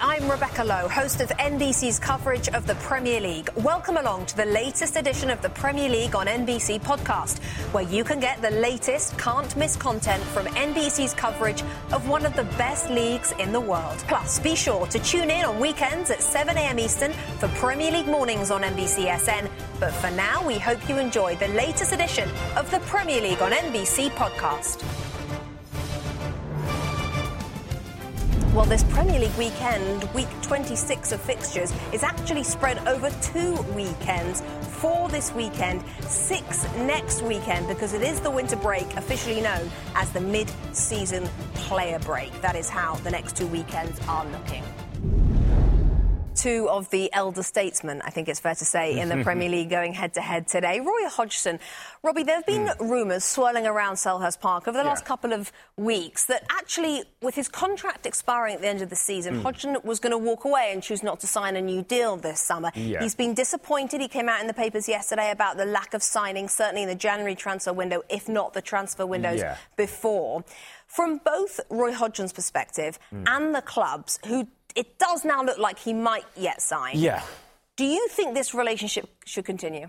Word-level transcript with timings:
I'm 0.00 0.30
Rebecca 0.30 0.64
Lowe, 0.64 0.88
host 0.88 1.20
of 1.20 1.28
NBC's 1.28 1.98
coverage 1.98 2.48
of 2.48 2.66
the 2.66 2.74
Premier 2.76 3.20
League. 3.20 3.48
Welcome 3.56 3.96
along 3.96 4.26
to 4.26 4.36
the 4.36 4.44
latest 4.44 4.96
edition 4.96 5.30
of 5.30 5.40
the 5.42 5.48
Premier 5.50 5.88
League 5.88 6.14
on 6.14 6.26
NBC 6.26 6.80
podcast, 6.80 7.38
where 7.72 7.84
you 7.84 8.04
can 8.04 8.20
get 8.20 8.40
the 8.42 8.50
latest, 8.50 9.16
can't 9.18 9.54
miss 9.56 9.76
content 9.76 10.22
from 10.22 10.46
NBC's 10.46 11.14
coverage 11.14 11.62
of 11.92 12.08
one 12.08 12.26
of 12.26 12.34
the 12.36 12.44
best 12.58 12.90
leagues 12.90 13.32
in 13.38 13.52
the 13.52 13.60
world. 13.60 13.98
Plus, 14.08 14.38
be 14.40 14.54
sure 14.54 14.86
to 14.86 14.98
tune 14.98 15.30
in 15.30 15.44
on 15.44 15.60
weekends 15.60 16.10
at 16.10 16.22
7 16.22 16.56
a.m. 16.56 16.78
Eastern 16.78 17.12
for 17.38 17.48
Premier 17.48 17.90
League 17.90 18.06
mornings 18.06 18.50
on 18.50 18.62
NBCSN. 18.62 19.48
But 19.78 19.92
for 19.92 20.10
now, 20.10 20.46
we 20.46 20.58
hope 20.58 20.88
you 20.88 20.98
enjoy 20.98 21.36
the 21.36 21.48
latest 21.48 21.92
edition 21.92 22.28
of 22.56 22.70
the 22.70 22.80
Premier 22.80 23.20
League 23.20 23.40
on 23.40 23.52
NBC 23.52 24.10
podcast. 24.10 24.82
Well, 28.56 28.64
this 28.64 28.84
Premier 28.84 29.20
League 29.20 29.36
weekend, 29.36 30.04
week 30.14 30.28
26 30.40 31.12
of 31.12 31.20
fixtures, 31.20 31.74
is 31.92 32.02
actually 32.02 32.42
spread 32.42 32.78
over 32.88 33.10
two 33.20 33.52
weekends. 33.74 34.42
Four 34.80 35.10
this 35.10 35.30
weekend, 35.34 35.84
six 36.00 36.64
next 36.78 37.20
weekend, 37.20 37.68
because 37.68 37.92
it 37.92 38.00
is 38.00 38.18
the 38.20 38.30
winter 38.30 38.56
break, 38.56 38.86
officially 38.96 39.42
known 39.42 39.70
as 39.94 40.10
the 40.12 40.22
mid 40.22 40.50
season 40.72 41.28
player 41.52 41.98
break. 41.98 42.32
That 42.40 42.56
is 42.56 42.70
how 42.70 42.94
the 42.94 43.10
next 43.10 43.36
two 43.36 43.46
weekends 43.46 44.00
are 44.08 44.24
looking 44.24 44.64
two 46.36 46.68
of 46.68 46.90
the 46.90 47.12
elder 47.12 47.42
statesmen, 47.42 48.02
I 48.04 48.10
think 48.10 48.28
it's 48.28 48.40
fair 48.40 48.54
to 48.54 48.64
say, 48.64 48.98
in 48.98 49.08
the 49.08 49.22
Premier 49.24 49.48
League 49.48 49.70
going 49.70 49.94
head 49.94 50.14
to 50.14 50.20
head 50.20 50.46
today. 50.46 50.80
Roy 50.80 51.08
Hodgson. 51.08 51.58
Robbie, 52.02 52.22
there 52.22 52.36
have 52.36 52.46
been 52.46 52.66
mm. 52.66 52.78
rumours 52.88 53.24
swirling 53.24 53.66
around 53.66 53.94
Selhurst 53.96 54.40
Park 54.40 54.68
over 54.68 54.78
the 54.78 54.84
yeah. 54.84 54.90
last 54.90 55.04
couple 55.04 55.32
of 55.32 55.50
weeks 55.76 56.26
that 56.26 56.44
actually, 56.50 57.02
with 57.20 57.34
his 57.34 57.48
contract 57.48 58.06
expiring 58.06 58.54
at 58.54 58.60
the 58.60 58.68
end 58.68 58.82
of 58.82 58.90
the 58.90 58.96
season, 58.96 59.36
mm. 59.36 59.42
Hodgson 59.42 59.78
was 59.82 59.98
going 59.98 60.12
to 60.12 60.18
walk 60.18 60.44
away 60.44 60.70
and 60.72 60.82
choose 60.82 61.02
not 61.02 61.18
to 61.20 61.26
sign 61.26 61.56
a 61.56 61.62
new 61.62 61.82
deal 61.82 62.16
this 62.16 62.40
summer. 62.40 62.70
Yeah. 62.74 63.02
He's 63.02 63.14
been 63.14 63.34
disappointed. 63.34 64.00
He 64.00 64.08
came 64.08 64.28
out 64.28 64.40
in 64.40 64.46
the 64.46 64.54
papers 64.54 64.88
yesterday 64.88 65.30
about 65.30 65.56
the 65.56 65.64
lack 65.64 65.94
of 65.94 66.02
signing, 66.02 66.48
certainly 66.48 66.82
in 66.82 66.88
the 66.88 66.94
January 66.94 67.34
transfer 67.34 67.72
window, 67.72 68.02
if 68.08 68.28
not 68.28 68.52
the 68.52 68.62
transfer 68.62 69.06
windows 69.06 69.40
yeah. 69.40 69.56
before. 69.76 70.44
From 70.96 71.20
both 71.22 71.60
Roy 71.68 71.92
Hodgson's 71.92 72.32
perspective 72.32 72.98
mm. 73.12 73.22
and 73.28 73.54
the 73.54 73.60
clubs, 73.60 74.18
who 74.26 74.48
it 74.74 74.98
does 74.98 75.26
now 75.26 75.42
look 75.42 75.58
like 75.58 75.78
he 75.78 75.92
might 75.92 76.24
yet 76.34 76.62
sign. 76.62 76.96
Yeah. 76.96 77.22
Do 77.76 77.84
you 77.84 78.08
think 78.08 78.34
this 78.34 78.54
relationship 78.54 79.06
should 79.26 79.44
continue? 79.44 79.88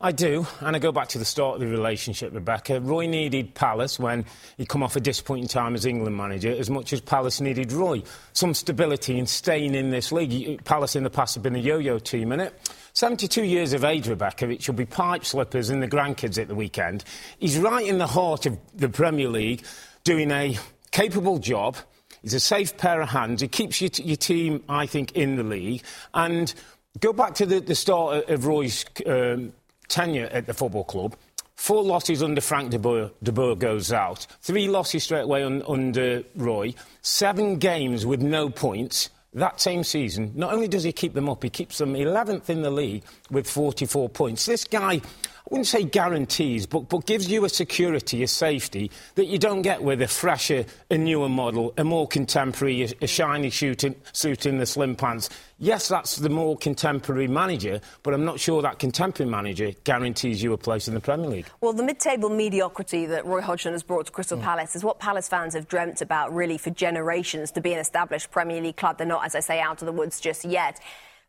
I 0.00 0.10
do, 0.10 0.48
and 0.60 0.74
I 0.74 0.80
go 0.80 0.90
back 0.90 1.08
to 1.08 1.18
the 1.18 1.24
start 1.24 1.54
of 1.54 1.60
the 1.60 1.68
relationship, 1.68 2.34
Rebecca. 2.34 2.80
Roy 2.80 3.06
needed 3.06 3.54
Palace 3.54 4.00
when 4.00 4.24
he'd 4.56 4.68
come 4.68 4.82
off 4.82 4.96
a 4.96 5.00
disappointing 5.00 5.46
time 5.46 5.76
as 5.76 5.86
England 5.86 6.16
manager, 6.16 6.50
as 6.50 6.70
much 6.70 6.92
as 6.92 7.00
Palace 7.00 7.40
needed 7.40 7.70
Roy. 7.72 8.02
Some 8.32 8.52
stability 8.54 9.16
in 9.16 9.26
staying 9.26 9.76
in 9.76 9.90
this 9.90 10.10
league. 10.10 10.64
Palace 10.64 10.96
in 10.96 11.04
the 11.04 11.10
past 11.10 11.34
have 11.34 11.42
been 11.44 11.56
a 11.56 11.60
yo-yo 11.60 12.00
team, 12.00 12.30
in 12.30 12.38
it. 12.38 12.54
72 12.94 13.44
years 13.44 13.72
of 13.72 13.84
age, 13.84 14.08
Rebecca. 14.08 14.48
It 14.48 14.62
should 14.62 14.76
be 14.76 14.86
pipe 14.86 15.24
slippers 15.24 15.70
and 15.70 15.80
the 15.80 15.88
grandkids 15.88 16.40
at 16.40 16.46
the 16.48 16.54
weekend. 16.54 17.04
He's 17.38 17.58
right 17.58 17.86
in 17.86 17.98
the 17.98 18.06
heart 18.06 18.46
of 18.46 18.56
the 18.74 18.88
Premier 18.88 19.28
League, 19.28 19.64
doing 20.08 20.30
a 20.30 20.56
capable 20.90 21.38
job. 21.38 21.76
He's 22.22 22.32
a 22.32 22.40
safe 22.40 22.78
pair 22.78 23.02
of 23.02 23.10
hands. 23.10 23.42
He 23.42 23.48
keeps 23.48 23.78
your, 23.82 23.90
your 24.02 24.16
team, 24.16 24.64
I 24.66 24.86
think, 24.86 25.12
in 25.12 25.36
the 25.36 25.42
league. 25.42 25.82
And 26.14 26.54
go 26.98 27.12
back 27.12 27.34
to 27.34 27.44
the, 27.44 27.60
the 27.60 27.74
start 27.74 28.26
of 28.30 28.46
Roy's 28.46 28.86
um, 29.04 29.52
tenure 29.88 30.30
at 30.32 30.46
the 30.46 30.54
football 30.54 30.84
club. 30.84 31.14
Four 31.56 31.82
losses 31.82 32.22
under 32.22 32.40
Frank 32.40 32.70
de 32.70 32.78
Boer, 32.78 33.10
de 33.22 33.32
Boer 33.32 33.54
goes 33.54 33.92
out. 33.92 34.26
Three 34.40 34.66
losses 34.66 35.04
straight 35.04 35.24
away 35.24 35.42
un, 35.42 35.62
under 35.68 36.24
Roy. 36.34 36.72
Seven 37.02 37.58
games 37.58 38.06
with 38.06 38.22
no 38.22 38.48
points. 38.48 39.10
That 39.34 39.60
same 39.60 39.84
season, 39.84 40.32
not 40.34 40.54
only 40.54 40.68
does 40.68 40.84
he 40.84 40.92
keep 40.92 41.12
them 41.12 41.28
up, 41.28 41.42
he 41.42 41.50
keeps 41.50 41.76
them 41.76 41.92
11th 41.92 42.48
in 42.48 42.62
the 42.62 42.70
league 42.70 43.02
with 43.30 43.48
44 43.48 44.08
points. 44.08 44.46
This 44.46 44.64
guy 44.64 45.02
I 45.48 45.54
wouldn't 45.54 45.66
say 45.66 45.82
guarantees, 45.84 46.66
but, 46.66 46.90
but 46.90 47.06
gives 47.06 47.30
you 47.30 47.46
a 47.46 47.48
security, 47.48 48.22
a 48.22 48.28
safety 48.28 48.90
that 49.14 49.28
you 49.28 49.38
don't 49.38 49.62
get 49.62 49.82
with 49.82 50.02
a 50.02 50.06
fresher, 50.06 50.66
a 50.90 50.98
newer 50.98 51.30
model, 51.30 51.72
a 51.78 51.84
more 51.84 52.06
contemporary, 52.06 52.82
a, 52.82 52.88
a 53.00 53.06
shiny 53.06 53.48
suit 53.48 53.82
in, 53.82 53.96
suit 54.12 54.44
in 54.44 54.58
the 54.58 54.66
slim 54.66 54.94
pants. 54.94 55.30
Yes, 55.58 55.88
that's 55.88 56.16
the 56.16 56.28
more 56.28 56.58
contemporary 56.58 57.28
manager, 57.28 57.80
but 58.02 58.12
I'm 58.12 58.26
not 58.26 58.38
sure 58.38 58.60
that 58.60 58.78
contemporary 58.78 59.30
manager 59.30 59.72
guarantees 59.84 60.42
you 60.42 60.52
a 60.52 60.58
place 60.58 60.86
in 60.86 60.92
the 60.92 61.00
Premier 61.00 61.30
League. 61.30 61.46
Well, 61.62 61.72
the 61.72 61.82
mid-table 61.82 62.28
mediocrity 62.28 63.06
that 63.06 63.24
Roy 63.24 63.40
Hodgson 63.40 63.72
has 63.72 63.82
brought 63.82 64.04
to 64.04 64.12
Crystal 64.12 64.36
mm. 64.36 64.42
Palace 64.42 64.76
is 64.76 64.84
what 64.84 64.98
Palace 64.98 65.28
fans 65.30 65.54
have 65.54 65.66
dreamt 65.66 66.02
about 66.02 66.34
really 66.34 66.58
for 66.58 66.68
generations 66.68 67.52
to 67.52 67.62
be 67.62 67.72
an 67.72 67.78
established 67.78 68.30
Premier 68.30 68.60
League 68.60 68.76
club. 68.76 68.98
They're 68.98 69.06
not, 69.06 69.24
as 69.24 69.34
I 69.34 69.40
say, 69.40 69.60
out 69.60 69.80
of 69.80 69.86
the 69.86 69.92
woods 69.92 70.20
just 70.20 70.44
yet. 70.44 70.78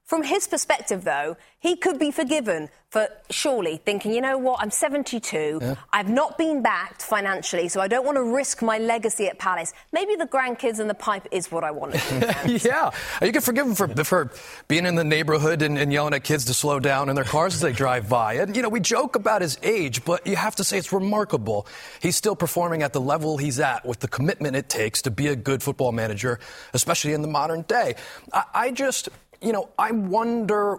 From 0.10 0.24
his 0.24 0.48
perspective, 0.48 1.04
though, 1.04 1.38
he 1.60 1.76
could 1.76 2.00
be 2.00 2.10
forgiven 2.10 2.70
for 2.90 3.08
surely 3.30 3.78
thinking, 3.78 4.12
you 4.12 4.22
know 4.22 4.40
what, 4.40 4.60
I'm 4.60 4.72
72, 4.72 5.60
yeah. 5.62 5.76
I've 5.94 6.10
not 6.10 6.36
been 6.36 6.64
backed 6.64 7.04
financially, 7.04 7.68
so 7.68 7.80
I 7.80 7.88
don't 7.88 8.04
want 8.04 8.16
to 8.16 8.24
risk 8.24 8.64
my 8.64 8.80
legacy 8.80 9.28
at 9.28 9.38
Palace. 9.38 9.72
Maybe 9.92 10.16
the 10.16 10.26
grandkids 10.26 10.80
and 10.80 10.90
the 10.90 10.96
pipe 10.96 11.28
is 11.30 11.52
what 11.52 11.64
I 11.64 11.70
want. 11.70 11.94
yeah, 12.48 12.90
you 13.22 13.32
can 13.32 13.42
forgive 13.42 13.68
him 13.68 13.76
for, 13.76 13.88
for 14.04 14.32
being 14.68 14.88
in 14.88 14.96
the 14.96 15.04
neighborhood 15.04 15.62
and, 15.62 15.78
and, 15.78 15.94
yelling 15.94 16.16
at 16.16 16.24
kids 16.24 16.46
to 16.46 16.56
slow 16.56 16.80
down 16.80 17.10
in 17.10 17.16
their 17.16 17.24
cars 17.24 17.54
as 17.54 17.62
they 17.62 17.72
drive 17.72 18.10
by. 18.10 18.34
And, 18.34 18.56
you 18.56 18.64
know, 18.64 18.70
we 18.70 18.80
joke 18.80 19.16
about 19.16 19.44
his 19.44 19.60
age, 19.62 20.04
but 20.06 20.26
you 20.26 20.38
have 20.38 20.56
to 20.56 20.64
say 20.64 20.80
it's 20.80 20.92
remarkable. 20.92 21.68
He's 22.02 22.16
still 22.16 22.36
performing 22.36 22.82
at 22.82 22.94
the 22.94 23.02
level 23.02 23.38
he's 23.38 23.60
at 23.60 23.86
with 23.86 24.00
the 24.00 24.08
commitment 24.08 24.56
it 24.56 24.70
takes 24.70 25.04
to 25.04 25.12
be 25.12 25.28
a 25.28 25.36
good 25.36 25.62
football 25.62 25.92
manager, 25.92 26.40
especially 26.74 27.14
in 27.14 27.22
the 27.22 27.28
modern 27.28 27.62
day. 27.62 27.94
I, 28.34 28.44
I 28.56 28.72
just 28.72 29.10
you 29.42 29.52
know, 29.52 29.70
I 29.78 29.92
wonder. 29.92 30.78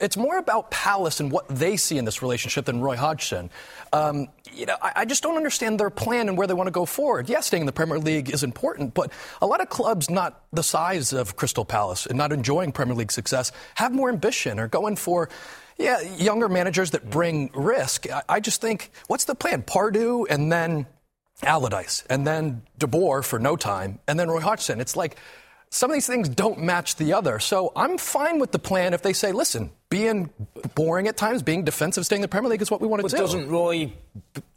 It's 0.00 0.16
more 0.16 0.38
about 0.38 0.70
Palace 0.70 1.20
and 1.20 1.30
what 1.30 1.46
they 1.48 1.76
see 1.76 1.98
in 1.98 2.06
this 2.06 2.22
relationship 2.22 2.64
than 2.64 2.80
Roy 2.80 2.96
Hodgson. 2.96 3.50
Um, 3.92 4.28
you 4.50 4.64
know, 4.64 4.76
I, 4.80 4.92
I, 4.96 5.04
just 5.04 5.22
don't 5.22 5.36
understand 5.36 5.78
their 5.78 5.90
plan 5.90 6.30
and 6.30 6.38
where 6.38 6.46
they 6.46 6.54
want 6.54 6.68
to 6.68 6.72
go 6.72 6.86
forward. 6.86 7.28
Yes, 7.28 7.48
staying 7.48 7.62
in 7.62 7.66
the 7.66 7.72
Premier 7.72 7.98
League 7.98 8.30
is 8.30 8.42
important, 8.42 8.94
but 8.94 9.12
a 9.42 9.46
lot 9.46 9.60
of 9.60 9.68
clubs 9.68 10.08
not 10.08 10.42
the 10.54 10.62
size 10.62 11.12
of 11.12 11.36
Crystal 11.36 11.66
Palace 11.66 12.06
and 12.06 12.16
not 12.16 12.32
enjoying 12.32 12.72
Premier 12.72 12.94
League 12.94 13.12
success 13.12 13.52
have 13.74 13.92
more 13.92 14.08
ambition 14.08 14.58
or 14.58 14.68
going 14.68 14.96
for 14.96 15.28
yeah, 15.76 16.00
younger 16.00 16.48
managers 16.48 16.92
that 16.92 17.10
bring 17.10 17.50
risk. 17.52 18.10
I, 18.10 18.22
I 18.28 18.40
just 18.40 18.62
think, 18.62 18.90
what's 19.06 19.24
the 19.24 19.34
plan? 19.34 19.62
Pardew 19.62 20.24
and 20.30 20.50
then 20.50 20.86
Allardyce 21.42 22.04
and 22.08 22.26
then 22.26 22.62
De 22.78 22.86
Boer 22.86 23.22
for 23.22 23.38
no 23.38 23.56
time 23.56 23.98
and 24.06 24.18
then 24.18 24.28
Roy 24.28 24.40
Hodgson. 24.40 24.80
It's 24.80 24.96
like 24.96 25.16
some 25.70 25.90
of 25.90 25.94
these 25.94 26.06
things 26.06 26.28
don't 26.28 26.60
match 26.60 26.96
the 26.96 27.12
other. 27.12 27.38
So 27.38 27.72
I'm 27.76 27.96
fine 27.96 28.40
with 28.40 28.50
the 28.50 28.58
plan 28.58 28.92
if 28.92 29.02
they 29.02 29.12
say, 29.12 29.30
listen, 29.30 29.70
being 29.88 30.30
boring 30.74 31.06
at 31.06 31.16
times, 31.16 31.42
being 31.42 31.64
defensive, 31.64 32.04
staying 32.04 32.18
in 32.18 32.22
the 32.22 32.28
Premier 32.28 32.50
League 32.50 32.62
is 32.62 32.70
what 32.70 32.80
we 32.80 32.88
want 32.88 33.00
to 33.00 33.04
but 33.04 33.12
do. 33.12 33.18
Doesn't 33.18 33.48
Roy 33.48 33.92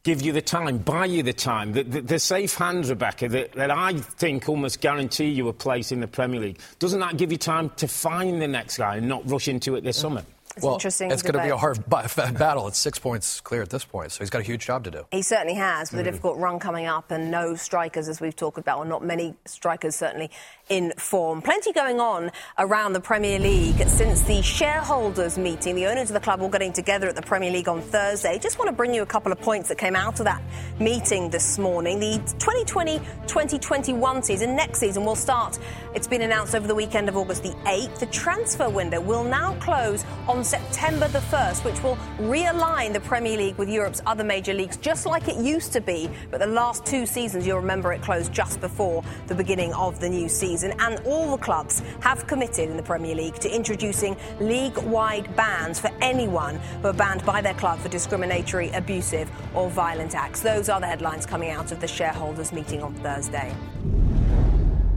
give 0.01 0.21
you 0.21 0.31
the 0.31 0.41
time, 0.41 0.79
buy 0.79 1.05
you 1.05 1.23
the 1.23 1.33
time, 1.33 1.71
the, 1.73 1.83
the, 1.83 2.01
the 2.01 2.19
safe 2.19 2.55
hands, 2.55 2.89
Rebecca, 2.89 3.29
that, 3.29 3.53
that, 3.53 3.71
I 3.71 3.93
think 3.93 4.49
almost 4.49 4.81
guarantee 4.81 5.29
you 5.29 5.47
a 5.47 5.53
place 5.53 5.91
in 5.91 6.01
the 6.01 6.07
Premier 6.07 6.41
League? 6.41 6.59
Doesn't 6.79 6.99
that 6.99 7.15
give 7.17 7.31
you 7.31 7.37
time 7.37 7.69
to 7.77 7.87
find 7.87 8.41
the 8.41 8.47
next 8.47 8.77
guy 8.77 8.97
and 8.97 9.07
not 9.07 9.29
rush 9.29 9.47
into 9.47 9.75
it 9.75 9.83
this 9.83 9.97
yeah. 9.97 10.01
summer? 10.01 10.23
It's 10.55 10.63
well, 10.63 10.75
interesting. 10.75 11.09
It's 11.09 11.23
going 11.23 11.33
to 11.33 11.41
be 11.41 11.49
a 11.49 11.57
hard 11.57 11.83
battle. 11.89 12.67
It's 12.67 12.77
six 12.77 12.99
points 12.99 13.41
clear 13.41 13.63
at 13.63 13.71
this 13.71 13.85
point, 13.85 14.11
so 14.11 14.19
he's 14.19 14.29
got 14.29 14.41
a 14.41 14.43
huge 14.43 14.63
job 14.63 14.83
to 14.83 14.91
do. 14.91 15.05
He 15.11 15.23
certainly 15.23 15.55
has, 15.55 15.91
with 15.91 15.97
mm. 15.97 16.01
a 16.01 16.11
difficult 16.11 16.37
run 16.37 16.59
coming 16.59 16.85
up 16.85 17.09
and 17.09 17.31
no 17.31 17.55
strikers, 17.55 18.07
as 18.07 18.21
we've 18.21 18.35
talked 18.35 18.59
about, 18.59 18.77
or 18.77 18.85
not 18.85 19.03
many 19.03 19.33
strikers 19.45 19.95
certainly 19.95 20.29
in 20.69 20.93
form. 20.97 21.41
Plenty 21.41 21.73
going 21.73 21.99
on 21.99 22.31
around 22.57 22.93
the 22.93 22.99
Premier 22.99 23.37
League 23.37 23.77
since 23.87 24.21
the 24.21 24.41
shareholders 24.41 25.37
meeting. 25.37 25.75
The 25.75 25.87
owners 25.87 26.09
of 26.09 26.13
the 26.13 26.19
club 26.19 26.41
all 26.41 26.49
getting 26.49 26.71
together 26.71 27.07
at 27.09 27.15
the 27.15 27.21
Premier 27.21 27.51
League 27.51 27.67
on 27.67 27.81
Thursday. 27.81 28.39
Just 28.39 28.57
want 28.57 28.69
to 28.69 28.75
bring 28.75 28.93
you 28.93 29.01
a 29.01 29.05
couple 29.05 29.31
of 29.31 29.39
points 29.41 29.69
that 29.69 29.77
came 29.77 29.95
out 29.95 30.19
of 30.19 30.25
that 30.25 30.41
meeting 30.79 31.29
this 31.29 31.57
morning. 31.59 31.99
The 31.99 32.19
2020-2021 32.39 34.23
season, 34.23 34.55
next 34.55 34.79
season, 34.79 35.03
will 35.03 35.15
start. 35.15 35.59
It's 35.93 36.07
been 36.07 36.21
announced 36.21 36.55
over 36.55 36.65
the 36.67 36.75
weekend 36.75 37.09
of 37.09 37.17
August 37.17 37.43
the 37.43 37.53
8th. 37.65 37.99
The 37.99 38.05
transfer 38.07 38.69
window 38.69 39.01
will 39.01 39.23
now 39.23 39.55
close 39.59 40.05
on 40.27 40.43
September 40.43 41.07
the 41.09 41.19
1st, 41.19 41.65
which 41.65 41.83
will 41.83 41.97
realign 42.19 42.93
the 42.93 43.01
Premier 43.01 43.37
League 43.37 43.57
with 43.57 43.69
Europe's 43.69 44.01
other 44.05 44.23
major 44.23 44.53
leagues, 44.53 44.77
just 44.77 45.05
like 45.05 45.27
it 45.27 45.35
used 45.35 45.73
to 45.73 45.81
be. 45.81 46.09
But 46.31 46.39
the 46.39 46.47
last 46.47 46.85
two 46.85 47.05
seasons, 47.05 47.45
you'll 47.45 47.59
remember 47.59 47.91
it 47.91 48.01
closed 48.01 48.31
just 48.31 48.61
before 48.61 49.03
the 49.27 49.35
beginning 49.35 49.73
of 49.73 49.99
the 49.99 50.07
new 50.09 50.29
season. 50.29 50.52
And 50.61 50.99
all 51.07 51.31
the 51.31 51.41
clubs 51.41 51.81
have 52.01 52.27
committed 52.27 52.69
in 52.69 52.77
the 52.77 52.83
Premier 52.83 53.15
League 53.15 53.35
to 53.39 53.49
introducing 53.49 54.15
league 54.39 54.77
wide 54.77 55.35
bans 55.35 55.79
for 55.79 55.89
anyone 55.99 56.57
who 56.81 56.89
are 56.89 56.93
banned 56.93 57.25
by 57.25 57.41
their 57.41 57.55
club 57.55 57.79
for 57.79 57.89
discriminatory, 57.89 58.69
abusive, 58.69 59.31
or 59.55 59.67
violent 59.69 60.13
acts. 60.13 60.41
Those 60.41 60.69
are 60.69 60.79
the 60.79 60.85
headlines 60.85 61.25
coming 61.25 61.49
out 61.49 61.71
of 61.71 61.81
the 61.81 61.87
shareholders' 61.87 62.53
meeting 62.53 62.83
on 62.83 62.93
Thursday. 62.95 63.55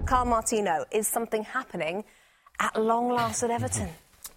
Kyle 0.05 0.27
Martino, 0.27 0.85
is 0.91 1.09
something 1.09 1.43
happening 1.43 2.05
at 2.61 2.81
long 2.81 3.09
last 3.09 3.43
at 3.43 3.51
Everton? 3.51 3.89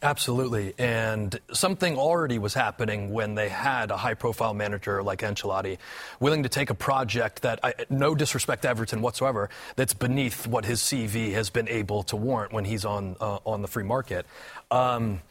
Absolutely. 0.01 0.74
And 0.78 1.38
something 1.51 1.98
already 1.98 2.40
was 2.40 2.54
happening 2.54 3.12
when 3.12 3.36
they 3.36 3.50
had 3.50 3.92
a 3.92 3.98
high 3.98 4.13
profile 4.13 4.54
manager 4.54 5.04
like 5.04 5.19
Ancelotti 5.19 5.78
willing 6.22 6.44
to 6.44 6.50
take 6.50 6.69
a 6.69 6.74
project 6.74 7.42
that, 7.42 7.60
I, 7.63 7.74
no 7.90 8.16
disrespect 8.16 8.62
to 8.62 8.69
Everton 8.69 9.01
whatsoever, 9.01 9.50
that's 9.75 9.94
beneath 9.94 10.48
what 10.48 10.63
his 10.63 10.80
CV 10.81 11.34
has 11.34 11.50
been 11.50 11.68
able 11.68 12.04
to 12.04 12.16
warrant 12.16 12.54
when 12.54 12.63
he's 12.63 12.86
on, 12.86 13.18
uh, 13.19 13.40
on 13.46 13.62
the 13.62 13.68
free 13.68 13.84
market. 13.84 14.25
Um, 14.72 15.22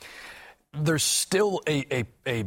there's 0.74 1.02
still 1.02 1.62
a, 1.66 2.00
a, 2.00 2.04
a 2.26 2.44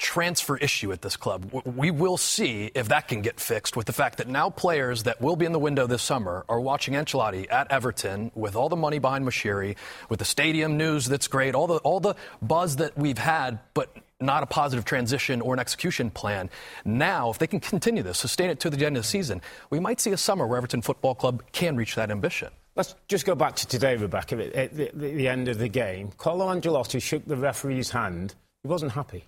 transfer 0.00 0.56
issue 0.56 0.90
at 0.92 1.02
this 1.02 1.16
club. 1.16 1.52
We 1.52 1.90
will 1.90 2.16
see 2.16 2.70
if 2.74 2.88
that 2.88 3.06
can 3.06 3.20
get 3.20 3.38
fixed 3.38 3.76
with 3.76 3.86
the 3.86 3.92
fact 3.92 4.16
that 4.16 4.28
now 4.28 4.48
players 4.48 5.02
that 5.02 5.20
will 5.20 5.36
be 5.36 5.44
in 5.44 5.52
the 5.52 5.58
window 5.58 5.86
this 5.86 6.02
summer 6.02 6.44
are 6.48 6.58
watching 6.58 6.94
Ancelotti 6.94 7.46
at 7.52 7.70
Everton 7.70 8.32
with 8.34 8.56
all 8.56 8.70
the 8.70 8.76
money 8.76 8.98
behind 8.98 9.26
Moshiri, 9.26 9.76
with 10.08 10.18
the 10.18 10.24
stadium 10.24 10.78
news 10.78 11.04
that's 11.04 11.28
great, 11.28 11.54
all 11.54 11.66
the 11.66 11.76
all 11.76 12.00
the 12.00 12.14
buzz 12.40 12.76
that 12.76 12.96
we've 12.96 13.18
had, 13.18 13.58
but 13.74 13.94
not 14.20 14.42
a 14.42 14.46
positive 14.46 14.86
transition 14.86 15.42
or 15.42 15.52
an 15.52 15.60
execution 15.60 16.10
plan. 16.10 16.48
Now, 16.84 17.30
if 17.30 17.38
they 17.38 17.46
can 17.46 17.60
continue 17.60 18.02
this, 18.02 18.18
sustain 18.18 18.50
it 18.50 18.58
to 18.60 18.70
the 18.70 18.84
end 18.86 18.96
of 18.96 19.02
the 19.02 19.08
season, 19.08 19.42
we 19.68 19.80
might 19.80 20.00
see 20.00 20.12
a 20.12 20.16
summer 20.16 20.46
where 20.46 20.56
Everton 20.56 20.82
Football 20.82 21.14
Club 21.14 21.42
can 21.52 21.76
reach 21.76 21.94
that 21.94 22.10
ambition. 22.10 22.48
Let's 22.74 22.94
just 23.08 23.26
go 23.26 23.34
back 23.34 23.56
to 23.56 23.66
today, 23.66 23.96
Rebecca. 23.96 24.56
At 24.56 24.74
the, 24.74 24.90
the 24.94 25.28
end 25.28 25.48
of 25.48 25.58
the 25.58 25.68
game, 25.68 26.12
Carlo 26.16 26.46
Ancelotti 26.46 27.02
shook 27.02 27.26
the 27.26 27.36
referee's 27.36 27.90
hand. 27.90 28.34
He 28.62 28.68
wasn't 28.68 28.92
happy. 28.92 29.24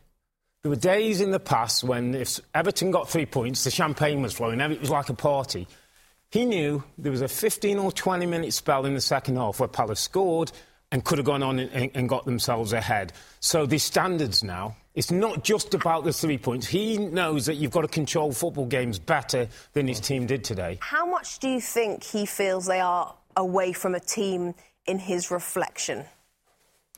There 0.62 0.70
were 0.70 0.76
days 0.76 1.20
in 1.20 1.32
the 1.32 1.40
past 1.40 1.82
when 1.82 2.14
if 2.14 2.38
Everton 2.54 2.92
got 2.92 3.08
three 3.08 3.26
points, 3.26 3.64
the 3.64 3.70
champagne 3.72 4.22
was 4.22 4.32
flowing, 4.32 4.60
it 4.60 4.80
was 4.80 4.90
like 4.90 5.08
a 5.08 5.14
party. 5.14 5.66
He 6.30 6.44
knew 6.44 6.84
there 6.96 7.10
was 7.10 7.20
a 7.20 7.26
15 7.26 7.80
or 7.80 7.90
20 7.90 8.26
minute 8.26 8.52
spell 8.52 8.86
in 8.86 8.94
the 8.94 9.00
second 9.00 9.38
half 9.38 9.58
where 9.58 9.68
Palace 9.68 9.98
scored 9.98 10.52
and 10.92 11.04
could 11.04 11.18
have 11.18 11.24
gone 11.24 11.42
on 11.42 11.58
and, 11.58 11.90
and 11.94 12.08
got 12.08 12.26
themselves 12.26 12.72
ahead. 12.72 13.12
So 13.40 13.66
the 13.66 13.78
standards 13.78 14.44
now, 14.44 14.76
it's 14.94 15.10
not 15.10 15.42
just 15.42 15.74
about 15.74 16.04
the 16.04 16.12
three 16.12 16.38
points. 16.38 16.68
He 16.68 16.96
knows 16.96 17.46
that 17.46 17.56
you've 17.56 17.72
got 17.72 17.82
to 17.82 17.88
control 17.88 18.30
football 18.30 18.66
games 18.66 19.00
better 19.00 19.48
than 19.72 19.88
his 19.88 19.98
team 19.98 20.26
did 20.26 20.44
today. 20.44 20.78
How 20.80 21.04
much 21.04 21.40
do 21.40 21.48
you 21.48 21.60
think 21.60 22.04
he 22.04 22.24
feels 22.24 22.66
they 22.66 22.80
are 22.80 23.12
away 23.36 23.72
from 23.72 23.96
a 23.96 24.00
team 24.00 24.54
in 24.86 25.00
his 25.00 25.32
reflection? 25.32 26.04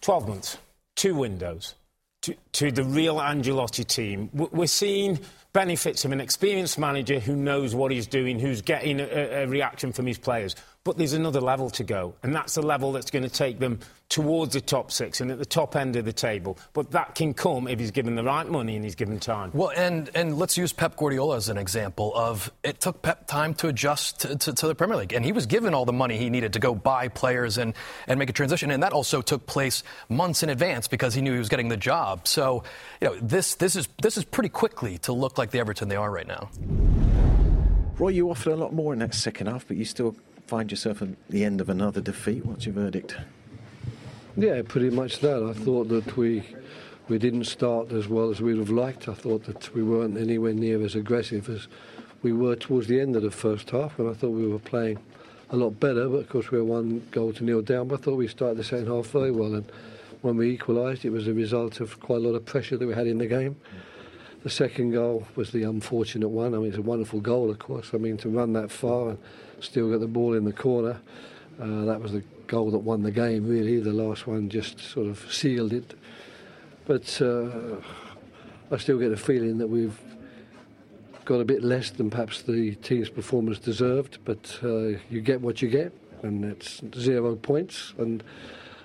12 0.02 0.28
months, 0.28 0.58
two 0.96 1.14
windows 1.14 1.76
to, 2.24 2.34
to 2.52 2.72
the 2.72 2.84
real 2.84 3.16
Ancelotti 3.16 3.86
team. 3.86 4.30
We're 4.32 4.66
seeing 4.66 5.18
benefits 5.52 6.04
of 6.04 6.12
an 6.12 6.20
experienced 6.20 6.78
manager 6.78 7.20
who 7.20 7.36
knows 7.36 7.74
what 7.74 7.92
he's 7.92 8.06
doing, 8.06 8.38
who's 8.38 8.62
getting 8.62 9.00
a, 9.00 9.42
a 9.42 9.46
reaction 9.46 9.92
from 9.92 10.06
his 10.06 10.18
players. 10.18 10.56
But 10.84 10.98
there's 10.98 11.14
another 11.14 11.40
level 11.40 11.70
to 11.70 11.82
go, 11.82 12.14
and 12.22 12.34
that's 12.34 12.56
the 12.56 12.62
level 12.62 12.92
that's 12.92 13.10
going 13.10 13.22
to 13.22 13.30
take 13.30 13.58
them 13.58 13.78
towards 14.10 14.52
the 14.52 14.60
top 14.60 14.92
six 14.92 15.22
and 15.22 15.30
at 15.30 15.38
the 15.38 15.46
top 15.46 15.76
end 15.76 15.96
of 15.96 16.04
the 16.04 16.12
table. 16.12 16.58
But 16.74 16.90
that 16.90 17.14
can 17.14 17.32
come 17.32 17.68
if 17.68 17.80
he's 17.80 17.90
given 17.90 18.16
the 18.16 18.22
right 18.22 18.46
money 18.46 18.76
and 18.76 18.84
he's 18.84 18.94
given 18.94 19.18
time. 19.18 19.50
Well, 19.54 19.72
and, 19.74 20.10
and 20.14 20.36
let's 20.36 20.58
use 20.58 20.74
Pep 20.74 20.96
Guardiola 20.96 21.36
as 21.36 21.48
an 21.48 21.56
example 21.56 22.12
of 22.14 22.52
it 22.62 22.80
took 22.80 23.00
Pep 23.00 23.26
time 23.26 23.54
to 23.54 23.68
adjust 23.68 24.20
to, 24.20 24.36
to, 24.36 24.52
to, 24.52 24.66
the 24.66 24.74
Premier 24.74 24.98
League. 24.98 25.14
And 25.14 25.24
he 25.24 25.32
was 25.32 25.46
given 25.46 25.72
all 25.72 25.86
the 25.86 25.92
money 25.94 26.18
he 26.18 26.28
needed 26.28 26.52
to 26.52 26.58
go 26.58 26.74
buy 26.74 27.08
players 27.08 27.56
and, 27.56 27.72
and 28.06 28.18
make 28.18 28.28
a 28.28 28.34
transition. 28.34 28.70
And 28.70 28.82
that 28.82 28.92
also 28.92 29.22
took 29.22 29.46
place 29.46 29.84
months 30.10 30.42
in 30.42 30.50
advance 30.50 30.86
because 30.86 31.14
he 31.14 31.22
knew 31.22 31.32
he 31.32 31.38
was 31.38 31.48
getting 31.48 31.70
the 31.70 31.78
job. 31.78 32.28
So, 32.28 32.62
you 33.00 33.08
know, 33.08 33.16
this, 33.22 33.54
this, 33.54 33.74
is, 33.74 33.88
this 34.02 34.18
is 34.18 34.24
pretty 34.24 34.50
quickly 34.50 34.98
to 34.98 35.14
look 35.14 35.38
like 35.38 35.50
the 35.50 35.60
Everton 35.60 35.88
they 35.88 35.96
are 35.96 36.10
right 36.10 36.28
now. 36.28 36.50
Roy, 37.98 38.08
you 38.08 38.30
offered 38.30 38.52
a 38.52 38.56
lot 38.56 38.74
more 38.74 38.92
in 38.92 38.98
that 38.98 39.14
second 39.14 39.46
half, 39.46 39.66
but 39.66 39.78
you 39.78 39.86
still 39.86 40.14
find 40.46 40.70
yourself 40.70 41.02
at 41.02 41.08
the 41.28 41.44
end 41.44 41.60
of 41.60 41.68
another 41.68 42.00
defeat. 42.00 42.44
What's 42.44 42.66
your 42.66 42.74
verdict? 42.74 43.16
Yeah, 44.36 44.62
pretty 44.62 44.90
much 44.90 45.20
that. 45.20 45.42
I 45.42 45.52
thought 45.52 45.88
that 45.88 46.16
we 46.16 46.42
we 47.08 47.18
didn't 47.18 47.44
start 47.44 47.92
as 47.92 48.08
well 48.08 48.30
as 48.30 48.40
we'd 48.40 48.58
have 48.58 48.70
liked. 48.70 49.08
I 49.08 49.14
thought 49.14 49.44
that 49.44 49.74
we 49.74 49.82
weren't 49.82 50.16
anywhere 50.16 50.54
near 50.54 50.82
as 50.82 50.94
aggressive 50.94 51.48
as 51.50 51.68
we 52.22 52.32
were 52.32 52.56
towards 52.56 52.88
the 52.88 53.00
end 53.00 53.14
of 53.14 53.22
the 53.22 53.30
first 53.30 53.70
half, 53.70 53.98
and 53.98 54.08
I 54.08 54.14
thought 54.14 54.30
we 54.30 54.48
were 54.48 54.58
playing 54.58 54.98
a 55.50 55.56
lot 55.56 55.78
better. 55.78 56.08
But 56.08 56.16
of 56.18 56.28
course, 56.30 56.50
we 56.50 56.58
were 56.58 56.64
one 56.64 57.06
goal 57.10 57.32
to 57.34 57.44
nil 57.44 57.62
down. 57.62 57.88
But 57.88 58.00
I 58.00 58.02
thought 58.02 58.16
we 58.16 58.28
started 58.28 58.58
the 58.58 58.64
second 58.64 58.86
half 58.86 59.06
very 59.08 59.30
well, 59.30 59.54
and 59.54 59.70
when 60.22 60.36
we 60.36 60.50
equalised, 60.50 61.04
it 61.04 61.10
was 61.10 61.28
a 61.28 61.34
result 61.34 61.80
of 61.80 62.00
quite 62.00 62.16
a 62.16 62.20
lot 62.20 62.34
of 62.34 62.44
pressure 62.46 62.78
that 62.78 62.86
we 62.86 62.94
had 62.94 63.06
in 63.06 63.18
the 63.18 63.26
game. 63.26 63.56
The 64.44 64.50
second 64.50 64.90
goal 64.90 65.26
was 65.36 65.52
the 65.52 65.62
unfortunate 65.62 66.28
one. 66.28 66.54
I 66.54 66.58
mean, 66.58 66.68
it's 66.68 66.76
a 66.76 66.82
wonderful 66.82 67.22
goal, 67.22 67.50
of 67.50 67.58
course. 67.58 67.92
I 67.94 67.96
mean, 67.96 68.18
to 68.18 68.28
run 68.28 68.52
that 68.52 68.70
far 68.70 69.08
and 69.08 69.18
still 69.60 69.90
get 69.90 70.00
the 70.00 70.06
ball 70.06 70.34
in 70.34 70.44
the 70.44 70.52
corner. 70.52 71.00
Uh, 71.58 71.86
that 71.86 71.98
was 72.02 72.12
the 72.12 72.22
goal 72.46 72.70
that 72.72 72.80
won 72.80 73.02
the 73.02 73.10
game, 73.10 73.48
really. 73.48 73.80
The 73.80 73.94
last 73.94 74.26
one 74.26 74.50
just 74.50 74.78
sort 74.78 75.06
of 75.06 75.32
sealed 75.32 75.72
it. 75.72 75.94
But 76.84 77.22
uh, 77.22 77.76
I 78.70 78.76
still 78.76 78.98
get 78.98 79.12
a 79.12 79.16
feeling 79.16 79.56
that 79.58 79.68
we've 79.68 79.98
got 81.24 81.40
a 81.40 81.44
bit 81.46 81.64
less 81.64 81.88
than 81.88 82.10
perhaps 82.10 82.42
the 82.42 82.74
team's 82.74 83.08
performance 83.08 83.58
deserved. 83.58 84.18
But 84.26 84.58
uh, 84.62 84.98
you 85.08 85.22
get 85.22 85.40
what 85.40 85.62
you 85.62 85.70
get, 85.70 85.94
and 86.22 86.44
it's 86.44 86.82
zero 86.98 87.34
points 87.34 87.94
and 87.96 88.22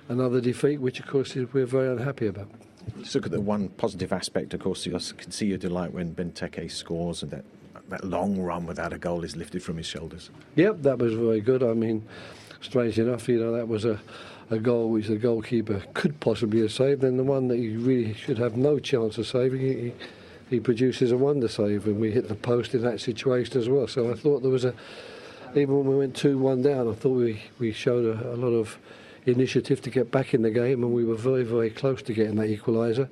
another 0.08 0.40
defeat, 0.40 0.80
which 0.80 1.02
of 1.02 1.08
course 1.08 1.36
we're 1.36 1.66
very 1.66 1.92
unhappy 1.92 2.28
about. 2.28 2.50
Let's 2.98 3.16
look 3.16 3.26
at 3.26 3.32
the 3.32 3.42
one 3.42 3.70
positive 3.70 4.12
aspect, 4.12 4.54
of 4.54 4.62
course. 4.62 4.86
You 4.86 4.92
can 4.92 5.32
see 5.32 5.48
your 5.48 5.58
delight 5.58 5.94
when 5.94 6.14
Benteke 6.14 6.70
scores 6.72 7.24
and 7.24 7.32
that 7.32 7.46
that 7.90 8.04
long 8.04 8.40
run 8.40 8.66
without 8.66 8.94
a 8.94 8.98
goal 8.98 9.24
is 9.24 9.36
lifted 9.36 9.64
from 9.64 9.78
his 9.78 9.86
shoulders. 9.86 10.30
Yep, 10.56 10.84
that 10.84 11.00
was 11.00 11.14
very 11.14 11.42
good. 11.42 11.64
I 11.64 11.74
mean, 11.74 12.08
strange 12.62 13.00
enough, 13.00 13.28
you 13.28 13.40
know, 13.40 13.52
that 13.52 13.68
was 13.68 13.86
a, 13.86 14.00
a 14.50 14.60
goal 14.60 14.90
which 14.90 15.08
the 15.08 15.18
goalkeeper 15.18 15.84
could 15.94 16.20
possibly 16.20 16.62
have 16.62 16.72
saved, 16.72 17.04
and 17.04 17.20
the 17.20 17.24
one 17.24 17.48
that 17.48 17.58
he 17.58 17.76
really 17.76 18.14
should 18.14 18.38
have 18.38 18.58
no 18.58 18.80
chance 18.80 19.18
of 19.18 19.28
saving, 19.28 19.60
he, 19.60 19.94
he 20.50 20.60
produces 20.60 21.12
a 21.12 21.18
wonder 21.18 21.48
save, 21.48 21.86
and 21.86 22.00
we 22.00 22.12
hit 22.12 22.28
the 22.28 22.36
post 22.36 22.74
in 22.74 22.82
that 22.84 23.00
situation 23.02 23.58
as 23.58 23.70
well. 23.70 23.88
So 23.88 24.12
I 24.12 24.16
thought 24.16 24.42
there 24.42 24.52
was 24.52 24.66
a, 24.66 24.74
even 25.56 25.78
when 25.78 25.88
we 25.88 25.98
went 25.98 26.16
2 26.16 26.38
1 26.38 26.62
down, 26.62 26.90
I 26.90 26.94
thought 26.94 27.16
we, 27.16 27.42
we 27.58 27.72
showed 27.72 28.06
a, 28.06 28.34
a 28.34 28.38
lot 28.38 28.50
of 28.50 28.78
initiative 29.26 29.82
to 29.82 29.90
get 29.90 30.12
back 30.12 30.34
in 30.34 30.42
the 30.42 30.52
game, 30.52 30.84
and 30.84 30.94
we 30.94 31.04
were 31.04 31.16
very, 31.16 31.44
very 31.44 31.70
close 31.70 32.02
to 32.04 32.14
getting 32.14 32.36
that 32.36 32.50
equaliser. 32.50 33.10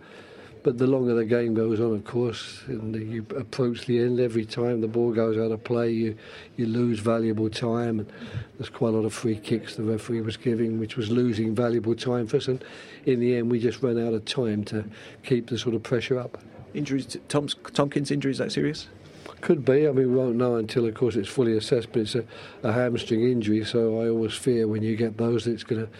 But 0.64 0.80
the 0.80 0.88
longer 0.88 1.14
the 1.14 1.24
game 1.24 1.54
goes 1.54 1.80
on, 1.80 1.94
of 1.94 2.04
course, 2.04 2.62
and 2.68 2.94
you 2.94 3.26
approach 3.38 3.86
the 3.86 4.00
end, 4.00 4.20
every 4.20 4.46
time 4.46 4.82
the 4.82 4.88
ball 4.88 5.14
goes 5.14 5.38
out 5.38 5.52
of 5.52 5.64
play, 5.64 5.92
you, 5.92 6.18
you 6.58 6.66
lose 6.66 7.00
valuable 7.00 7.50
time. 7.50 8.00
And 8.00 8.12
there's 8.58 8.68
quite 8.68 8.90
a 8.90 8.98
lot 8.98 9.06
of 9.06 9.14
free 9.14 9.38
kicks 9.38 9.76
the 9.76 9.84
referee 9.84 10.22
was 10.22 10.36
giving, 10.36 10.78
which 10.78 10.98
was 10.98 11.10
losing 11.10 11.56
valuable 11.56 11.96
time 11.96 12.28
for 12.28 12.36
us. 12.38 12.50
And 12.50 12.62
in 13.06 13.22
the 13.22 13.38
end, 13.38 13.50
we 13.50 13.60
just 13.60 13.82
ran 13.82 13.98
out 13.98 14.14
of 14.14 14.26
time 14.26 14.66
to 14.66 14.84
keep 15.24 15.48
the 15.48 15.58
sort 15.58 15.74
of 15.74 15.84
pressure 15.84 16.20
up. 16.20 16.38
Injuries, 16.74 17.06
to 17.06 17.20
Tom's, 17.20 17.56
Tomkins' 17.74 18.12
injury, 18.12 18.32
is 18.32 18.40
that 18.40 18.52
serious? 18.52 18.88
Could 19.41 19.63
be. 19.63 19.88
I 19.88 19.91
mean, 19.91 20.12
we 20.12 20.15
won't 20.15 20.36
know 20.36 20.56
until, 20.56 20.86
of 20.86 20.96
course, 20.96 21.15
it's 21.15 21.29
fully 21.29 21.56
assessed. 21.56 21.91
But 21.91 22.01
it's 22.01 22.15
a, 22.15 22.24
a 22.63 22.72
hamstring 22.72 23.24
injury, 23.24 23.63
so 23.65 24.01
I 24.01 24.10
always 24.10 24.34
fear 24.34 24.67
when 24.67 24.84
you 24.84 24.96
get 24.96 25.17
those, 25.17 25.48
it's 25.48 25.63
going 25.63 25.86
to 25.86 25.91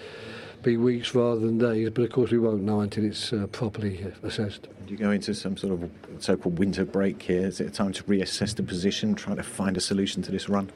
be 0.64 0.76
weeks 0.76 1.14
rather 1.14 1.40
than 1.40 1.58
days, 1.58 1.90
but 1.92 2.04
of 2.04 2.12
course 2.12 2.32
we 2.32 2.40
won't 2.40 2.64
know 2.64 2.82
until 2.82 3.06
it's 3.06 3.32
uh, 3.32 3.48
properly 3.52 4.06
assessed. 4.24 4.68
Do 4.86 4.92
you 4.92 4.98
go 4.98 5.12
into 5.12 5.34
some 5.34 5.56
sort 5.56 5.74
of 5.74 5.90
so-called 6.20 6.58
winter 6.60 6.84
break 6.84 7.22
here? 7.22 7.46
Is 7.46 7.62
it 7.62 7.68
a 7.68 7.72
time 7.72 7.94
to 7.94 8.04
reassess 8.04 8.56
the 8.56 8.64
position, 8.64 9.16
try 9.16 9.36
to 9.36 9.44
find 9.44 9.78
a 9.78 9.80
solution 9.80 10.24
to 10.24 10.32
this 10.32 10.50
run? 10.50 10.72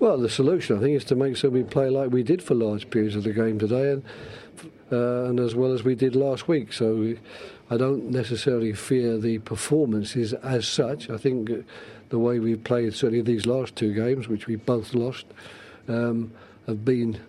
Well, 0.00 0.18
the 0.18 0.28
solution 0.28 0.76
I 0.76 0.80
think 0.80 0.96
is 0.96 1.04
to 1.04 1.14
make 1.14 1.36
sure 1.36 1.50
we 1.50 1.62
play 1.62 1.88
like 1.88 2.10
we 2.10 2.22
did 2.22 2.42
for 2.42 2.54
large 2.54 2.90
periods 2.90 3.14
of 3.14 3.24
the 3.24 3.32
game 3.32 3.58
today, 3.58 3.92
and 3.92 4.02
uh, 4.92 5.24
and 5.24 5.40
as 5.40 5.54
well 5.54 5.72
as 5.72 5.84
we 5.84 5.94
did 5.94 6.14
last 6.14 6.48
week. 6.48 6.72
So 6.72 6.94
we, 6.94 7.18
I 7.68 7.76
don't 7.76 8.10
necessarily 8.10 8.72
fear 8.72 9.18
the 9.18 9.38
performances 9.38 10.32
as 10.34 10.68
such. 10.68 11.10
I 11.10 11.16
think 11.16 11.50
the 12.10 12.18
way 12.18 12.38
we've 12.38 12.62
played 12.62 12.94
certainly 12.94 13.22
these 13.22 13.46
last 13.46 13.74
two 13.74 13.92
games, 13.92 14.28
which 14.28 14.46
we 14.46 14.56
both 14.56 14.94
lost, 14.94 15.26
um, 15.88 16.32
have 16.66 16.84
been 16.84 17.20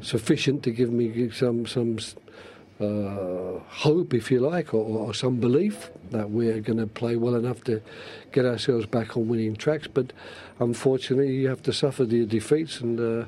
sufficient 0.00 0.62
to 0.64 0.70
give 0.70 0.90
me 0.90 1.30
some 1.30 1.66
some 1.66 1.98
uh, 2.80 3.58
hope, 3.68 4.12
if 4.12 4.30
you 4.30 4.40
like, 4.40 4.74
or, 4.74 4.84
or, 4.84 5.14
some 5.14 5.36
belief 5.36 5.90
that 6.10 6.28
we're 6.28 6.60
going 6.60 6.78
to 6.78 6.86
play 6.86 7.16
well 7.16 7.34
enough 7.34 7.64
to 7.64 7.80
get 8.32 8.44
ourselves 8.44 8.84
back 8.84 9.16
on 9.16 9.28
winning 9.28 9.56
tracks. 9.56 9.86
But 9.86 10.12
unfortunately, 10.60 11.34
you 11.34 11.48
have 11.48 11.62
to 11.62 11.72
suffer 11.72 12.04
the 12.04 12.26
defeats, 12.26 12.80
and 12.80 13.00
uh, 13.00 13.26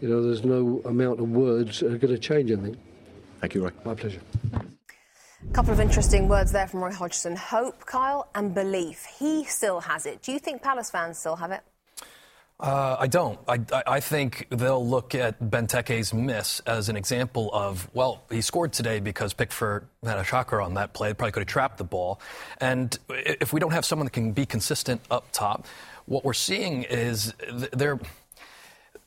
you 0.00 0.08
know 0.08 0.22
there's 0.22 0.44
no 0.44 0.80
amount 0.84 1.20
of 1.20 1.28
words 1.30 1.82
are 1.82 1.98
going 1.98 2.14
to 2.14 2.18
change 2.18 2.50
anything. 2.50 2.76
Thank 3.40 3.54
you, 3.54 3.64
Roy. 3.64 3.72
My 3.84 3.94
pleasure. 3.94 4.20
Couple 5.52 5.72
of 5.72 5.80
interesting 5.80 6.28
words 6.28 6.52
there 6.52 6.66
from 6.66 6.82
Roy 6.82 6.92
Hodgson. 6.92 7.36
Hope, 7.36 7.86
Kyle, 7.86 8.28
and 8.34 8.54
belief. 8.54 9.04
He 9.18 9.44
still 9.44 9.80
has 9.80 10.06
it. 10.06 10.22
Do 10.22 10.32
you 10.32 10.38
think 10.38 10.62
Palace 10.62 10.90
fans 10.90 11.18
still 11.18 11.36
have 11.36 11.50
it? 11.52 11.60
Uh, 12.60 12.96
I 12.98 13.08
don't. 13.08 13.38
I, 13.48 13.60
I, 13.84 14.00
think 14.00 14.46
they'll 14.50 14.86
look 14.86 15.14
at 15.16 15.40
Benteke's 15.40 16.14
miss 16.14 16.60
as 16.60 16.88
an 16.88 16.96
example 16.96 17.50
of, 17.52 17.90
well, 17.94 18.22
he 18.30 18.40
scored 18.40 18.72
today 18.72 19.00
because 19.00 19.34
Pickford 19.34 19.88
had 20.04 20.18
a 20.18 20.24
shocker 20.24 20.60
on 20.60 20.74
that 20.74 20.92
play. 20.92 21.12
Probably 21.12 21.32
could 21.32 21.40
have 21.40 21.48
trapped 21.48 21.78
the 21.78 21.84
ball. 21.84 22.20
And 22.60 22.96
if 23.08 23.52
we 23.52 23.58
don't 23.58 23.72
have 23.72 23.84
someone 23.84 24.06
that 24.06 24.12
can 24.12 24.32
be 24.32 24.46
consistent 24.46 25.00
up 25.10 25.26
top, 25.32 25.66
what 26.06 26.24
we're 26.24 26.32
seeing 26.32 26.84
is 26.84 27.34
they're 27.72 27.98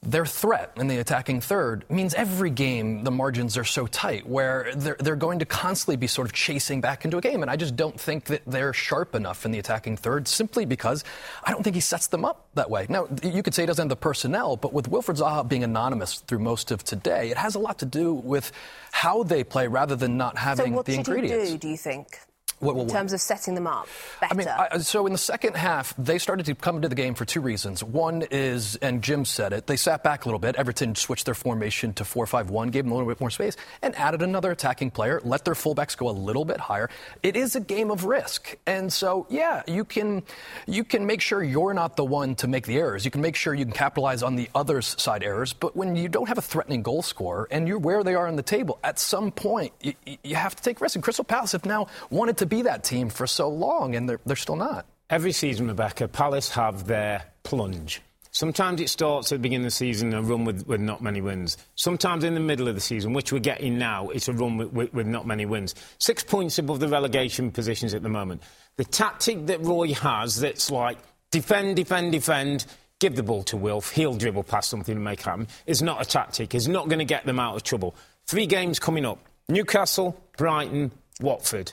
their 0.03 0.25
threat 0.25 0.71
in 0.77 0.87
the 0.87 0.99
attacking 0.99 1.41
third 1.41 1.83
means 1.89 2.13
every 2.13 2.49
game 2.49 3.03
the 3.03 3.11
margins 3.11 3.57
are 3.57 3.63
so 3.63 3.87
tight 3.87 4.27
where 4.27 4.71
they're, 4.75 4.95
they're 4.99 5.15
going 5.15 5.39
to 5.39 5.45
constantly 5.45 5.97
be 5.97 6.07
sort 6.07 6.27
of 6.27 6.33
chasing 6.33 6.79
back 6.81 7.03
into 7.03 7.17
a 7.17 7.21
game. 7.21 7.41
And 7.41 7.51
I 7.51 7.55
just 7.55 7.75
don't 7.75 7.99
think 7.99 8.25
that 8.25 8.43
they're 8.45 8.73
sharp 8.73 9.15
enough 9.15 9.45
in 9.45 9.51
the 9.51 9.59
attacking 9.59 9.97
third 9.97 10.27
simply 10.27 10.65
because 10.65 11.03
I 11.43 11.51
don't 11.51 11.63
think 11.63 11.75
he 11.75 11.81
sets 11.81 12.07
them 12.07 12.23
up 12.23 12.47
that 12.53 12.69
way. 12.69 12.85
Now, 12.89 13.07
you 13.23 13.43
could 13.43 13.53
say 13.53 13.63
he 13.63 13.67
doesn't 13.67 13.83
have 13.83 13.89
the 13.89 13.95
personnel, 13.95 14.55
but 14.55 14.71
with 14.71 14.89
Wilfried 14.89 15.17
Zaha 15.17 15.47
being 15.47 15.63
anonymous 15.63 16.19
through 16.19 16.39
most 16.39 16.71
of 16.71 16.83
today, 16.83 17.29
it 17.29 17.37
has 17.37 17.55
a 17.55 17.59
lot 17.59 17.79
to 17.79 17.85
do 17.85 18.13
with 18.13 18.51
how 18.91 19.23
they 19.23 19.43
play 19.43 19.67
rather 19.67 19.95
than 19.95 20.15
not 20.15 20.37
having 20.37 20.75
so 20.75 20.83
the 20.83 20.93
ingredients. 20.93 21.47
So 21.49 21.53
what 21.53 21.61
do, 21.61 21.67
do 21.67 21.69
you 21.69 21.77
think? 21.77 22.19
What, 22.59 22.75
what, 22.75 22.83
in 22.83 22.89
terms 22.89 23.13
of 23.13 23.21
setting 23.21 23.53
them 23.53 23.67
up 23.67 23.87
better? 24.19 24.33
I 24.33 24.35
mean, 24.35 24.47
I, 24.47 24.77
so 24.79 25.05
in 25.05 25.11
the 25.11 25.19
second 25.19 25.55
half, 25.55 25.93
they 25.95 26.17
started 26.17 26.47
to 26.47 26.55
come 26.55 26.77
into 26.77 26.89
the 26.89 26.95
game 26.95 27.13
for 27.13 27.23
two 27.23 27.39
reasons. 27.39 27.83
One 27.83 28.23
is, 28.31 28.77
and 28.77 29.03
Jim 29.03 29.25
said 29.25 29.53
it, 29.53 29.67
they 29.67 29.75
sat 29.75 30.03
back 30.03 30.25
a 30.25 30.27
little 30.27 30.39
bit. 30.39 30.55
Everton 30.55 30.95
switched 30.95 31.25
their 31.25 31.35
formation 31.35 31.93
to 31.93 32.05
4 32.05 32.25
5 32.25 32.49
1, 32.49 32.69
gave 32.69 32.83
them 32.83 32.93
a 32.93 32.95
little 32.95 33.09
bit 33.09 33.19
more 33.19 33.29
space, 33.29 33.55
and 33.83 33.95
added 33.95 34.23
another 34.23 34.49
attacking 34.49 34.89
player, 34.89 35.21
let 35.23 35.45
their 35.45 35.53
fullbacks 35.53 35.95
go 35.95 36.09
a 36.09 36.11
little 36.11 36.45
bit 36.45 36.59
higher. 36.59 36.89
It 37.21 37.35
is 37.35 37.55
a 37.55 37.59
game 37.59 37.91
of 37.91 38.05
risk. 38.05 38.55
And 38.65 38.91
so, 38.91 39.27
yeah, 39.29 39.61
you 39.67 39.85
can, 39.85 40.23
you 40.65 40.83
can 40.83 41.05
make 41.05 41.21
sure 41.21 41.43
you're 41.43 41.75
not 41.75 41.95
the 41.95 42.05
one 42.05 42.33
to 42.35 42.47
make 42.47 42.65
the 42.65 42.77
errors. 42.77 43.05
You 43.05 43.11
can 43.11 43.21
make 43.21 43.35
sure 43.35 43.53
you 43.53 43.65
can 43.65 43.73
capitalize 43.73 44.23
on 44.23 44.35
the 44.35 44.49
other's 44.55 44.99
side 44.99 45.21
errors. 45.21 45.53
But 45.53 45.75
when 45.75 45.95
you 45.95 46.09
don't 46.09 46.27
have 46.27 46.39
a 46.39 46.41
threatening 46.41 46.81
goal 46.81 47.03
scorer 47.03 47.47
and 47.51 47.67
you're 47.67 47.77
where 47.77 48.03
they 48.03 48.15
are 48.15 48.27
on 48.27 48.35
the 48.35 48.41
table, 48.41 48.79
at 48.83 48.97
some 48.97 49.31
point, 49.31 49.73
you, 49.81 49.93
you 50.23 50.35
have 50.35 50.55
to 50.55 50.63
take 50.63 50.81
risks. 50.81 50.95
And 50.95 51.03
Crystal 51.03 51.23
Palace 51.23 51.51
have 51.51 51.65
now 51.65 51.87
wanted 52.09 52.37
to 52.37 52.46
be 52.49 52.63
that 52.63 52.83
team 52.83 53.09
for 53.09 53.27
so 53.27 53.49
long, 53.49 53.95
and 53.95 54.07
they're, 54.09 54.19
they're 54.25 54.35
still 54.35 54.55
not. 54.55 54.85
Every 55.09 55.31
season, 55.31 55.67
Rebecca, 55.67 56.07
Palace 56.07 56.49
have 56.51 56.87
their 56.87 57.23
plunge. 57.43 58.01
Sometimes 58.31 58.81
it 58.81 58.89
starts 58.89 59.31
at 59.31 59.35
the 59.35 59.41
beginning 59.41 59.65
of 59.65 59.71
the 59.71 59.75
season, 59.75 60.13
a 60.13 60.21
run 60.21 60.45
with, 60.45 60.67
with 60.67 60.79
not 60.79 61.01
many 61.01 61.21
wins. 61.21 61.57
Sometimes 61.75 62.23
in 62.23 62.33
the 62.33 62.39
middle 62.39 62.67
of 62.67 62.75
the 62.75 62.81
season, 62.81 63.13
which 63.13 63.31
we're 63.31 63.39
getting 63.39 63.79
now, 63.79 64.09
it's 64.09 64.27
a 64.27 64.33
run 64.33 64.57
with, 64.57 64.71
with, 64.73 64.93
with, 64.93 65.07
not 65.07 65.25
many 65.25 65.45
wins. 65.45 65.73
Six 65.97 66.23
points 66.23 66.59
above 66.59 66.79
the 66.79 66.87
relegation 66.87 67.51
positions 67.51 67.93
at 67.93 68.03
the 68.03 68.09
moment. 68.09 68.43
The 68.75 68.83
tactic 68.83 69.47
that 69.47 69.61
Roy 69.61 69.93
has 69.93 70.39
that's 70.39 70.69
like 70.69 70.99
defend, 71.31 71.77
defend, 71.77 72.11
defend, 72.11 72.65
give 72.99 73.15
the 73.15 73.23
ball 73.23 73.43
to 73.43 73.57
Wilf, 73.57 73.91
he'll 73.91 74.13
dribble 74.13 74.43
past 74.43 74.69
something 74.69 74.95
and 74.95 75.03
make 75.03 75.21
happen, 75.21 75.47
is 75.65 75.81
not 75.81 76.01
a 76.01 76.05
tactic. 76.05 76.53
Is 76.53 76.67
not 76.67 76.89
going 76.89 76.99
to 76.99 77.05
get 77.05 77.25
them 77.25 77.39
out 77.39 77.55
of 77.55 77.63
trouble. 77.63 77.95
Three 78.27 78.45
games 78.45 78.77
coming 78.77 79.05
up 79.05 79.19
Newcastle, 79.49 80.21
Brighton, 80.37 80.91
Watford. 81.21 81.71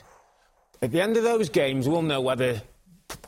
At 0.81 0.91
the 0.91 1.01
end 1.01 1.17
of 1.17 1.23
those 1.23 1.49
games, 1.49 1.87
we'll 1.87 2.01
know 2.01 2.21
whether 2.21 2.61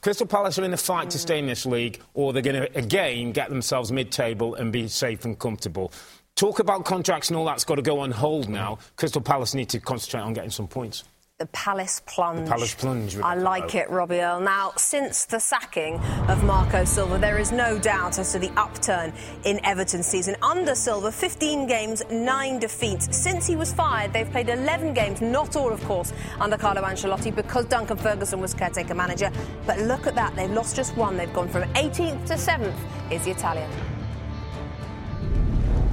Crystal 0.01 0.27
Palace 0.27 0.59
are 0.59 0.63
in 0.63 0.71
the 0.71 0.77
fight 0.77 1.09
to 1.11 1.19
stay 1.19 1.39
in 1.39 1.47
this 1.47 1.65
league 1.65 2.01
or 2.13 2.33
they're 2.33 2.41
going 2.41 2.61
to, 2.61 2.77
again, 2.77 3.31
get 3.31 3.49
themselves 3.49 3.91
mid 3.91 4.11
table 4.11 4.55
and 4.55 4.71
be 4.71 4.87
safe 4.87 5.25
and 5.25 5.37
comfortable. 5.39 5.91
Talk 6.35 6.59
about 6.59 6.85
contracts 6.85 7.29
and 7.29 7.37
all 7.37 7.45
that's 7.45 7.63
got 7.63 7.75
to 7.75 7.81
go 7.81 7.99
on 7.99 8.11
hold 8.11 8.47
now. 8.47 8.79
Crystal 8.95 9.21
Palace 9.21 9.53
need 9.53 9.69
to 9.69 9.79
concentrate 9.79 10.21
on 10.21 10.33
getting 10.33 10.51
some 10.51 10.67
points 10.67 11.03
the 11.39 11.45
Palace 11.47 12.01
plunge. 12.07 12.45
The 12.45 12.51
Palace 12.51 12.73
plunge. 12.73 13.17
I 13.19 13.35
like 13.35 13.75
it, 13.75 13.91
Robbie 13.91 14.21
Earle. 14.21 14.39
Now, 14.39 14.73
since 14.75 15.25
the 15.25 15.39
sacking 15.39 15.99
of 16.29 16.43
Marco 16.43 16.83
Silva, 16.83 17.19
there 17.19 17.37
is 17.37 17.51
no 17.51 17.77
doubt 17.77 18.17
as 18.17 18.31
to 18.31 18.39
the 18.39 18.49
upturn 18.57 19.13
in 19.43 19.63
Everton's 19.63 20.07
season. 20.07 20.35
Under 20.41 20.73
Silva, 20.73 21.11
15 21.11 21.67
games, 21.67 22.01
9 22.09 22.57
defeats. 22.57 23.15
Since 23.15 23.45
he 23.45 23.55
was 23.55 23.71
fired, 23.71 24.13
they've 24.13 24.29
played 24.31 24.49
11 24.49 24.95
games, 24.95 25.21
not 25.21 25.55
all, 25.55 25.71
of 25.71 25.83
course, 25.83 26.11
under 26.39 26.57
Carlo 26.57 26.81
Ancelotti 26.81 27.35
because 27.35 27.65
Duncan 27.65 27.97
Ferguson 27.97 28.39
was 28.41 28.55
caretaker 28.55 28.95
manager. 28.95 29.31
But 29.67 29.77
look 29.81 30.07
at 30.07 30.15
that, 30.15 30.35
they've 30.35 30.49
lost 30.49 30.75
just 30.75 30.97
one. 30.97 31.17
They've 31.17 31.33
gone 31.33 31.49
from 31.49 31.71
18th 31.73 32.25
to 32.27 32.33
7th, 32.33 33.11
is 33.11 33.23
the 33.25 33.31
Italian. 33.31 33.69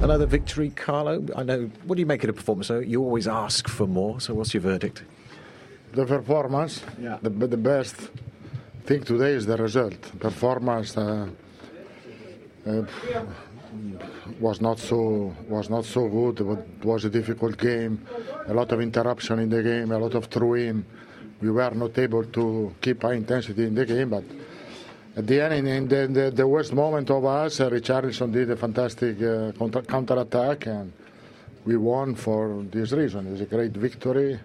Another 0.01 0.25
victory, 0.25 0.71
Carlo. 0.71 1.23
I 1.35 1.43
know. 1.43 1.69
What 1.85 1.97
do 1.97 1.99
you 1.99 2.05
make 2.07 2.23
of 2.23 2.27
the 2.27 2.33
performance? 2.33 2.67
Though? 2.67 2.79
You 2.79 3.03
always 3.03 3.27
ask 3.27 3.67
for 3.67 3.85
more. 3.85 4.19
So, 4.19 4.33
what's 4.33 4.53
your 4.53 4.61
verdict? 4.61 5.03
The 5.95 6.05
performance. 6.05 6.83
Yeah. 6.99 7.17
The, 7.21 7.29
the 7.29 7.57
best 7.57 7.95
thing 8.85 9.03
today 9.03 9.31
is 9.31 9.45
the 9.45 9.57
result. 9.57 9.99
Performance 10.19 10.97
uh, 10.97 11.27
uh, 12.67 12.83
was 14.39 14.61
not 14.61 14.79
so 14.79 15.33
was 15.47 15.69
not 15.69 15.85
so 15.85 16.07
good. 16.07 16.41
It 16.41 16.85
was 16.85 17.05
a 17.05 17.09
difficult 17.09 17.57
game. 17.57 18.05
A 18.47 18.53
lot 18.53 18.71
of 18.71 18.81
interruption 18.81 19.39
in 19.39 19.49
the 19.49 19.63
game. 19.63 19.91
A 19.91 19.97
lot 19.97 20.13
of 20.13 20.25
throw-in. 20.25 20.85
We 21.41 21.49
were 21.49 21.71
not 21.71 21.97
able 21.97 22.23
to 22.23 22.75
keep 22.81 23.01
high 23.01 23.13
intensity 23.13 23.65
in 23.65 23.75
the 23.75 23.85
game, 23.85 24.09
but. 24.09 24.23
At 25.17 25.27
the 25.27 25.39
end, 25.39 25.65
in 25.65 25.87
the, 25.87 26.07
the, 26.07 26.29
the 26.29 26.45
worst 26.45 26.73
moment 26.73 27.09
of 27.09 27.23
us, 27.23 27.61
uh, 27.61 27.69
Richarlison 27.69 28.33
did 28.33 28.51
a 28.51 28.57
fantastic 28.57 29.15
uh, 29.21 29.53
counter 29.83 30.19
attack, 30.19 30.65
and 30.65 30.91
we 31.63 31.77
won 31.77 32.15
for 32.15 32.65
this 32.69 32.91
reason. 32.91 33.31
It's 33.31 33.39
a 33.39 33.45
great 33.45 33.71
victory 33.71 34.37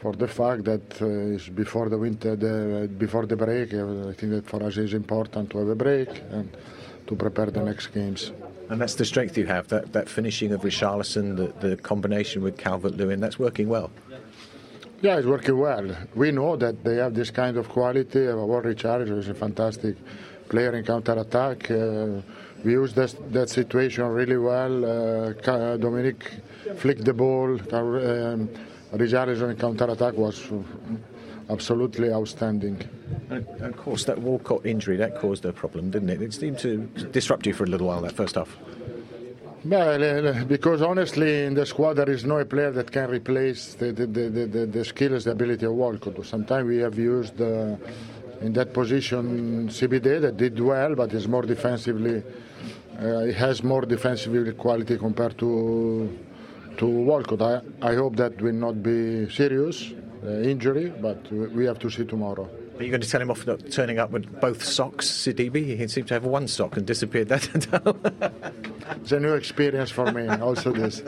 for 0.00 0.12
the 0.12 0.28
fact 0.28 0.64
that 0.64 1.02
uh, 1.02 1.34
it's 1.34 1.48
before 1.48 1.88
the 1.88 1.98
winter, 1.98 2.36
the, 2.36 2.88
before 2.98 3.26
the 3.26 3.36
break. 3.36 3.74
I 3.74 4.12
think 4.12 4.32
that 4.32 4.46
for 4.46 4.62
us 4.62 4.76
it's 4.76 4.92
important 4.92 5.50
to 5.50 5.58
have 5.58 5.68
a 5.68 5.74
break 5.74 6.08
and 6.30 6.54
to 7.06 7.16
prepare 7.16 7.46
the 7.46 7.62
next 7.62 7.88
games. 7.88 8.32
And 8.68 8.80
that's 8.80 8.96
the 8.96 9.04
strength 9.04 9.38
you 9.38 9.46
have, 9.46 9.68
that, 9.68 9.92
that 9.92 10.08
finishing 10.08 10.52
of 10.52 10.62
Richarlison, 10.62 11.36
the, 11.36 11.68
the 11.68 11.76
combination 11.76 12.42
with 12.42 12.58
Calvert-Lewin, 12.58 13.20
that's 13.20 13.38
working 13.38 13.68
well. 13.68 13.90
Yeah, 15.02 15.18
it's 15.18 15.26
working 15.26 15.58
well. 15.58 15.96
We 16.14 16.32
know 16.32 16.56
that 16.56 16.82
they 16.82 16.96
have 16.96 17.14
this 17.14 17.30
kind 17.30 17.56
of 17.56 17.68
quality. 17.68 18.26
Our 18.26 18.62
Richarlison 18.62 19.18
is 19.18 19.28
a 19.28 19.34
fantastic 19.34 19.96
player 20.48 20.74
in 20.74 20.84
counter-attack. 20.84 21.70
Uh, 21.70 22.22
we 22.64 22.72
used 22.72 22.96
that, 22.96 23.14
that 23.32 23.50
situation 23.50 24.04
really 24.06 24.36
well. 24.36 24.84
Uh, 24.84 25.76
Dominic 25.76 26.32
flicked 26.76 27.04
the 27.04 27.12
ball. 27.12 27.60
Um, 27.72 28.48
Richarlison 28.92 29.58
counter-attack 29.58 30.14
was 30.14 30.50
absolutely 31.50 32.12
outstanding. 32.12 32.82
And 33.30 33.46
of 33.60 33.76
course, 33.76 34.04
that 34.04 34.18
Walcott 34.18 34.64
injury 34.66 34.96
that 34.96 35.18
caused 35.20 35.44
a 35.44 35.52
problem, 35.52 35.90
didn't 35.90 36.10
it? 36.10 36.22
It 36.22 36.34
seemed 36.34 36.58
to 36.60 36.78
disrupt 37.12 37.46
you 37.46 37.52
for 37.52 37.64
a 37.64 37.68
little 37.68 37.88
while 37.88 38.00
that 38.02 38.12
first 38.12 38.36
half. 38.36 38.56
Well, 39.64 40.28
uh, 40.28 40.44
because 40.44 40.80
honestly, 40.80 41.44
in 41.44 41.54
the 41.54 41.66
squad 41.66 41.94
there 41.94 42.08
is 42.08 42.24
no 42.24 42.44
player 42.44 42.70
that 42.70 42.92
can 42.92 43.10
replace 43.10 43.74
the 43.74 43.90
the, 43.90 44.06
the, 44.06 44.46
the, 44.46 44.66
the 44.66 44.84
skills, 44.84 45.24
the 45.24 45.32
ability 45.32 45.66
of 45.66 45.72
Walcott. 45.72 46.24
Sometimes 46.24 46.68
we 46.68 46.76
have 46.76 46.96
used 46.96 47.40
uh, 47.40 47.74
in 48.42 48.52
that 48.52 48.72
position 48.72 49.68
Sidibe 49.68 50.20
that 50.20 50.36
did 50.36 50.60
well, 50.60 50.94
but 50.94 51.12
is 51.12 51.26
more 51.26 51.42
defensively. 51.42 52.22
Uh, 52.96 53.24
he 53.24 53.32
has 53.32 53.64
more 53.64 53.82
defensive 53.82 54.56
quality 54.56 54.96
compared 54.98 55.36
to 55.38 56.16
to 56.78 56.86
Walcott. 56.86 57.42
I, 57.42 57.60
I 57.82 57.94
hope 57.94 58.16
that 58.16 58.40
will 58.40 58.52
not 58.52 58.82
be 58.82 59.28
serious 59.30 59.92
uh, 60.24 60.30
injury, 60.40 60.90
but 60.90 61.30
we 61.32 61.64
have 61.66 61.78
to 61.80 61.90
see 61.90 62.04
tomorrow. 62.04 62.48
Are 62.78 62.82
you 62.82 62.90
going 62.90 63.00
to 63.00 63.08
tell 63.08 63.22
him 63.22 63.30
off 63.30 63.46
not 63.46 63.70
turning 63.70 63.98
up 63.98 64.10
with 64.10 64.40
both 64.40 64.62
socks, 64.62 65.06
Sidibe? 65.06 65.78
He 65.78 65.88
seemed 65.88 66.08
to 66.08 66.14
have 66.14 66.24
one 66.24 66.46
sock 66.46 66.76
and 66.76 66.86
disappeared 66.86 67.28
that. 67.28 67.48
it's 68.96 69.12
a 69.12 69.20
new 69.20 69.32
experience 69.32 69.90
for 69.90 70.12
me, 70.12 70.28
also 70.28 70.72
this. 70.72 71.02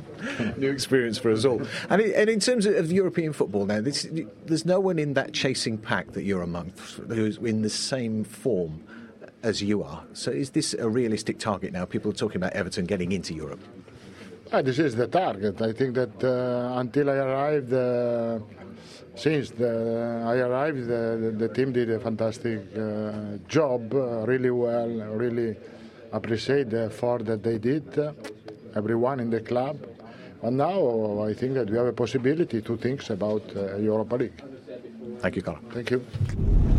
new 0.56 0.70
experience 0.70 1.18
for 1.18 1.30
us 1.30 1.44
all. 1.44 1.62
And, 1.88 2.00
in 2.00 2.40
terms 2.40 2.66
of 2.66 2.90
European 2.90 3.32
football 3.32 3.66
now, 3.66 3.80
this, 3.80 4.08
there's 4.46 4.64
no 4.64 4.80
one 4.80 4.98
in 4.98 5.14
that 5.14 5.32
chasing 5.32 5.78
pack 5.78 6.12
that 6.12 6.24
you're 6.24 6.42
among 6.42 6.72
who's 7.08 7.36
in 7.38 7.62
the 7.62 7.70
same 7.70 8.24
form 8.24 8.82
as 9.44 9.62
you 9.62 9.84
are. 9.84 10.04
So 10.14 10.32
is 10.32 10.50
this 10.50 10.74
a 10.74 10.88
realistic 10.88 11.38
target 11.38 11.72
now? 11.72 11.84
People 11.84 12.10
are 12.10 12.14
talking 12.14 12.36
about 12.36 12.54
Everton 12.54 12.86
getting 12.86 13.12
into 13.12 13.34
Europe. 13.34 13.60
Uh, 14.54 14.62
this 14.62 14.78
is 14.78 14.94
the 14.94 15.08
target. 15.08 15.60
I 15.60 15.72
think 15.72 15.96
that 15.96 16.22
uh, 16.22 16.78
until 16.78 17.10
I 17.10 17.16
arrived, 17.16 17.72
uh, 17.72 18.38
since 19.16 19.50
the, 19.50 20.22
I 20.24 20.36
arrived, 20.36 20.86
the, 20.86 21.34
the, 21.36 21.48
team 21.48 21.72
did 21.72 21.90
a 21.90 21.98
fantastic 21.98 22.60
uh, 22.78 23.38
job, 23.48 23.92
uh, 23.92 24.24
really 24.24 24.52
well. 24.52 24.86
Really 24.86 25.56
appreciate 26.12 26.70
the 26.70 26.84
effort 26.84 27.26
that 27.26 27.42
they 27.42 27.58
did, 27.58 27.98
uh, 27.98 28.12
everyone 28.76 29.18
in 29.18 29.28
the 29.28 29.40
club. 29.40 29.76
And 30.42 30.58
now 30.58 31.24
I 31.24 31.34
think 31.34 31.54
that 31.54 31.68
we 31.68 31.76
have 31.76 31.86
a 31.86 31.92
possibility 31.92 32.62
to 32.62 32.76
think 32.76 33.10
about 33.10 33.42
Europa 33.80 34.14
League. 34.14 34.40
Thank 35.18 35.34
you, 35.34 35.42
Carlo. 35.42 35.58
Thank 35.72 35.90
you. 35.90 36.73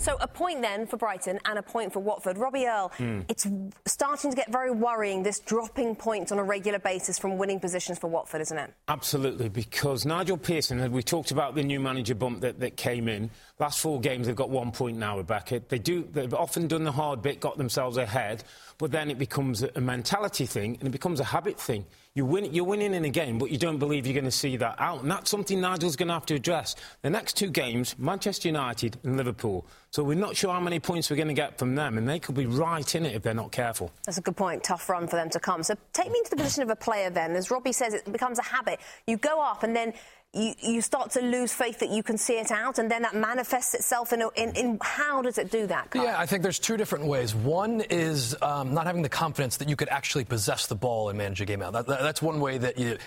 So 0.00 0.16
a 0.18 0.26
point 0.26 0.62
then 0.62 0.86
for 0.86 0.96
Brighton 0.96 1.38
and 1.44 1.58
a 1.58 1.62
point 1.62 1.92
for 1.92 2.00
Watford. 2.00 2.38
Robbie 2.38 2.64
Earle, 2.64 2.90
mm. 2.96 3.22
it's 3.28 3.46
starting 3.84 4.30
to 4.30 4.36
get 4.36 4.50
very 4.50 4.70
worrying, 4.70 5.22
this 5.22 5.40
dropping 5.40 5.94
points 5.94 6.32
on 6.32 6.38
a 6.38 6.42
regular 6.42 6.78
basis 6.78 7.18
from 7.18 7.36
winning 7.36 7.60
positions 7.60 7.98
for 7.98 8.06
Watford, 8.06 8.40
isn't 8.40 8.56
it? 8.56 8.72
Absolutely, 8.88 9.50
because 9.50 10.06
Nigel 10.06 10.38
Pearson, 10.38 10.90
we 10.90 11.02
talked 11.02 11.32
about 11.32 11.54
the 11.54 11.62
new 11.62 11.78
manager 11.80 12.14
bump 12.14 12.40
that, 12.40 12.60
that 12.60 12.78
came 12.78 13.08
in. 13.08 13.30
Last 13.58 13.80
four 13.80 14.00
games, 14.00 14.26
they've 14.26 14.34
got 14.34 14.48
one 14.48 14.72
point 14.72 14.96
now, 14.96 15.18
Rebecca. 15.18 15.60
They 15.68 15.78
do, 15.78 16.08
they've 16.10 16.32
often 16.32 16.66
done 16.66 16.84
the 16.84 16.92
hard 16.92 17.20
bit, 17.20 17.38
got 17.38 17.58
themselves 17.58 17.98
ahead, 17.98 18.42
but 18.78 18.90
then 18.90 19.10
it 19.10 19.18
becomes 19.18 19.62
a 19.62 19.80
mentality 19.82 20.46
thing 20.46 20.78
and 20.78 20.88
it 20.88 20.92
becomes 20.92 21.20
a 21.20 21.24
habit 21.24 21.60
thing. 21.60 21.84
You 22.16 22.24
win, 22.24 22.52
you're 22.52 22.64
winning 22.64 22.92
in 22.92 23.04
a 23.04 23.08
game, 23.08 23.38
but 23.38 23.52
you 23.52 23.56
don't 23.56 23.78
believe 23.78 24.04
you're 24.04 24.14
going 24.14 24.24
to 24.24 24.32
see 24.32 24.56
that 24.56 24.74
out. 24.80 25.02
And 25.02 25.10
that's 25.12 25.30
something 25.30 25.60
Nigel's 25.60 25.94
going 25.94 26.08
to 26.08 26.14
have 26.14 26.26
to 26.26 26.34
address. 26.34 26.74
The 27.02 27.10
next 27.10 27.36
two 27.36 27.50
games, 27.50 27.94
Manchester 28.00 28.48
United 28.48 28.98
and 29.04 29.16
Liverpool. 29.16 29.64
So 29.92 30.02
we're 30.02 30.18
not 30.18 30.34
sure 30.34 30.52
how 30.52 30.58
many 30.58 30.80
points 30.80 31.08
we're 31.08 31.14
going 31.14 31.28
to 31.28 31.34
get 31.34 31.56
from 31.56 31.76
them, 31.76 31.98
and 31.98 32.08
they 32.08 32.18
could 32.18 32.34
be 32.34 32.46
right 32.46 32.94
in 32.96 33.06
it 33.06 33.14
if 33.14 33.22
they're 33.22 33.32
not 33.32 33.52
careful. 33.52 33.92
That's 34.06 34.18
a 34.18 34.22
good 34.22 34.36
point. 34.36 34.64
Tough 34.64 34.88
run 34.88 35.06
for 35.06 35.14
them 35.14 35.30
to 35.30 35.38
come. 35.38 35.62
So 35.62 35.76
take 35.92 36.10
me 36.10 36.18
into 36.18 36.30
the 36.30 36.36
position 36.36 36.64
of 36.64 36.70
a 36.70 36.74
player 36.74 37.10
then. 37.10 37.36
As 37.36 37.48
Robbie 37.48 37.72
says, 37.72 37.94
it 37.94 38.10
becomes 38.10 38.40
a 38.40 38.44
habit. 38.44 38.80
You 39.06 39.16
go 39.16 39.40
up 39.40 39.62
and 39.62 39.76
then 39.76 39.92
you, 40.32 40.54
you 40.60 40.80
start 40.80 41.10
to 41.12 41.20
lose 41.20 41.52
faith 41.52 41.80
that 41.80 41.90
you 41.90 42.02
can 42.02 42.16
see 42.16 42.34
it 42.34 42.52
out, 42.52 42.78
and 42.78 42.90
then 42.90 43.02
that 43.02 43.14
manifests 43.14 43.74
itself 43.74 44.12
in, 44.12 44.22
in, 44.36 44.54
in 44.54 44.78
how 44.80 45.22
does 45.22 45.38
it 45.38 45.50
do 45.50 45.66
that? 45.66 45.88
Yeah, 45.94 46.18
I 46.18 46.26
think 46.26 46.42
there's 46.42 46.60
two 46.60 46.76
different 46.76 47.06
ways. 47.06 47.34
One 47.34 47.80
is 47.80 48.36
um, 48.40 48.72
not 48.72 48.86
having 48.86 49.02
the 49.02 49.08
confidence 49.08 49.56
that 49.56 49.68
you 49.68 49.74
could 49.74 49.88
actually 49.88 50.24
possess 50.24 50.68
the 50.68 50.76
ball 50.76 51.08
and 51.08 51.18
manage 51.18 51.40
a 51.40 51.44
game 51.46 51.62
out. 51.62 51.72
That, 51.72 51.86
that, 51.88 52.02
that's 52.02 52.22
one 52.22 52.38
way 52.40 52.58
that 52.58 52.78
you 52.78 52.98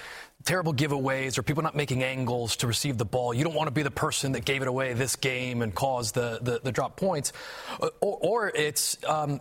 terrible 0.46 0.74
giveaways 0.74 1.38
or 1.38 1.44
people 1.44 1.64
not 1.64 1.76
making 1.76 2.04
angles 2.04 2.58
to 2.58 2.68
receive 2.68 2.98
the 2.98 3.06
ball. 3.06 3.34
You 3.34 3.44
don't 3.44 3.54
want 3.54 3.68
to 3.68 3.72
be 3.72 3.84
the 3.84 3.92
person 3.92 4.34
that 4.34 4.46
gave 4.46 4.62
it 4.62 4.68
away 4.68 4.94
this 4.94 5.16
game 5.16 5.62
and 5.62 5.74
caused 5.74 6.16
the, 6.16 6.40
the, 6.42 6.60
the 6.64 6.72
drop 6.72 6.98
points. 6.98 7.32
Uh, 7.82 7.90
or, 8.02 8.18
or 8.22 8.52
it's 8.54 8.98
um, 9.06 9.40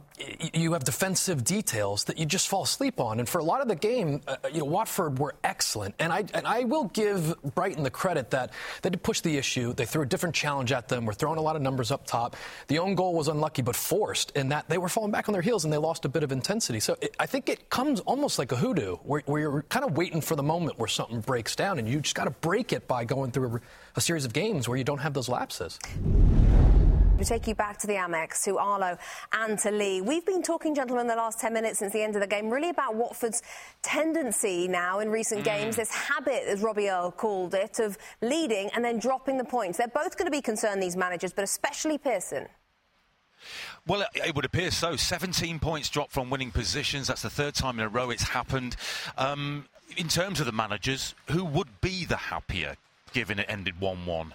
you 0.54 0.72
have 0.74 0.84
defensive 0.84 1.44
details 1.44 2.04
that 2.04 2.18
you 2.18 2.26
just 2.26 2.48
fall 2.48 2.62
asleep 2.62 3.00
on. 3.00 3.18
And 3.18 3.28
for 3.28 3.38
a 3.38 3.44
lot 3.44 3.60
of 3.60 3.68
the 3.68 3.74
game, 3.74 4.20
uh, 4.28 4.36
you 4.52 4.60
know, 4.60 4.64
Watford 4.66 5.18
were 5.18 5.34
excellent. 5.42 5.94
And 5.98 6.12
I, 6.12 6.24
and 6.34 6.46
I 6.46 6.64
will 6.64 6.84
give 6.84 7.34
Brighton 7.54 7.82
the 7.82 7.90
credit 7.90 8.30
that 8.30 8.52
they 8.82 8.90
did 8.90 9.02
push 9.02 9.20
the 9.20 9.36
issue. 9.36 9.72
They 9.72 9.86
threw 9.86 10.02
a 10.02 10.06
different 10.06 10.34
challenge 10.34 10.70
at 10.70 10.88
them. 10.88 11.04
We're 11.04 11.14
throwing 11.14 11.38
a 11.38 11.42
lot 11.42 11.56
of 11.56 11.62
numbers 11.62 11.90
up 11.90 12.06
top. 12.06 12.36
The 12.68 12.78
own 12.78 12.94
goal 12.94 13.14
was 13.14 13.28
unlucky 13.28 13.62
but 13.62 13.74
forced 13.74 14.30
in 14.32 14.50
that 14.50 14.68
they 14.68 14.78
were 14.78 14.88
falling 14.88 15.10
back 15.10 15.28
on 15.28 15.32
their 15.32 15.42
heels 15.42 15.64
and 15.64 15.72
they 15.72 15.78
lost 15.78 16.04
a 16.04 16.08
bit 16.08 16.22
of 16.22 16.30
intensity. 16.30 16.78
So 16.78 16.96
it, 17.00 17.14
I 17.18 17.26
think 17.26 17.48
it 17.48 17.70
comes 17.70 18.00
almost 18.00 18.38
like 18.38 18.52
a 18.52 18.56
hoodoo 18.56 18.96
where, 18.96 19.22
where 19.26 19.40
you're 19.40 19.62
kind 19.62 19.84
of 19.84 19.96
waiting 19.96 20.20
for 20.20 20.36
the 20.36 20.42
moment 20.42 20.78
where 20.78 20.91
something 20.94 21.20
breaks 21.20 21.56
down, 21.56 21.78
and 21.78 21.88
you 21.88 22.00
just 22.00 22.14
got 22.14 22.24
to 22.24 22.30
break 22.30 22.72
it 22.72 22.86
by 22.86 23.04
going 23.04 23.30
through 23.30 23.56
a, 23.56 23.60
a, 23.96 24.00
series 24.00 24.24
of 24.24 24.32
games 24.32 24.68
where 24.68 24.78
you 24.78 24.84
don't 24.84 24.98
have 24.98 25.14
those 25.14 25.28
lapses. 25.28 25.78
We 27.18 27.24
take 27.24 27.46
you 27.46 27.54
back 27.54 27.78
to 27.78 27.86
the 27.86 27.92
Amex, 27.94 28.42
to 28.44 28.58
Arlo 28.58 28.98
and 29.32 29.58
to 29.60 29.70
Lee. 29.70 30.00
We've 30.00 30.26
been 30.26 30.42
talking, 30.42 30.74
gentlemen, 30.74 31.06
the 31.06 31.14
last 31.14 31.38
10 31.38 31.52
minutes 31.52 31.78
since 31.78 31.92
the 31.92 32.02
end 32.02 32.16
of 32.16 32.20
the 32.20 32.26
game, 32.26 32.50
really 32.50 32.70
about 32.70 32.96
Watford's 32.96 33.42
tendency 33.82 34.66
now 34.66 34.98
in 34.98 35.08
recent 35.08 35.42
mm. 35.42 35.44
games, 35.44 35.76
this 35.76 35.92
habit, 35.92 36.42
as 36.48 36.62
Robbie 36.62 36.88
Earle 36.88 37.12
called 37.12 37.54
it, 37.54 37.78
of 37.78 37.96
leading 38.22 38.70
and 38.74 38.84
then 38.84 38.98
dropping 38.98 39.38
the 39.38 39.44
points. 39.44 39.78
They're 39.78 39.86
both 39.86 40.16
going 40.18 40.26
to 40.26 40.36
be 40.36 40.42
concerned, 40.42 40.82
these 40.82 40.96
managers, 40.96 41.32
but 41.32 41.44
especially 41.44 41.96
Pearson. 41.96 42.48
Well, 43.86 44.04
it 44.14 44.34
would 44.34 44.44
appear 44.44 44.70
so. 44.70 44.96
17 44.96 45.58
points 45.58 45.90
dropped 45.90 46.12
from 46.12 46.30
winning 46.30 46.50
positions. 46.50 47.08
That's 47.08 47.22
the 47.22 47.30
third 47.30 47.54
time 47.54 47.78
in 47.78 47.84
a 47.84 47.88
row 47.88 48.10
it's 48.10 48.22
happened. 48.22 48.76
Um, 49.16 49.66
in 49.96 50.08
terms 50.08 50.40
of 50.40 50.46
the 50.46 50.52
managers, 50.52 51.14
who 51.30 51.44
would 51.44 51.80
be 51.80 52.04
the 52.04 52.16
happier 52.16 52.76
given 53.12 53.38
it 53.38 53.46
ended 53.48 53.80
1 53.80 54.06
1? 54.06 54.34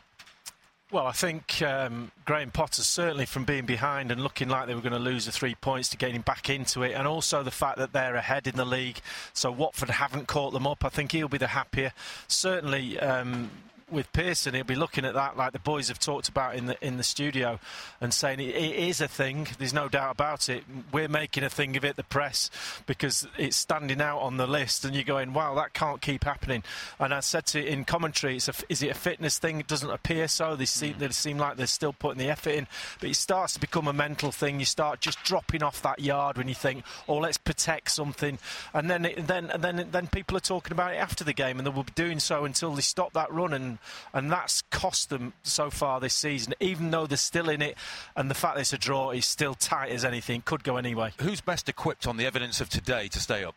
Well, 0.90 1.06
I 1.06 1.12
think 1.12 1.62
um, 1.62 2.12
Graham 2.24 2.50
Potter 2.50 2.82
certainly 2.82 3.26
from 3.26 3.44
being 3.44 3.66
behind 3.66 4.10
and 4.10 4.24
looking 4.24 4.48
like 4.48 4.68
they 4.68 4.76
were 4.76 4.82
going 4.82 4.94
to 4.94 5.00
lose 5.00 5.26
the 5.26 5.34
three 5.34 5.54
points 5.56 5.90
to 5.90 5.98
getting 5.98 6.22
back 6.22 6.50
into 6.50 6.82
it, 6.82 6.94
and 6.94 7.06
also 7.06 7.44
the 7.44 7.52
fact 7.52 7.78
that 7.78 7.92
they're 7.92 8.16
ahead 8.16 8.48
in 8.48 8.56
the 8.56 8.64
league, 8.64 9.02
so 9.34 9.52
Watford 9.52 9.90
haven't 9.90 10.28
caught 10.28 10.54
them 10.54 10.66
up. 10.66 10.86
I 10.86 10.90
think 10.90 11.12
he'll 11.12 11.28
be 11.28 11.38
the 11.38 11.48
happier. 11.48 11.92
Certainly, 12.30 13.02
um, 13.02 13.52
with 13.90 14.12
Pearson, 14.12 14.54
he'll 14.54 14.64
be 14.64 14.76
looking 14.76 15.06
at 15.06 15.14
that 15.14 15.38
like 15.38 15.54
the 15.54 15.60
boys 15.60 15.88
have 15.88 16.00
talked 16.00 16.28
about 16.28 16.56
in 16.56 16.66
the 16.66 16.86
in 16.86 16.98
the 16.98 17.04
studio, 17.04 17.60
and 18.02 18.14
saying 18.14 18.40
it, 18.40 18.56
it 18.56 18.76
is 18.76 19.00
a 19.00 19.08
thing. 19.08 19.48
There's 19.58 19.74
no 19.74 19.88
doubt 19.88 20.12
about 20.12 20.50
it. 20.50 20.64
We're 20.92 21.08
making 21.08 21.44
a 21.44 21.50
thing 21.50 21.78
of 21.78 21.86
it, 21.86 21.96
the 21.96 22.04
press, 22.04 22.50
because 22.86 23.28
it's 23.38 23.56
standing 23.56 24.02
out 24.02 24.20
on 24.20 24.38
the 24.38 24.48
list, 24.48 24.84
and 24.84 24.94
you're 24.94 25.04
going, 25.04 25.34
wow, 25.34 25.56
that 25.56 25.74
can't 25.74 26.02
keep 26.02 26.26
happening. 26.26 26.64
And 27.00 27.14
I 27.14 27.22
said 27.22 27.46
to 27.48 27.66
in 27.66 27.86
commentary, 27.86 28.36
it's 28.36 28.50
a, 28.50 28.54
is 28.68 28.84
it 28.84 28.92
a 28.92 28.94
fitness 28.96 29.40
thing? 29.40 29.60
It 29.60 29.68
doesn't 29.68 29.90
appear 29.90 30.28
so. 30.28 30.56
They 30.56 30.66
seem 30.66 30.96
mm. 30.96 31.00
they 31.00 31.10
seem 31.10 31.38
like 31.38 31.56
they're 31.56 31.68
still 31.68 31.94
putting 31.94 32.20
the 32.20 32.30
effort 32.30 32.52
in, 32.52 32.68
but 33.00 33.10
it 33.10 33.16
starts 33.16 33.54
to 33.54 33.60
become 33.60 33.88
a 33.88 33.94
mental 33.94 34.32
thing. 34.32 34.60
You 34.60 34.66
start 34.66 35.00
just 35.00 35.24
dropping 35.24 35.64
off 35.64 35.82
that 35.84 36.00
yard 36.00 36.38
when 36.38 36.50
you 36.50 36.56
think, 36.56 36.84
oh, 37.08 37.18
let's 37.18 37.38
protect 37.38 37.92
something, 37.92 38.38
and 38.74 38.90
then 38.90 39.06
it, 39.06 39.28
then 39.28 39.50
and 39.52 39.64
then 39.64 39.88
then 39.92 40.08
people 40.08 40.36
are 40.36 40.42
talking 40.42 40.74
about 40.74 40.94
it 40.94 40.98
after 40.98 41.24
the 41.24 41.34
game, 41.34 41.58
and 41.58 41.66
they 41.66 41.72
will 41.72 41.84
be 41.84 41.94
doing 41.96 42.20
so 42.20 42.44
until 42.44 42.72
they 42.72 42.82
stop 42.82 43.14
that 43.14 43.32
run 43.32 43.54
and 43.54 43.77
and 44.14 44.32
that's 44.32 44.62
cost 44.64 45.10
them 45.10 45.34
so 45.44 45.70
far 45.70 46.00
this 46.00 46.14
season. 46.14 46.54
Even 46.60 46.92
though 46.92 47.08
they're 47.08 47.18
still 47.18 47.50
in 47.50 47.62
it, 47.62 47.78
and 48.16 48.30
the 48.30 48.36
fact 48.36 48.56
that 48.56 48.62
it's 48.62 48.74
a 48.74 48.78
draw 48.78 49.12
is 49.12 49.26
still 49.26 49.54
tight 49.54 49.92
as 49.92 50.06
anything, 50.06 50.42
could 50.46 50.64
go 50.64 50.78
anyway. 50.78 51.14
Who's 51.22 51.42
best 51.42 51.70
equipped 51.70 52.08
on 52.08 52.18
the 52.18 52.26
evidence 52.26 52.62
of 52.62 52.70
today 52.70 53.08
to 53.10 53.20
stay 53.20 53.44
up? 53.44 53.56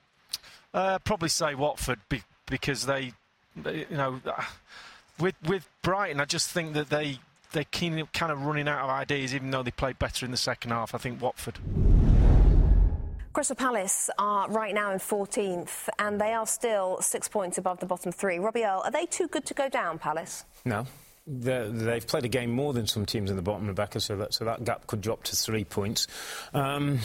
Uh, 0.72 0.98
probably 1.00 1.28
say 1.28 1.54
Watford 1.54 1.98
be, 2.08 2.22
because 2.46 2.86
they, 2.86 3.12
they, 3.56 3.86
you 3.90 3.96
know, 3.96 4.20
with 5.18 5.34
with 5.46 5.68
Brighton, 5.82 6.20
I 6.20 6.24
just 6.24 6.50
think 6.50 6.74
that 6.74 6.90
they 6.90 7.18
they're 7.52 7.64
kind 7.64 8.30
of 8.32 8.44
running 8.44 8.68
out 8.68 8.84
of 8.84 8.90
ideas, 8.90 9.34
even 9.34 9.50
though 9.50 9.62
they 9.62 9.72
played 9.72 9.98
better 9.98 10.24
in 10.24 10.30
the 10.30 10.36
second 10.36 10.70
half. 10.70 10.94
I 10.94 10.98
think 10.98 11.20
Watford. 11.20 11.58
Crystal 13.32 13.54
Palace 13.54 14.10
are 14.18 14.50
right 14.50 14.74
now 14.74 14.90
in 14.90 14.98
14th, 14.98 15.88
and 16.00 16.20
they 16.20 16.32
are 16.32 16.46
still 16.46 17.00
six 17.00 17.28
points 17.28 17.58
above 17.58 17.78
the 17.78 17.86
bottom 17.86 18.10
three. 18.10 18.40
Robbie 18.40 18.64
Earle, 18.64 18.82
are 18.84 18.90
they 18.90 19.06
too 19.06 19.28
good 19.28 19.44
to 19.46 19.54
go 19.54 19.68
down, 19.68 19.98
Palace? 20.00 20.44
No. 20.64 20.84
they 21.26 21.94
have 21.94 22.08
played 22.08 22.24
a 22.24 22.28
game 22.28 22.50
more 22.50 22.72
than 22.72 22.88
some 22.88 23.06
teams 23.06 23.30
in 23.30 23.36
the 23.36 23.42
bottom, 23.42 23.68
Rebecca, 23.68 24.00
so 24.00 24.16
that, 24.16 24.34
so 24.34 24.44
that 24.46 24.64
gap 24.64 24.88
could 24.88 25.00
drop 25.00 25.22
to 25.24 25.36
three 25.36 25.62
points. 25.62 26.08
Um, 26.54 26.98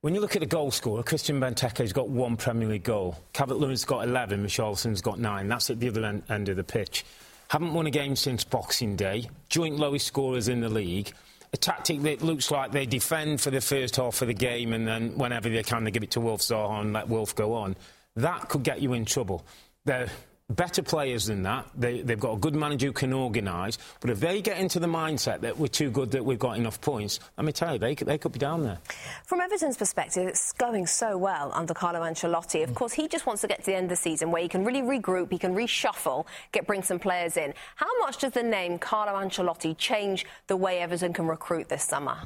when 0.00 0.14
you 0.14 0.22
look 0.22 0.34
at 0.36 0.40
the 0.40 0.46
goal 0.46 0.70
scorer, 0.70 1.02
Christian 1.02 1.38
Benteke's 1.38 1.92
got 1.92 2.08
one 2.08 2.38
Premier 2.38 2.68
League 2.68 2.84
goal. 2.84 3.18
Calvert-Lewin's 3.34 3.84
got 3.84 4.04
11, 4.08 4.42
Richarlison's 4.42 5.02
got 5.02 5.18
nine. 5.20 5.48
That's 5.48 5.68
at 5.68 5.78
the 5.80 5.88
other 5.88 6.04
end, 6.06 6.22
end 6.30 6.48
of 6.48 6.56
the 6.56 6.64
pitch. 6.64 7.04
Haven't 7.48 7.74
won 7.74 7.86
a 7.86 7.90
game 7.90 8.16
since 8.16 8.42
Boxing 8.42 8.96
Day. 8.96 9.28
Joint 9.50 9.76
lowest 9.76 10.06
scorers 10.06 10.48
in 10.48 10.60
the 10.60 10.70
league 10.70 11.12
a 11.52 11.56
tactic 11.56 12.00
that 12.02 12.22
looks 12.22 12.50
like 12.50 12.72
they 12.72 12.86
defend 12.86 13.40
for 13.40 13.50
the 13.50 13.60
first 13.60 13.96
half 13.96 14.22
of 14.22 14.28
the 14.28 14.34
game 14.34 14.72
and 14.72 14.88
then 14.88 15.16
whenever 15.18 15.48
they 15.48 15.62
can, 15.62 15.84
they 15.84 15.90
give 15.90 16.02
it 16.02 16.12
to 16.12 16.20
Wilf 16.20 16.40
Zaha 16.40 16.80
and 16.80 16.92
let 16.92 17.08
Wilf 17.08 17.34
go 17.34 17.54
on. 17.54 17.76
That 18.16 18.48
could 18.48 18.62
get 18.62 18.80
you 18.80 18.94
in 18.94 19.04
trouble. 19.04 19.44
They're 19.84 20.08
better 20.50 20.82
players 20.82 21.26
than 21.26 21.42
that. 21.42 21.66
They, 21.74 21.98
have 21.98 22.20
got 22.20 22.34
a 22.34 22.38
good 22.38 22.54
manager 22.54 22.88
who 22.88 22.92
can 22.92 23.12
organise. 23.12 23.78
But 24.00 24.10
if 24.10 24.20
they 24.20 24.42
get 24.42 24.58
into 24.58 24.78
the 24.78 24.86
mindset 24.86 25.40
that 25.40 25.58
we're 25.58 25.68
too 25.68 25.90
good, 25.90 26.10
that 26.12 26.24
we've 26.24 26.38
got 26.38 26.56
enough 26.56 26.80
points, 26.80 27.20
let 27.36 27.44
me 27.44 27.52
tell 27.52 27.72
you, 27.72 27.78
they, 27.78 27.94
they 27.94 28.18
could 28.18 28.32
be 28.32 28.38
down 28.38 28.62
there. 28.62 28.78
From 29.24 29.40
Everton's 29.40 29.76
perspective, 29.76 30.28
it's 30.28 30.52
going 30.52 30.86
so 30.86 31.16
well 31.16 31.50
under 31.54 31.74
Carlo 31.74 32.00
Ancelotti. 32.00 32.62
Of 32.62 32.70
mm. 32.70 32.74
course, 32.74 32.92
he 32.92 33.08
just 33.08 33.26
wants 33.26 33.42
to 33.42 33.48
get 33.48 33.60
to 33.60 33.66
the 33.66 33.74
end 33.74 33.84
of 33.84 33.90
the 33.90 33.96
season 33.96 34.30
where 34.30 34.42
he 34.42 34.48
can 34.48 34.64
really 34.64 34.82
regroup, 34.82 35.30
he 35.30 35.38
can 35.38 35.54
reshuffle, 35.54 36.26
get 36.52 36.66
bring 36.66 36.82
some 36.82 36.98
players 36.98 37.36
in. 37.36 37.54
How 37.76 37.98
much 38.00 38.18
does 38.18 38.32
the 38.32 38.42
name 38.42 38.78
Carlo 38.78 39.18
Ancelotti 39.18 39.76
change 39.76 40.26
the 40.46 40.56
way 40.56 40.80
Everton 40.80 41.12
can 41.12 41.26
recruit 41.26 41.68
this 41.68 41.84
summer? 41.84 42.16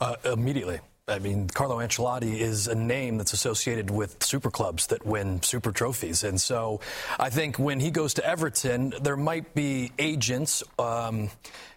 Uh, 0.00 0.16
immediately. 0.24 0.80
I 1.08 1.18
mean, 1.18 1.48
Carlo 1.48 1.78
Ancelotti 1.78 2.38
is 2.38 2.68
a 2.68 2.74
name 2.74 3.18
that's 3.18 3.32
associated 3.32 3.90
with 3.90 4.22
super 4.22 4.50
clubs 4.50 4.88
that 4.88 5.04
win 5.06 5.42
super 5.42 5.72
trophies. 5.72 6.24
And 6.24 6.40
so 6.40 6.80
I 7.18 7.30
think 7.30 7.58
when 7.58 7.80
he 7.80 7.90
goes 7.90 8.14
to 8.14 8.26
Everton, 8.26 8.94
there 9.00 9.16
might 9.16 9.54
be 9.54 9.92
agents. 9.98 10.62
Um, 10.78 11.30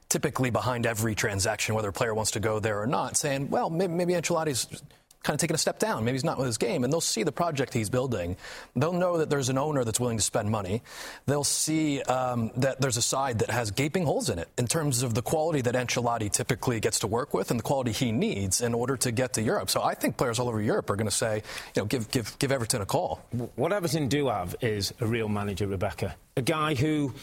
typically 0.09 0.49
behind 0.49 0.85
every 0.85 1.15
transaction, 1.15 1.73
whether 1.73 1.87
a 1.87 1.93
player 1.93 2.13
wants 2.13 2.31
to 2.31 2.39
go 2.41 2.59
there 2.59 2.81
or 2.81 2.85
not, 2.85 3.15
saying, 3.15 3.49
well, 3.49 3.69
maybe, 3.69 3.93
maybe 3.93 4.13
Ancelotti's 4.13 4.83
kind 5.23 5.35
of 5.35 5.39
taking 5.39 5.55
a 5.55 5.57
step 5.57 5.79
down. 5.79 6.03
Maybe 6.03 6.15
he's 6.15 6.23
not 6.23 6.37
with 6.37 6.47
his 6.47 6.57
game. 6.57 6.83
And 6.83 6.91
they'll 6.91 7.01
see 7.01 7.23
the 7.23 7.31
project 7.31 7.73
he's 7.73 7.89
building. 7.89 8.37
They'll 8.75 8.93
know 8.93 9.17
that 9.17 9.29
there's 9.29 9.49
an 9.49 9.57
owner 9.57 9.83
that's 9.83 9.99
willing 9.99 10.17
to 10.17 10.23
spend 10.23 10.49
money. 10.49 10.81
They'll 11.25 11.43
see 11.43 12.01
um, 12.03 12.51
that 12.57 12.81
there's 12.81 12.97
a 12.97 13.01
side 13.01 13.39
that 13.39 13.51
has 13.51 13.71
gaping 13.71 14.05
holes 14.05 14.29
in 14.29 14.39
it 14.39 14.49
in 14.57 14.67
terms 14.67 15.03
of 15.03 15.13
the 15.13 15.21
quality 15.21 15.61
that 15.61 15.75
Ancelotti 15.75 16.31
typically 16.31 16.79
gets 16.79 16.99
to 16.99 17.07
work 17.07 17.33
with 17.33 17.51
and 17.51 17.59
the 17.59 17.63
quality 17.63 17.91
he 17.91 18.11
needs 18.11 18.61
in 18.61 18.73
order 18.73 18.97
to 18.97 19.11
get 19.11 19.33
to 19.33 19.41
Europe. 19.41 19.69
So 19.69 19.83
I 19.83 19.93
think 19.93 20.17
players 20.17 20.39
all 20.39 20.49
over 20.49 20.61
Europe 20.61 20.89
are 20.89 20.95
going 20.95 21.09
to 21.09 21.15
say, 21.15 21.43
you 21.75 21.81
know, 21.81 21.85
give, 21.85 22.09
give, 22.11 22.37
give 22.39 22.51
Everton 22.51 22.81
a 22.81 22.85
call. 22.85 23.21
What 23.55 23.73
Everton 23.73 24.07
do 24.07 24.27
have 24.27 24.55
is 24.61 24.93
a 24.99 25.05
real 25.05 25.29
manager, 25.29 25.67
Rebecca. 25.67 26.15
A 26.35 26.41
guy 26.41 26.75
who 26.75 27.13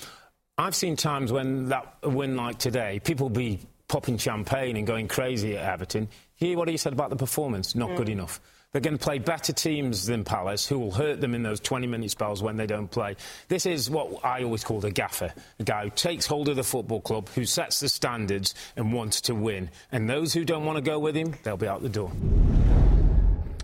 I've 0.57 0.75
seen 0.75 0.97
times 0.97 1.33
when 1.33 1.69
that 1.71 1.97
win 2.03 2.37
like 2.37 2.59
today, 2.59 3.01
people 3.03 3.31
be 3.31 3.61
popping 3.89 4.19
champagne 4.19 4.77
and 4.77 4.87
going 4.87 5.09
crazy 5.09 5.57
at 5.57 5.65
Everton. 5.65 6.09
Hear 6.37 6.57
what 6.57 6.69
he 6.69 6.77
said 6.77 6.93
about 6.93 7.11
the 7.11 7.17
performance, 7.17 7.75
not 7.75 7.91
mm. 7.91 7.97
good 7.97 8.09
enough. 8.09 8.41
They're 8.73 8.83
going 8.83 8.99
to 8.99 9.03
play 9.03 9.19
better 9.19 9.55
teams 9.55 10.05
than 10.05 10.25
Palace, 10.25 10.67
who 10.67 10.79
will 10.79 10.91
hurt 10.91 11.23
them 11.23 11.35
in 11.35 11.43
those 11.43 11.59
20 11.59 11.87
minute 11.87 12.11
spells 12.11 12.43
when 12.43 12.59
they 12.59 12.67
don't 12.67 12.91
play. 12.91 13.17
This 13.49 13.65
is 13.65 13.89
what 13.89 14.23
I 14.23 14.43
always 14.43 14.63
call 14.63 14.85
a 14.85 14.91
gaffer 14.91 15.33
a 15.59 15.65
guy 15.65 15.85
who 15.85 15.91
takes 15.91 16.27
hold 16.27 16.51
of 16.51 16.57
the 16.57 16.65
football 16.65 17.01
club, 17.01 17.31
who 17.31 17.47
sets 17.47 17.81
the 17.81 17.89
standards 17.89 18.55
and 18.77 18.93
wants 18.93 19.23
to 19.23 19.35
win. 19.35 19.71
And 19.91 20.09
those 20.09 20.35
who 20.35 20.45
don't 20.45 20.67
want 20.67 20.77
to 20.77 20.83
go 20.83 20.99
with 20.99 21.17
him, 21.17 21.35
they'll 21.45 21.57
be 21.57 21.67
out 21.67 21.81
the 21.81 21.89
door. 21.89 22.13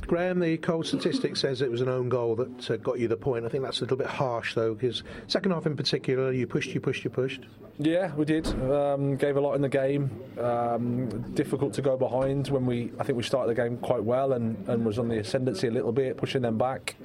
Graham, 0.07 0.40
the 0.40 0.57
cold 0.59 0.87
statistic 0.87 1.37
says 1.37 1.62
it 1.62 1.71
was 1.71 1.81
an 1.81 1.88
own 1.88 2.09
goal 2.09 2.37
that 2.37 2.71
uh, 2.71 2.77
got 2.77 2.99
you 2.99 3.09
the 3.09 3.17
point. 3.17 3.45
I 3.45 3.49
think 3.49 3.64
that's 3.64 3.79
a 3.79 3.81
little 3.83 3.97
bit 3.97 4.07
harsh, 4.07 4.55
though, 4.55 4.75
because 4.75 5.03
second 5.27 5.53
half 5.53 5.67
in 5.67 5.77
particular, 5.77 6.33
you 6.33 6.47
pushed, 6.47 6.75
you 6.75 6.81
pushed, 6.81 7.05
you 7.05 7.11
pushed. 7.11 7.43
Yeah, 7.79 8.14
we 8.14 8.25
did. 8.25 8.47
Um, 8.71 9.17
gave 9.17 9.37
a 9.37 9.40
lot 9.40 9.55
in 9.55 9.62
the 9.62 9.69
game. 9.69 10.11
Um, 10.38 11.09
difficult 11.33 11.75
to 11.75 11.83
go 11.83 11.97
behind 11.97 12.49
when 12.49 12.67
we. 12.67 12.93
I 12.99 13.05
think 13.05 13.17
we 13.17 13.23
started 13.23 13.57
the 13.57 13.61
game 13.61 13.79
quite 13.79 14.03
well 14.03 14.33
and, 14.33 14.69
and 14.69 14.85
was 14.85 14.99
on 14.99 15.09
the 15.09 15.19
ascendancy 15.19 15.69
a 15.69 15.73
little 15.73 15.93
bit, 15.93 16.17
pushing 16.17 16.43
them 16.43 16.59
back. 16.59 16.97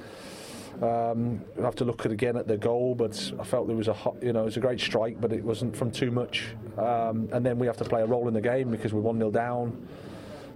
Um, 0.82 1.42
have 1.62 1.76
to 1.76 1.86
look 1.86 2.06
at 2.06 2.12
again 2.12 2.38
at 2.38 2.48
the 2.48 2.58
goal, 2.58 2.96
but 2.96 3.34
I 3.38 3.44
felt 3.44 3.68
there 3.68 3.76
was 3.76 3.90
a 3.90 3.94
hot, 3.94 4.16
you 4.22 4.32
know 4.32 4.44
it 4.44 4.46
was 4.46 4.58
a 4.58 4.62
great 4.62 4.80
strike, 4.80 5.20
but 5.20 5.34
it 5.34 5.44
wasn't 5.44 5.76
from 5.76 5.92
too 5.92 6.10
much. 6.10 6.48
Um, 6.78 7.28
and 7.34 7.46
then 7.46 7.60
we 7.60 7.68
have 7.68 7.76
to 7.78 7.86
play 7.86 8.02
a 8.02 8.06
role 8.06 8.28
in 8.28 8.34
the 8.34 8.42
game 8.42 8.72
because 8.72 8.94
we're 8.94 9.02
one 9.02 9.18
0 9.18 9.32
down 9.32 9.88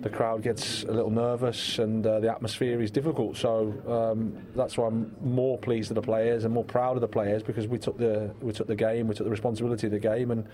the 0.04 0.10
crowd 0.10 0.42
gets 0.42 0.84
a 0.84 0.92
little 0.92 1.10
nervous 1.10 1.80
and 1.80 2.06
uh, 2.06 2.20
the 2.20 2.30
atmosphere 2.30 2.82
is 2.82 2.92
difficult. 2.92 3.38
So 3.38 3.74
um, 3.88 4.38
that's 4.56 4.78
why 4.78 4.88
I'm 4.88 5.16
more 5.22 5.58
pleased 5.58 5.89
with 5.89 5.96
the 5.96 6.02
players 6.02 6.44
and 6.44 6.54
more 6.54 6.66
proud 6.66 6.98
of 6.98 7.02
the 7.02 7.08
players 7.08 7.42
because 7.42 7.68
we 7.68 7.80
took 7.80 7.98
the 7.98 8.34
we 8.42 8.52
took 8.52 8.68
the 8.68 8.76
game, 8.76 9.08
we 9.08 9.16
took 9.16 9.26
the 9.26 9.32
responsibility 9.32 9.88
of 9.88 9.92
the 9.92 10.00
game 10.00 10.32
and 10.32 10.46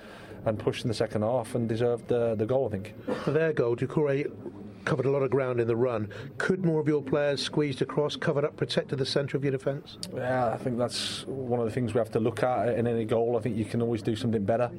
and 0.46 0.58
pushed 0.58 0.84
in 0.86 0.88
the 0.88 0.94
second 0.94 1.24
half 1.24 1.56
and 1.56 1.68
deserved 1.68 2.08
the, 2.08 2.36
the 2.36 2.46
goal. 2.46 2.68
I 2.68 2.72
think. 2.72 2.94
For 3.24 3.32
their 3.32 3.52
goal, 3.52 3.76
Doucouré 3.76 4.32
covered 4.86 5.06
a 5.06 5.12
lot 5.12 5.24
of 5.24 5.32
ground 5.32 5.60
in 5.60 5.68
the 5.68 5.76
run. 5.76 6.10
Could 6.38 6.64
more 6.64 6.80
of 6.80 6.88
your 6.88 7.02
players 7.02 7.42
squeezed 7.42 7.82
across, 7.82 8.16
covered 8.16 8.46
up, 8.46 8.56
protected 8.56 9.00
the 9.00 9.06
centre 9.06 9.36
of 9.36 9.44
your 9.44 9.52
defence? 9.52 9.98
Yeah, 10.16 10.52
I 10.54 10.58
think 10.58 10.78
that's 10.78 11.26
one 11.28 11.60
of 11.60 11.66
the 11.66 11.72
things 11.72 11.94
we 11.94 11.98
have 11.98 12.12
to 12.12 12.20
look 12.20 12.44
at 12.44 12.70
in 12.78 12.88
any 12.88 13.04
goal. 13.04 13.36
I 13.38 13.42
think 13.42 13.58
you 13.58 13.66
can 13.66 13.82
always 13.82 14.02
do 14.02 14.16
something 14.16 14.46
better. 14.46 14.72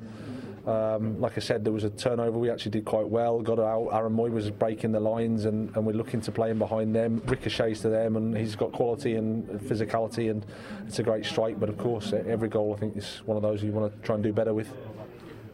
Um, 0.66 1.20
like 1.20 1.36
I 1.36 1.40
said, 1.40 1.64
there 1.64 1.72
was 1.72 1.84
a 1.84 1.90
turnover. 1.90 2.38
We 2.38 2.50
actually 2.50 2.72
did 2.72 2.84
quite 2.84 3.08
well. 3.08 3.40
Got 3.40 3.58
out. 3.58 3.88
Aaron 3.92 4.14
Mooy 4.14 4.30
was 4.30 4.50
breaking 4.50 4.92
the 4.92 5.00
lines, 5.00 5.46
and, 5.46 5.74
and 5.74 5.86
we're 5.86 5.92
looking 5.92 6.20
to 6.22 6.32
play 6.32 6.50
him 6.50 6.58
behind 6.58 6.94
them. 6.94 7.22
Ricochets 7.26 7.80
to 7.80 7.88
them, 7.88 8.16
and 8.16 8.36
he's 8.36 8.56
got 8.56 8.72
quality 8.72 9.14
and 9.14 9.48
physicality, 9.62 10.30
and 10.30 10.44
it's 10.86 10.98
a 10.98 11.02
great 11.02 11.24
strike. 11.24 11.58
But 11.58 11.68
of 11.68 11.78
course, 11.78 12.12
every 12.12 12.48
goal 12.48 12.74
I 12.74 12.80
think 12.80 12.96
is 12.96 13.22
one 13.24 13.36
of 13.36 13.42
those 13.42 13.62
you 13.62 13.72
want 13.72 13.94
to 13.94 14.06
try 14.06 14.14
and 14.14 14.24
do 14.24 14.32
better 14.32 14.52
with. 14.52 14.72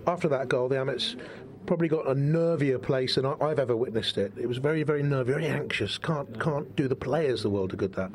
After 0.07 0.29
that 0.29 0.49
goal, 0.49 0.69
the 0.69 0.77
Amex 0.77 1.17
probably 1.67 1.89
got 1.89 2.07
a 2.07 2.15
nervier 2.15 2.81
place 2.81 3.17
than 3.17 3.27
I've 3.27 3.59
ever 3.59 3.77
witnessed 3.77 4.19
it. 4.19 4.33
It 4.37 4.47
was 4.47 4.59
very, 4.59 4.83
very 4.83 5.03
nervy, 5.03 5.33
very 5.33 5.47
anxious. 5.47 5.99
Can't 5.99 6.41
can't 6.41 6.75
do 6.77 6.89
the 6.89 6.97
players 6.97 7.43
the 7.43 7.51
world 7.51 7.73
a 7.73 7.77
good 7.77 7.93
that. 7.95 8.11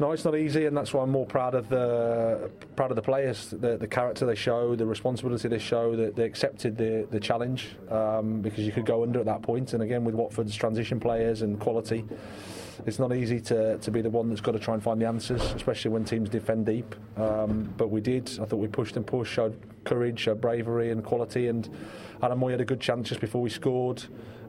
No, 0.00 0.12
it's 0.12 0.24
not 0.24 0.36
easy, 0.36 0.66
and 0.66 0.76
that's 0.76 0.94
why 0.94 1.02
I'm 1.02 1.10
more 1.10 1.26
proud 1.26 1.56
of 1.56 1.68
the 1.68 2.50
proud 2.76 2.90
of 2.90 2.96
the 2.96 3.02
players, 3.02 3.50
the, 3.50 3.76
the 3.76 3.86
character 3.88 4.26
they 4.26 4.36
show, 4.36 4.76
the 4.76 4.86
responsibility 4.86 5.48
they 5.48 5.58
show, 5.58 5.96
that 5.96 6.14
they 6.14 6.24
accepted 6.24 6.76
the 6.76 7.08
the 7.10 7.18
challenge 7.18 7.70
um, 7.90 8.40
because 8.40 8.64
you 8.64 8.70
could 8.70 8.86
go 8.86 9.02
under 9.02 9.18
at 9.18 9.26
that 9.26 9.42
point. 9.42 9.72
And 9.72 9.82
again, 9.82 10.04
with 10.04 10.14
Watford's 10.14 10.54
transition 10.54 11.00
players 11.00 11.42
and 11.42 11.58
quality, 11.58 12.04
it's 12.86 13.00
not 13.00 13.12
easy 13.12 13.40
to, 13.40 13.76
to 13.78 13.90
be 13.90 14.00
the 14.00 14.10
one 14.10 14.28
that's 14.28 14.40
got 14.40 14.52
to 14.52 14.60
try 14.60 14.74
and 14.74 14.82
find 14.82 15.02
the 15.02 15.06
answers, 15.06 15.42
especially 15.42 15.90
when 15.90 16.04
teams 16.04 16.28
defend 16.28 16.66
deep. 16.66 16.94
Um, 17.16 17.74
but 17.76 17.88
we 17.88 18.00
did. 18.00 18.30
I 18.40 18.44
thought 18.44 18.58
we 18.58 18.68
pushed 18.68 18.96
and 18.96 19.04
pushed, 19.04 19.32
showed 19.32 19.60
courage, 19.84 20.20
showed 20.20 20.40
bravery 20.40 20.92
and 20.92 21.02
quality, 21.02 21.48
and 21.48 21.68
Adam 22.22 22.38
Mooy 22.38 22.52
had 22.52 22.60
a 22.60 22.64
good 22.64 22.80
chance 22.80 23.08
just 23.08 23.20
before 23.20 23.42
we 23.42 23.50
scored. 23.50 24.04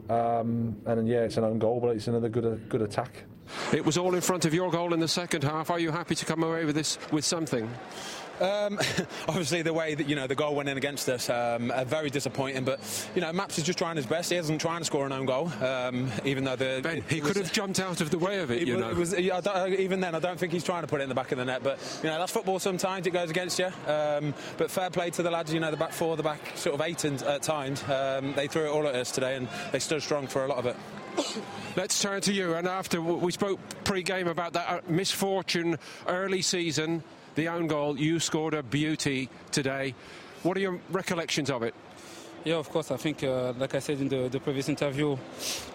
Um, 0.08 0.76
and 0.86 1.08
yeah, 1.08 1.22
it's 1.22 1.38
an 1.38 1.44
own 1.44 1.58
goal, 1.58 1.80
but 1.80 1.96
it's 1.96 2.06
another 2.06 2.28
good 2.28 2.68
good 2.68 2.82
attack. 2.82 3.24
It 3.72 3.84
was 3.84 3.98
all 3.98 4.14
in 4.14 4.20
front 4.20 4.44
of 4.44 4.54
your 4.54 4.70
goal 4.70 4.94
in 4.94 5.00
the 5.00 5.08
second 5.08 5.44
half. 5.44 5.70
Are 5.70 5.78
you 5.78 5.90
happy 5.90 6.14
to 6.14 6.24
come 6.24 6.42
away 6.42 6.64
with 6.64 6.74
this 6.74 6.98
with 7.12 7.24
something? 7.24 7.70
Um, 8.40 8.78
obviously, 9.28 9.62
the 9.62 9.72
way 9.72 9.94
that 9.94 10.08
you 10.08 10.16
know 10.16 10.26
the 10.26 10.34
goal 10.34 10.54
went 10.54 10.68
in 10.68 10.76
against 10.76 11.08
us, 11.08 11.28
um, 11.28 11.70
uh, 11.70 11.84
very 11.84 12.10
disappointing. 12.10 12.64
But 12.64 12.80
you 13.14 13.20
know, 13.20 13.32
Maps 13.32 13.58
is 13.58 13.64
just 13.64 13.78
trying 13.78 13.96
his 13.96 14.06
best. 14.06 14.30
He 14.30 14.36
isn't 14.36 14.58
trying 14.58 14.80
to 14.80 14.84
score 14.84 15.06
an 15.06 15.12
own 15.12 15.26
goal, 15.26 15.52
um, 15.62 16.10
even 16.24 16.44
though 16.44 16.56
the 16.56 16.80
ben, 16.82 17.02
he 17.08 17.20
could 17.20 17.36
was, 17.36 17.36
have 17.36 17.52
jumped 17.52 17.80
out 17.80 18.00
of 18.00 18.10
the 18.10 18.18
way 18.18 18.40
of 18.40 18.50
it. 18.50 18.66
You 18.66 18.78
know, 18.78 18.94
was, 18.94 19.14
even 19.14 20.00
then, 20.00 20.14
I 20.14 20.18
don't 20.18 20.38
think 20.38 20.52
he's 20.52 20.64
trying 20.64 20.82
to 20.82 20.88
put 20.88 21.00
it 21.00 21.04
in 21.04 21.08
the 21.08 21.14
back 21.14 21.32
of 21.32 21.38
the 21.38 21.44
net. 21.44 21.62
But 21.62 21.78
you 22.02 22.08
know, 22.08 22.18
that's 22.18 22.32
football. 22.32 22.58
Sometimes 22.58 23.06
it 23.06 23.10
goes 23.10 23.30
against 23.30 23.58
you. 23.58 23.70
Um, 23.86 24.34
but 24.56 24.70
fair 24.70 24.90
play 24.90 25.10
to 25.10 25.22
the 25.22 25.30
lads. 25.30 25.52
You 25.52 25.60
know, 25.60 25.70
the 25.70 25.76
back 25.76 25.92
four, 25.92 26.16
the 26.16 26.22
back 26.22 26.56
sort 26.56 26.74
of 26.74 26.80
eight, 26.80 27.04
and 27.04 27.22
at 27.22 27.42
times 27.42 27.82
um, 27.84 28.32
they 28.34 28.48
threw 28.48 28.64
it 28.64 28.70
all 28.70 28.86
at 28.88 28.94
us 28.94 29.10
today, 29.10 29.36
and 29.36 29.48
they 29.72 29.78
stood 29.78 30.02
strong 30.02 30.26
for 30.26 30.44
a 30.44 30.48
lot 30.48 30.58
of 30.58 30.66
it. 30.66 30.76
Let's 31.76 32.00
turn 32.00 32.20
to 32.22 32.32
you. 32.32 32.54
And 32.54 32.66
after 32.66 33.00
we 33.00 33.32
spoke 33.32 33.60
pre-game 33.84 34.28
about 34.28 34.52
that 34.54 34.68
uh, 34.68 34.80
misfortune 34.88 35.78
early 36.06 36.42
season, 36.42 37.02
the 37.34 37.48
own 37.48 37.66
goal, 37.66 37.98
you 37.98 38.18
scored 38.18 38.54
a 38.54 38.62
beauty 38.62 39.28
today. 39.50 39.94
What 40.42 40.56
are 40.56 40.60
your 40.60 40.80
recollections 40.90 41.50
of 41.50 41.62
it? 41.62 41.74
Yeah, 42.44 42.56
of 42.56 42.70
course. 42.70 42.90
I 42.90 42.96
think, 42.96 43.22
uh, 43.22 43.52
like 43.52 43.74
I 43.74 43.78
said 43.80 44.00
in 44.00 44.08
the, 44.08 44.28
the, 44.28 44.40
previous 44.40 44.68
interview, 44.68 45.16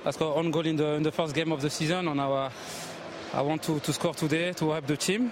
I 0.04 0.12
scored 0.12 0.36
one 0.36 0.52
goal 0.52 0.66
in 0.66 0.76
the, 0.76 0.88
in 0.94 1.04
the 1.04 1.12
first 1.12 1.36
game 1.36 1.52
of 1.52 1.62
the 1.62 1.70
season, 1.70 2.08
and 2.08 2.20
I, 2.20 2.52
I 3.34 3.42
want 3.42 3.62
to, 3.64 3.80
to 3.80 3.94
score 3.94 4.14
today 4.14 4.54
to 4.54 4.72
help 4.72 4.88
the 4.88 4.98
team. 4.98 5.32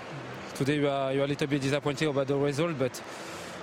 Today 0.53 0.75
you 0.75 0.87
are, 0.87 1.11
you 1.11 1.21
are 1.21 1.25
a 1.25 1.27
little 1.27 1.47
bit 1.47 1.61
disappointed 1.61 2.07
about 2.07 2.27
the 2.27 2.37
result, 2.37 2.77
but 2.77 3.01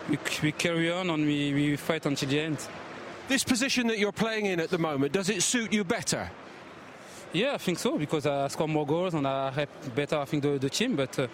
we, 0.09 0.19
we 0.43 0.53
carry 0.53 0.91
on 0.91 1.09
and 1.11 1.25
we, 1.25 1.55
we 1.55 1.77
fight 1.77 2.05
until 2.07 2.29
the 2.29 2.41
end. 2.41 2.59
This 3.31 3.45
position 3.45 3.87
that 3.87 3.99
you're 4.01 4.11
playing 4.11 4.47
in 4.47 4.59
at 4.59 4.71
the 4.71 4.79
moment, 4.79 5.13
does 5.13 5.29
it 5.29 5.41
suit 5.45 5.73
you 5.73 5.85
better? 5.85 6.29
Yeah, 7.33 7.55
I 7.55 7.59
think 7.59 7.79
so 7.79 7.97
because 7.97 8.27
I 8.27 8.49
score 8.49 8.67
more 8.67 8.85
goals 8.85 9.15
and 9.15 9.25
I 9.25 9.53
help 9.53 9.69
better, 9.95 10.19
I 10.19 10.25
think, 10.25 10.43
the, 10.43 10.59
the 10.59 10.69
team. 10.69 10.97
But 10.97 11.17
uh, 11.17 11.29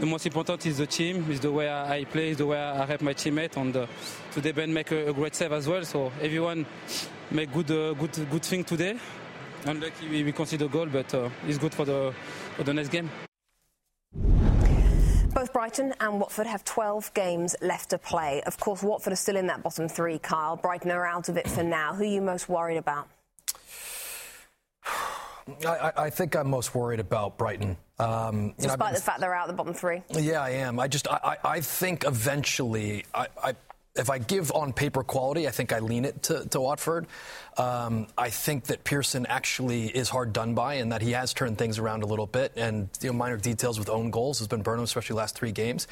the 0.00 0.06
most 0.06 0.24
important 0.24 0.64
is 0.64 0.78
the 0.78 0.86
team, 0.86 1.30
is 1.30 1.40
the 1.40 1.52
way 1.52 1.70
I 1.70 2.04
play, 2.04 2.30
is 2.30 2.38
the 2.38 2.46
way 2.46 2.58
I 2.58 2.86
help 2.86 3.02
my 3.02 3.12
teammate. 3.12 3.54
And 3.58 3.76
uh, 3.76 3.86
today 4.32 4.52
Ben 4.52 4.72
make 4.72 4.90
a, 4.92 5.08
a, 5.08 5.12
great 5.12 5.34
save 5.34 5.52
as 5.52 5.68
well. 5.68 5.84
So 5.84 6.10
everyone 6.22 6.64
make 7.30 7.52
good, 7.52 7.70
uh, 7.70 7.92
good, 7.92 8.30
good 8.30 8.42
thing 8.42 8.64
today. 8.64 8.98
Unlucky 9.66 10.08
we, 10.08 10.24
we 10.24 10.32
concede 10.32 10.70
goal, 10.72 10.86
but 10.86 11.12
uh, 11.12 11.28
it's 11.46 11.58
good 11.58 11.74
for 11.74 11.84
the 11.84 12.14
for 12.56 12.62
the 12.62 12.72
next 12.72 12.88
game. 12.88 13.10
Both 15.36 15.52
Brighton 15.52 15.92
and 16.00 16.18
Watford 16.18 16.46
have 16.46 16.64
12 16.64 17.12
games 17.12 17.54
left 17.60 17.90
to 17.90 17.98
play. 17.98 18.40
Of 18.46 18.58
course, 18.58 18.82
Watford 18.82 19.12
are 19.12 19.16
still 19.16 19.36
in 19.36 19.48
that 19.48 19.62
bottom 19.62 19.86
three, 19.86 20.18
Kyle. 20.18 20.56
Brighton 20.56 20.90
are 20.90 21.04
out 21.04 21.28
of 21.28 21.36
it 21.36 21.46
for 21.46 21.62
now. 21.62 21.92
Who 21.92 22.04
are 22.04 22.06
you 22.06 22.22
most 22.22 22.48
worried 22.48 22.78
about? 22.78 23.06
I, 25.66 25.92
I, 25.94 26.08
think 26.08 26.34
I'm 26.34 26.48
most 26.48 26.74
worried 26.74 27.00
about 27.00 27.36
Brighton. 27.36 27.76
Um, 27.98 28.54
Despite 28.58 28.92
know, 28.92 28.96
the 28.96 29.02
fact 29.02 29.20
they're 29.20 29.34
out 29.34 29.50
of 29.50 29.54
the 29.54 29.58
bottom 29.58 29.74
three. 29.74 30.02
Yeah, 30.08 30.40
I 30.40 30.50
am. 30.50 30.80
I 30.80 30.88
just 30.88 31.06
I, 31.06 31.36
I 31.44 31.60
think 31.60 32.04
eventually 32.06 33.04
I, 33.14 33.26
I 33.44 33.54
if 33.98 34.10
I 34.10 34.18
give 34.18 34.52
on 34.52 34.72
paper 34.72 35.02
quality, 35.02 35.48
I 35.48 35.50
think 35.50 35.72
I 35.72 35.78
lean 35.78 36.04
it 36.04 36.22
to, 36.24 36.46
to 36.48 36.60
Watford. 36.60 37.06
Um, 37.56 38.06
I 38.16 38.30
think 38.30 38.64
that 38.64 38.84
Pearson 38.84 39.26
actually 39.26 39.86
is 39.86 40.08
hard 40.08 40.32
done 40.32 40.54
by 40.54 40.74
and 40.74 40.92
that 40.92 41.02
he 41.02 41.12
has 41.12 41.32
turned 41.32 41.58
things 41.58 41.78
around 41.78 42.02
a 42.02 42.06
little 42.06 42.26
bit. 42.26 42.52
And 42.56 42.88
you 43.00 43.08
know, 43.08 43.14
minor 43.14 43.36
details 43.36 43.78
with 43.78 43.88
own 43.88 44.10
goals 44.10 44.38
has 44.38 44.48
been 44.48 44.62
Burnham, 44.62 44.84
especially 44.84 45.16
last 45.16 45.36
three 45.36 45.52
games. 45.52 45.88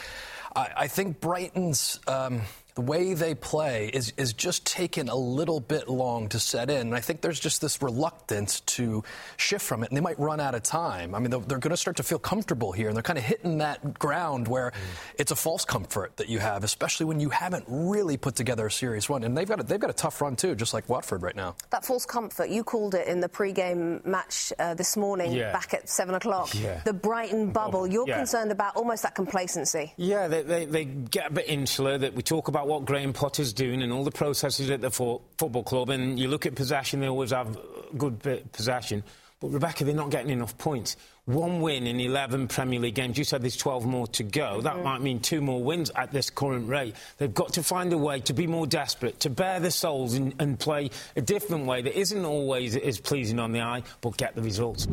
I, 0.55 0.69
I 0.77 0.87
think 0.89 1.21
Brighton's. 1.21 2.01
Um, 2.07 2.43
the 2.75 2.81
way 2.81 3.15
they 3.15 3.35
play 3.35 3.87
is, 3.87 4.13
is 4.17 4.33
just 4.33 4.67
taking 4.67 5.09
a 5.09 5.15
little 5.15 5.61
bit 5.61 5.89
long 5.89 6.29
to 6.31 6.41
set 6.41 6.71
in. 6.71 6.89
And 6.89 6.95
I 6.95 7.01
think 7.01 7.21
there's 7.21 7.39
just 7.39 7.61
this 7.61 7.81
reluctance 7.81 8.61
to 8.61 9.05
shift 9.37 9.65
from 9.65 9.85
it, 9.85 9.91
and 9.91 9.97
they 9.97 10.01
might 10.01 10.19
run 10.19 10.41
out 10.41 10.57
of 10.57 10.63
time. 10.65 11.15
I 11.15 11.21
mean, 11.21 11.31
they're, 11.31 11.41
they're 11.41 11.59
going 11.59 11.71
to 11.71 11.77
start 11.77 11.99
to 11.99 12.03
feel 12.03 12.19
comfortable 12.19 12.73
here, 12.73 12.89
and 12.89 12.97
they're 12.97 13.03
kind 13.03 13.19
of 13.19 13.25
hitting 13.25 13.59
that 13.59 13.99
ground 13.99 14.49
where 14.49 14.71
mm. 14.71 15.15
it's 15.19 15.31
a 15.31 15.37
false 15.37 15.65
comfort 15.65 16.17
that 16.17 16.29
you 16.29 16.41
have, 16.41 16.65
especially 16.65 17.07
when 17.07 17.21
you 17.21 17.31
haven't 17.31 17.65
really 17.69 18.17
put 18.17 18.35
together 18.35 18.67
a 18.67 18.71
serious 18.71 19.09
run. 19.09 19.23
And 19.23 19.39
they've 19.39 19.49
got 19.49 19.61
a, 19.61 19.63
they've 19.63 19.79
got 19.79 19.91
a 19.91 19.95
tough 19.95 20.21
run 20.21 20.35
too, 20.35 20.57
just 20.57 20.75
like 20.75 20.89
Watford 20.89 21.23
right 21.23 21.37
now. 21.37 21.55
That 21.71 21.85
false 21.85 22.05
comfort, 22.05 22.49
you 22.49 22.65
called 22.65 22.97
it 22.97 23.07
in 23.07 23.21
the 23.21 23.29
pre-game 23.29 24.01
match 24.05 24.53
uh, 24.59 24.75
this 24.75 24.97
morning, 24.97 25.33
yeah. 25.33 25.53
back 25.53 25.75
at 25.75 25.89
seven 25.89 26.17
o'clock. 26.17 26.53
Yeah. 26.55 26.81
The 26.85 26.93
Brighton 26.93 27.53
bubble. 27.53 27.87
You're 27.87 28.09
yeah. 28.09 28.17
concerned 28.17 28.51
about 28.51 28.75
almost 28.75 29.05
that 29.05 29.15
complacency. 29.15 29.93
Yeah, 29.97 30.27
they, 30.27 30.43
they, 30.43 30.65
they 30.65 30.85
get 30.85 31.31
a 31.31 31.33
bit 31.33 31.49
insular. 31.49 31.99
That 31.99 32.15
we 32.15 32.23
talk 32.23 32.49
about 32.49 32.64
what 32.67 32.85
Graham 32.85 33.13
Potter's 33.13 33.53
doing 33.53 33.83
and 33.83 33.93
all 33.93 34.05
the 34.05 34.11
processes 34.11 34.71
at 34.71 34.81
the 34.81 34.91
fo- 34.91 35.23
football 35.39 35.63
club, 35.63 35.91
and 35.91 36.19
you 36.19 36.29
look 36.29 36.47
at 36.47 36.55
possession, 36.55 37.01
they 37.01 37.09
always 37.09 37.31
have 37.31 37.59
good 37.97 38.21
bit 38.23 38.53
possession. 38.53 39.03
But 39.41 39.49
Rebecca, 39.49 39.85
they're 39.85 39.95
not 39.95 40.11
getting 40.11 40.31
enough 40.31 40.57
points. 40.57 40.97
One 41.27 41.61
win 41.61 41.87
in 41.87 42.01
11 42.01 42.49
Premier 42.49 42.81
League 42.81 42.95
games. 42.95 43.19
You 43.19 43.25
said 43.25 43.43
there's 43.43 43.57
12 43.57 43.85
more 43.85 44.07
to 44.09 44.23
go. 44.23 44.61
That 44.61 44.77
mm. 44.77 44.85
might 44.85 45.01
mean 45.01 45.21
two 45.21 45.41
more 45.41 45.63
wins 45.63 45.91
at 45.97 46.13
this 46.13 46.31
current 46.31 46.69
rate. 46.69 46.95
They've 47.19 47.33
got 47.33 47.55
to 47.55 47.63
find 47.63 47.93
a 47.93 47.99
way 47.99 48.21
to 48.21 48.33
be 48.33 48.47
more 48.47 48.67
desperate, 48.67 49.21
to 49.21 49.31
bare 49.31 49.61
their 49.61 49.71
souls 49.71 50.15
and, 50.15 50.35
and 50.39 50.59
play 50.59 50.91
a 51.17 51.21
different 51.23 51.67
way 51.67 51.83
that 51.83 51.99
isn't 51.99 52.25
always 52.25 52.77
as 52.77 53.01
pleasing 53.01 53.39
on 53.39 53.53
the 53.53 53.61
eye, 53.61 53.83
but 54.01 54.17
get 54.17 54.35
the 54.35 54.43
results. 54.43 54.87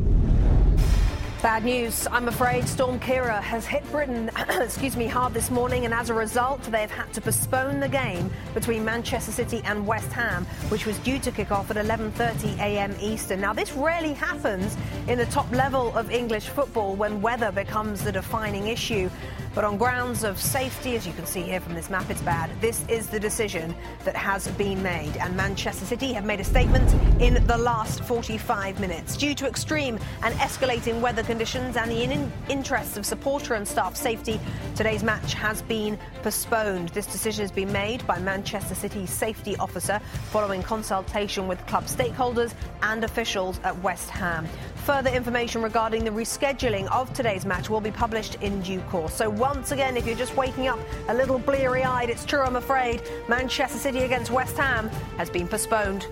Bad 1.42 1.64
news, 1.64 2.06
I'm 2.12 2.28
afraid. 2.28 2.68
Storm 2.68 3.00
Ciara 3.00 3.40
has 3.40 3.66
hit 3.66 3.82
Britain, 3.90 4.30
excuse 4.60 4.96
me, 4.96 5.08
hard 5.08 5.34
this 5.34 5.50
morning, 5.50 5.84
and 5.84 5.92
as 5.92 6.08
a 6.08 6.14
result, 6.14 6.62
they've 6.70 6.88
had 6.88 7.12
to 7.14 7.20
postpone 7.20 7.80
the 7.80 7.88
game 7.88 8.30
between 8.54 8.84
Manchester 8.84 9.32
City 9.32 9.60
and 9.64 9.84
West 9.84 10.12
Ham, 10.12 10.44
which 10.68 10.86
was 10.86 10.96
due 11.00 11.18
to 11.18 11.32
kick 11.32 11.50
off 11.50 11.68
at 11.72 11.76
11:30 11.76 12.58
a.m. 12.58 12.94
Eastern. 13.00 13.40
Now, 13.40 13.52
this 13.52 13.72
rarely 13.72 14.12
happens 14.12 14.76
in 15.08 15.18
the 15.18 15.26
top 15.26 15.50
level 15.50 15.92
of 15.96 16.12
English 16.12 16.46
football 16.46 16.94
when 16.94 17.20
weather 17.20 17.50
becomes 17.50 18.04
the 18.04 18.12
defining 18.12 18.68
issue. 18.68 19.10
But 19.54 19.64
on 19.64 19.76
grounds 19.76 20.24
of 20.24 20.40
safety, 20.40 20.96
as 20.96 21.06
you 21.06 21.12
can 21.12 21.26
see 21.26 21.42
here 21.42 21.60
from 21.60 21.74
this 21.74 21.90
map, 21.90 22.08
it's 22.08 22.22
bad. 22.22 22.50
This 22.62 22.86
is 22.88 23.08
the 23.08 23.20
decision 23.20 23.74
that 24.04 24.16
has 24.16 24.48
been 24.48 24.82
made. 24.82 25.14
And 25.18 25.36
Manchester 25.36 25.84
City 25.84 26.14
have 26.14 26.24
made 26.24 26.40
a 26.40 26.44
statement 26.44 26.90
in 27.20 27.34
the 27.46 27.58
last 27.58 28.02
45 28.04 28.80
minutes. 28.80 29.14
Due 29.14 29.34
to 29.34 29.46
extreme 29.46 29.98
and 30.22 30.34
escalating 30.36 31.02
weather 31.02 31.22
conditions 31.22 31.76
and 31.76 31.90
the 31.90 32.02
in- 32.02 32.32
interests 32.48 32.96
of 32.96 33.04
supporter 33.04 33.52
and 33.52 33.68
staff 33.68 33.94
safety, 33.94 34.40
today's 34.74 35.02
match 35.02 35.34
has 35.34 35.60
been 35.62 35.98
postponed. 36.22 36.88
This 36.90 37.06
decision 37.06 37.42
has 37.42 37.52
been 37.52 37.72
made 37.72 38.06
by 38.06 38.18
Manchester 38.20 38.74
City's 38.74 39.10
safety 39.10 39.54
officer 39.58 40.00
following 40.30 40.62
consultation 40.62 41.46
with 41.46 41.64
club 41.66 41.84
stakeholders 41.84 42.54
and 42.80 43.04
officials 43.04 43.60
at 43.64 43.78
West 43.82 44.08
Ham. 44.08 44.48
Further 44.84 45.10
information 45.10 45.62
regarding 45.62 46.02
the 46.04 46.10
rescheduling 46.10 46.90
of 46.90 47.12
today's 47.14 47.44
match 47.46 47.70
will 47.70 47.80
be 47.80 47.92
published 47.92 48.34
in 48.36 48.60
due 48.62 48.80
course. 48.82 49.14
So, 49.14 49.30
once 49.30 49.70
again, 49.70 49.96
if 49.96 50.04
you're 50.06 50.16
just 50.16 50.36
waking 50.36 50.66
up 50.66 50.80
a 51.08 51.14
little 51.14 51.38
bleary 51.38 51.84
eyed, 51.84 52.10
it's 52.10 52.24
true, 52.24 52.40
I'm 52.40 52.56
afraid. 52.56 53.00
Manchester 53.28 53.78
City 53.78 54.00
against 54.00 54.32
West 54.32 54.56
Ham 54.56 54.88
has 55.18 55.30
been 55.30 55.46
postponed. 55.46 56.06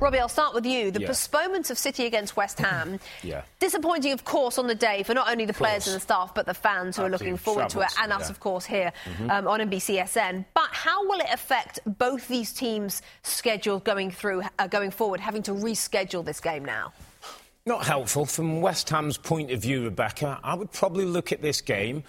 Robbie, 0.00 0.18
I'll 0.18 0.28
start 0.30 0.54
with 0.54 0.66
you. 0.66 0.90
The 0.90 1.02
Yeah. 1.02 1.06
postponement 1.08 1.70
of 1.70 1.78
City 1.78 2.06
against 2.06 2.36
West 2.36 2.58
Ham. 2.66 2.98
Yeah. 3.22 3.42
Disappointing, 3.60 4.12
of 4.12 4.24
course, 4.24 4.58
on 4.58 4.66
the 4.66 4.74
day 4.74 5.04
for 5.04 5.14
not 5.14 5.30
only 5.30 5.44
the 5.44 5.52
players 5.52 5.86
and 5.86 5.94
the 5.94 6.00
staff, 6.00 6.34
but 6.34 6.46
the 6.46 6.54
fans 6.54 6.96
who 6.96 7.02
are 7.04 7.08
looking 7.10 7.34
Absolutely. 7.34 7.38
forward 7.38 7.70
to 7.70 7.80
it, 7.82 7.90
Travels, 7.90 7.98
and 8.02 8.12
us, 8.24 8.30
of 8.30 8.40
course, 8.40 8.64
here 8.64 8.92
Mhm. 9.18 9.30
um, 9.30 9.46
on 9.46 9.60
NBCSN. 9.60 10.46
But 10.54 10.70
how 10.72 11.06
will 11.06 11.20
it 11.20 11.28
affect 11.32 11.78
both 11.86 12.26
these 12.26 12.52
teams' 12.52 13.02
schedule 13.22 13.78
going 13.78 14.10
through, 14.10 14.42
uh, 14.58 14.66
going 14.66 14.90
forward, 14.90 15.20
having 15.20 15.42
to 15.44 15.52
reschedule 15.52 16.24
this 16.24 16.40
game 16.40 16.64
now? 16.64 16.92
Not 17.70 17.86
helpful. 17.86 18.26
From 18.26 18.62
West 18.62 18.90
Ham's 18.90 19.16
point 19.16 19.52
of 19.52 19.62
view, 19.62 19.84
Rebecca, 19.84 20.40
I 20.42 20.54
would 20.54 20.72
probably 20.72 21.04
look 21.04 21.30
at 21.30 21.40
this 21.40 21.60
game, 21.60 22.02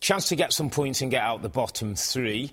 chance 0.00 0.30
to 0.30 0.36
get 0.36 0.54
some 0.54 0.70
points 0.70 1.02
and 1.02 1.10
get 1.10 1.22
out 1.22 1.42
the 1.42 1.50
bottom 1.50 1.94
three. 1.94 2.50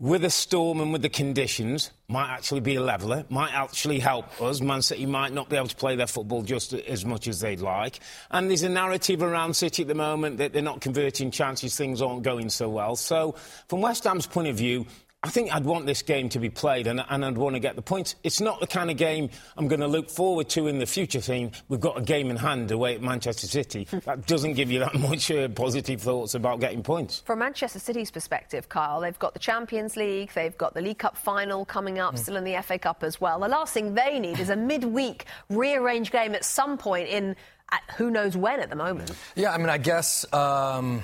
With 0.00 0.24
a 0.24 0.30
storm 0.30 0.80
and 0.80 0.92
with 0.92 1.02
the 1.02 1.08
conditions, 1.08 1.92
might 2.08 2.28
actually 2.28 2.58
be 2.58 2.74
a 2.74 2.80
leveller, 2.80 3.24
might 3.30 3.54
actually 3.54 4.00
help 4.00 4.42
us. 4.42 4.60
Man 4.60 4.82
City 4.82 5.06
might 5.06 5.32
not 5.32 5.48
be 5.48 5.54
able 5.54 5.68
to 5.68 5.76
play 5.76 5.94
their 5.94 6.08
football 6.08 6.42
just 6.42 6.72
as 6.74 7.04
much 7.04 7.28
as 7.28 7.38
they'd 7.38 7.60
like. 7.60 8.00
And 8.32 8.50
there's 8.50 8.64
a 8.64 8.68
narrative 8.68 9.22
around 9.22 9.54
City 9.54 9.82
at 9.82 9.88
the 9.88 9.94
moment 9.94 10.38
that 10.38 10.52
they're 10.52 10.62
not 10.62 10.80
converting 10.80 11.30
chances, 11.30 11.76
things 11.76 12.02
aren't 12.02 12.24
going 12.24 12.50
so 12.50 12.68
well. 12.68 12.96
So, 12.96 13.36
from 13.68 13.80
West 13.80 14.02
Ham's 14.02 14.26
point 14.26 14.48
of 14.48 14.56
view, 14.56 14.86
I 15.22 15.28
think 15.30 15.52
I'd 15.52 15.64
want 15.64 15.86
this 15.86 16.02
game 16.02 16.28
to 16.30 16.38
be 16.38 16.50
played 16.50 16.86
and, 16.86 17.04
and 17.08 17.24
I'd 17.24 17.36
want 17.36 17.56
to 17.56 17.60
get 17.60 17.74
the 17.74 17.82
points. 17.82 18.14
It's 18.22 18.40
not 18.40 18.60
the 18.60 18.66
kind 18.66 18.90
of 18.90 18.96
game 18.96 19.30
I'm 19.56 19.66
going 19.66 19.80
to 19.80 19.88
look 19.88 20.08
forward 20.08 20.48
to 20.50 20.68
in 20.68 20.78
the 20.78 20.86
future, 20.86 21.20
saying 21.20 21.52
we've 21.68 21.80
got 21.80 21.98
a 21.98 22.02
game 22.02 22.30
in 22.30 22.36
hand 22.36 22.70
away 22.70 22.94
at 22.94 23.02
Manchester 23.02 23.48
City. 23.48 23.88
that 24.04 24.26
doesn't 24.26 24.52
give 24.52 24.70
you 24.70 24.78
that 24.80 24.94
much 25.00 25.30
uh, 25.30 25.48
positive 25.48 26.00
thoughts 26.00 26.34
about 26.34 26.60
getting 26.60 26.82
points. 26.82 27.22
From 27.26 27.40
Manchester 27.40 27.80
City's 27.80 28.10
perspective, 28.10 28.68
Kyle, 28.68 29.00
they've 29.00 29.18
got 29.18 29.32
the 29.32 29.40
Champions 29.40 29.96
League, 29.96 30.32
they've 30.32 30.56
got 30.56 30.74
the 30.74 30.80
League 30.80 30.98
Cup 30.98 31.16
final 31.16 31.64
coming 31.64 31.98
up, 31.98 32.16
still 32.18 32.36
in 32.36 32.44
the 32.44 32.62
FA 32.62 32.78
Cup 32.78 33.02
as 33.02 33.20
well. 33.20 33.40
The 33.40 33.48
last 33.48 33.74
thing 33.74 33.94
they 33.94 34.20
need 34.20 34.38
is 34.38 34.50
a 34.50 34.56
midweek 34.76 35.24
rearranged 35.50 36.12
game 36.12 36.34
at 36.34 36.44
some 36.44 36.78
point 36.78 37.08
in 37.08 37.34
at 37.72 37.82
who 37.96 38.10
knows 38.12 38.36
when 38.36 38.60
at 38.60 38.70
the 38.70 38.76
moment. 38.76 39.10
Yeah, 39.34 39.52
I 39.52 39.58
mean, 39.58 39.70
I 39.70 39.78
guess 39.78 40.30
um, 40.32 41.02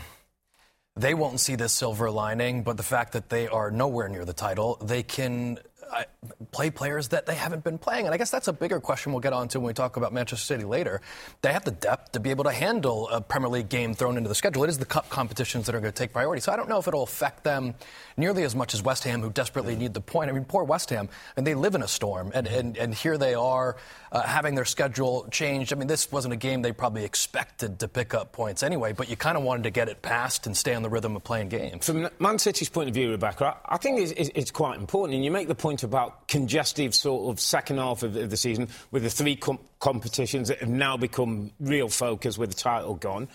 they 0.97 1.15
won't 1.15 1.41
see 1.41 1.57
this 1.57 1.73
silver 1.73 2.11
lining, 2.11 2.63
but 2.63 2.77
the 2.77 2.83
fact 2.83 3.13
that 3.13 3.29
they 3.31 3.49
are 3.49 3.71
nowhere 3.71 4.09
near 4.09 4.25
the 4.25 4.35
title, 4.35 4.77
they 4.83 5.03
can 5.03 5.59
uh, 5.91 6.05
play 6.53 6.71
players 6.71 7.09
that 7.09 7.27
they 7.27 7.35
haven't 7.35 7.65
been 7.65 7.79
playing. 7.79 8.07
And 8.07 8.15
I 8.15 8.19
guess 8.19 8.31
that's 8.31 8.49
a 8.49 8.53
bigger 8.53 8.81
question 8.81 9.13
we'll 9.13 9.21
get 9.21 9.33
onto 9.33 9.59
when 9.59 9.69
we 9.69 9.73
talk 9.73 9.97
about 9.97 10.13
Manchester 10.13 10.45
City 10.45 10.65
later. 10.65 11.01
They 11.41 11.53
have 11.53 11.65
the 11.65 11.71
depth 11.71 12.13
to 12.13 12.21
be 12.21 12.31
able 12.31 12.45
to 12.45 12.53
handle 12.53 13.09
a 13.09 13.21
Premier 13.21 13.49
League 13.49 13.69
game 13.69 13.95
thrown 13.95 14.17
into 14.17 14.29
the 14.29 14.35
schedule. 14.35 14.65
It 14.65 14.71
is 14.71 14.79
the 14.79 14.87
cup 14.87 15.09
competitions 15.09 15.67
that 15.67 15.75
are 15.75 15.81
going 15.81 15.93
to 15.93 15.99
take 15.99 16.13
priority. 16.13 16.41
So 16.41 16.53
I 16.53 16.57
don't 16.57 16.69
know 16.69 16.79
if 16.79 16.89
it'll 16.89 17.03
affect 17.03 17.45
them 17.45 17.75
nearly 18.17 18.43
as 18.43 18.55
much 18.55 18.75
as 18.75 18.83
West 18.83 19.05
Ham, 19.05 19.21
who 19.21 19.31
desperately 19.31 19.77
need 19.77 19.95
the 19.95 20.01
point. 20.01 20.31
I 20.31 20.33
mean, 20.33 20.45
poor 20.45 20.65
West 20.65 20.91
Ham, 20.91 21.09
and 21.37 21.47
they 21.47 21.55
live 21.55 21.75
in 21.75 21.83
a 21.83 21.89
storm, 21.89 22.33
and, 22.35 22.47
and, 22.47 22.77
and 22.77 22.95
here 22.95 23.19
they 23.19 23.35
are 23.35 23.77
uh, 24.11 24.23
having 24.23 24.55
their 24.55 24.65
schedule 24.65 25.27
changed. 25.31 25.73
I 25.73 25.77
mean, 25.77 25.89
this 25.89 26.11
wasn't 26.13 26.35
a 26.35 26.37
game 26.37 26.63
they 26.63 26.73
probably 26.73 27.05
expected 27.05 27.81
to 27.81 27.89
pick 27.89 28.15
up 28.15 28.33
points 28.33 28.63
anyway, 28.63 28.93
but 28.93 29.09
you 29.09 29.17
kind 29.17 29.37
of 29.37 29.43
wanted 29.43 29.65
to 29.65 29.71
get 29.71 29.89
it 29.89 30.03
past 30.03 30.47
and 30.47 30.57
stay 30.57 30.75
on 30.75 30.83
the 30.83 30.91
rhythm 30.91 31.17
of 31.17 31.25
playing 31.25 31.49
games. 31.49 31.87
From 31.87 32.09
Man 32.19 32.39
City's 32.39 32.69
point 32.69 32.89
of 32.89 32.95
view, 32.95 33.11
Rebecca, 33.11 33.57
I 33.65 33.77
think 33.79 34.01
it's, 34.01 34.31
it's, 34.35 34.51
quite 34.51 34.79
important. 34.79 35.15
And 35.15 35.25
you 35.25 35.31
make 35.31 35.49
the 35.49 35.55
point 35.55 35.83
about 35.83 36.29
congestive 36.29 36.95
sort 36.95 37.33
of 37.33 37.41
second 37.41 37.79
half 37.79 38.03
of 38.03 38.15
the, 38.15 38.25
of 38.25 38.31
the 38.31 38.37
season 38.37 38.69
with 38.91 39.03
the 39.03 39.11
three 39.11 39.37
com- 39.37 39.59
competitions 39.81 40.49
that 40.49 40.59
have 40.59 40.69
now 40.69 40.97
become 40.97 41.53
real 41.59 41.89
focus 41.89 42.37
with 42.37 42.51
the 42.51 42.57
title 42.57 42.95
gone. 42.95 43.29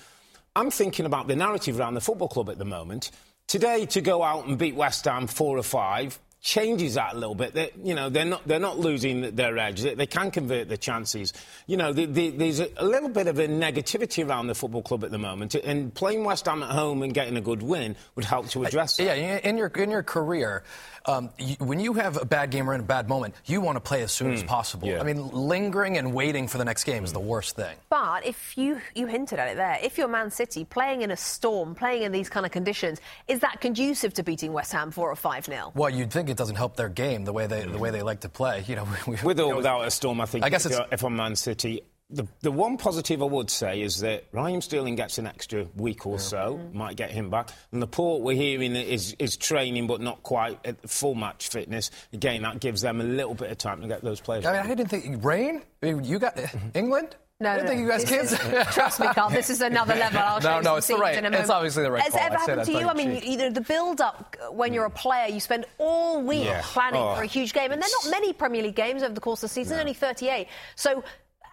I'm 0.55 0.71
thinking 0.71 1.05
about 1.05 1.27
the 1.27 1.35
narrative 1.35 1.79
around 1.79 1.93
the 1.93 2.01
football 2.01 2.27
club 2.27 2.49
at 2.49 2.57
the 2.57 2.65
moment. 2.65 3.11
Today, 3.47 3.85
to 3.85 4.01
go 4.01 4.23
out 4.23 4.45
and 4.45 4.57
beat 4.57 4.75
West 4.75 5.05
Ham 5.05 5.25
four 5.25 5.57
or 5.57 5.63
five 5.63 6.19
changes 6.47 6.93
that 6.93 7.13
a 7.13 7.17
little 7.17 7.35
bit. 7.35 7.53
They, 7.53 7.71
you 7.83 7.93
know, 7.93 8.09
they're 8.09 8.23
not 8.23 8.47
they're 8.47 8.57
not 8.57 8.79
losing 8.79 9.35
their 9.35 9.57
edge. 9.57 9.81
They, 9.81 9.95
they 9.95 10.05
can 10.05 10.31
convert 10.31 10.69
the 10.69 10.77
chances. 10.77 11.33
You 11.67 11.75
know, 11.75 11.91
the, 11.91 12.05
the, 12.05 12.29
there's 12.29 12.61
a, 12.61 12.69
a 12.77 12.85
little 12.85 13.09
bit 13.09 13.27
of 13.27 13.37
a 13.37 13.47
negativity 13.47 14.25
around 14.27 14.47
the 14.47 14.55
football 14.55 14.81
club 14.81 15.03
at 15.03 15.11
the 15.11 15.17
moment, 15.17 15.55
and 15.55 15.93
playing 15.93 16.23
West 16.23 16.45
Ham 16.45 16.63
at 16.63 16.69
home 16.69 17.03
and 17.03 17.13
getting 17.13 17.35
a 17.35 17.41
good 17.41 17.61
win 17.61 17.97
would 18.15 18.23
help 18.23 18.47
to 18.49 18.63
address 18.63 18.95
that. 18.95 19.03
Yeah, 19.03 19.39
in 19.43 19.57
your 19.57 19.67
in 19.67 19.91
your 19.91 20.03
career, 20.03 20.63
um, 21.05 21.31
you, 21.37 21.55
when 21.59 21.81
you 21.81 21.93
have 21.93 22.19
a 22.21 22.25
bad 22.25 22.49
game 22.49 22.69
or 22.69 22.73
in 22.73 22.79
a 22.79 22.83
bad 22.83 23.09
moment, 23.09 23.35
you 23.45 23.59
want 23.59 23.75
to 23.75 23.81
play 23.81 24.01
as 24.01 24.13
soon 24.13 24.31
as 24.31 24.41
possible. 24.41 24.89
I 24.97 25.03
mean, 25.03 25.29
lingering 25.29 25.97
and 25.97 26.13
waiting 26.13 26.47
for 26.47 26.57
the 26.57 26.65
next 26.65 26.85
game 26.85 27.03
is 27.03 27.11
the 27.11 27.19
worst 27.19 27.57
thing. 27.57 27.75
But 27.89 28.25
if 28.25 28.57
you 28.57 28.79
you 28.95 29.07
hinted 29.07 29.37
at 29.37 29.49
it 29.49 29.57
there, 29.57 29.79
if 29.83 29.97
you're 29.97 30.07
Man 30.07 30.31
City 30.31 30.63
playing 30.63 31.01
in 31.01 31.11
a 31.11 31.17
storm, 31.17 31.75
playing 31.75 32.03
in 32.03 32.13
these 32.13 32.29
kind 32.29 32.45
of 32.45 32.53
conditions, 32.53 33.01
is 33.27 33.41
that 33.41 33.59
conducive 33.59 34.13
to 34.13 34.23
beating 34.23 34.53
West 34.53 34.71
Ham 34.71 34.91
four 34.91 35.11
or 35.11 35.15
five 35.17 35.43
0 35.43 35.73
Well, 35.75 35.89
you'd 35.89 36.11
think 36.11 36.29
it 36.29 36.36
doesn't 36.37 36.55
help 36.55 36.75
their 36.77 36.89
game 36.89 37.25
the 37.25 37.33
way 37.33 37.47
they 37.47 37.63
the 37.65 37.77
way 37.77 37.91
they 37.91 38.01
like 38.01 38.21
to 38.21 38.29
play. 38.29 38.63
You 38.67 38.75
know, 38.77 38.87
we, 39.07 39.17
With 39.23 39.39
or 39.39 39.55
without 39.55 39.81
a 39.85 39.91
storm, 39.91 40.21
I 40.21 40.25
think. 40.25 40.45
I 40.45 40.49
guess 40.49 40.65
if, 40.65 40.71
it's- 40.71 40.87
if 40.91 41.03
I'm 41.03 41.15
Man 41.15 41.35
City, 41.35 41.81
the, 42.09 42.25
the 42.41 42.51
one 42.51 42.77
positive 42.77 43.21
I 43.21 43.25
would 43.25 43.49
say 43.49 43.81
is 43.81 43.99
that 43.99 44.23
Raheem 44.31 44.61
Sterling 44.61 44.95
gets 44.95 45.17
an 45.17 45.27
extra 45.27 45.67
week 45.75 46.05
or 46.07 46.19
so, 46.19 46.57
might 46.71 46.95
get 46.95 47.11
him 47.11 47.29
back. 47.29 47.49
And 47.73 47.81
the 47.81 47.87
port 47.87 48.21
we're 48.21 48.33
hearing 48.35 48.77
is, 48.77 49.13
is 49.19 49.35
training, 49.35 49.87
but 49.87 49.99
not 49.99 50.23
quite 50.23 50.57
at 50.65 50.89
full 50.89 51.15
match 51.15 51.49
fitness. 51.49 51.91
Again, 52.13 52.43
that 52.43 52.61
gives 52.61 52.79
them 52.81 53.01
a 53.01 53.03
little 53.03 53.33
bit 53.33 53.51
of 53.51 53.57
time 53.57 53.81
to 53.81 53.89
get 53.89 54.01
those 54.03 54.21
players. 54.21 54.45
I 54.45 54.53
mean, 54.53 54.61
I 54.61 54.67
didn't 54.73 54.87
think 54.87 55.25
rain. 55.25 55.63
I 55.83 55.85
mean, 55.91 56.05
you 56.05 56.17
got 56.17 56.39
England. 56.73 57.17
No, 57.39 57.51
I 57.51 57.57
didn't 57.57 57.65
no, 57.65 57.69
think 57.69 57.81
you 57.81 57.87
guys 57.87 58.03
this 58.03 58.39
kids. 58.39 58.73
trust 58.73 58.99
me, 58.99 59.07
Carl. 59.13 59.29
This 59.29 59.51
is 59.51 59.61
another 59.61 59.93
level. 60.05 60.19
I'll 60.19 60.39
show 60.39 60.49
No, 60.49 60.57
you 60.57 60.63
no, 60.63 60.69
some 60.69 60.77
it's 60.77 60.87
the 60.87 60.93
scenes 60.93 61.01
right- 61.01 61.17
in 61.23 61.33
a 61.33 61.37
it's 61.37 61.49
obviously 61.51 61.83
the 61.83 61.91
right 61.91 62.01
Has 62.01 62.13
call. 62.13 62.19
it 62.19 62.23
I 62.23 62.25
ever 62.25 62.37
happened 62.37 62.65
to 62.65 62.71
you? 62.71 62.77
I 62.87 62.93
mean, 62.95 63.07
tongue-in-cheek. 63.07 63.29
you 63.29 63.37
know, 63.37 63.49
the 63.51 63.61
build-up 63.61 64.35
when 64.51 64.73
you're 64.73 64.85
a 64.85 64.89
hmm. 64.89 64.95
player, 64.95 65.27
you 65.31 65.39
spend 65.39 65.65
all 65.77 66.23
week 66.23 66.45
Yeah. 66.45 66.61
planning 66.63 67.01
Oh. 67.01 67.13
for 67.13 67.21
a 67.21 67.25
oh. 67.25 67.27
huge 67.27 67.53
game, 67.53 67.71
and 67.71 67.79
there 67.79 67.87
are 67.87 68.05
not 68.05 68.11
many 68.11 68.33
Premier 68.33 68.63
League 68.63 68.75
games 68.75 69.03
over 69.03 69.13
the 69.13 69.21
course 69.21 69.43
of 69.43 69.49
the 69.49 69.53
season. 69.53 69.79
Only 69.79 69.93
38. 69.93 70.47
So. 70.75 71.03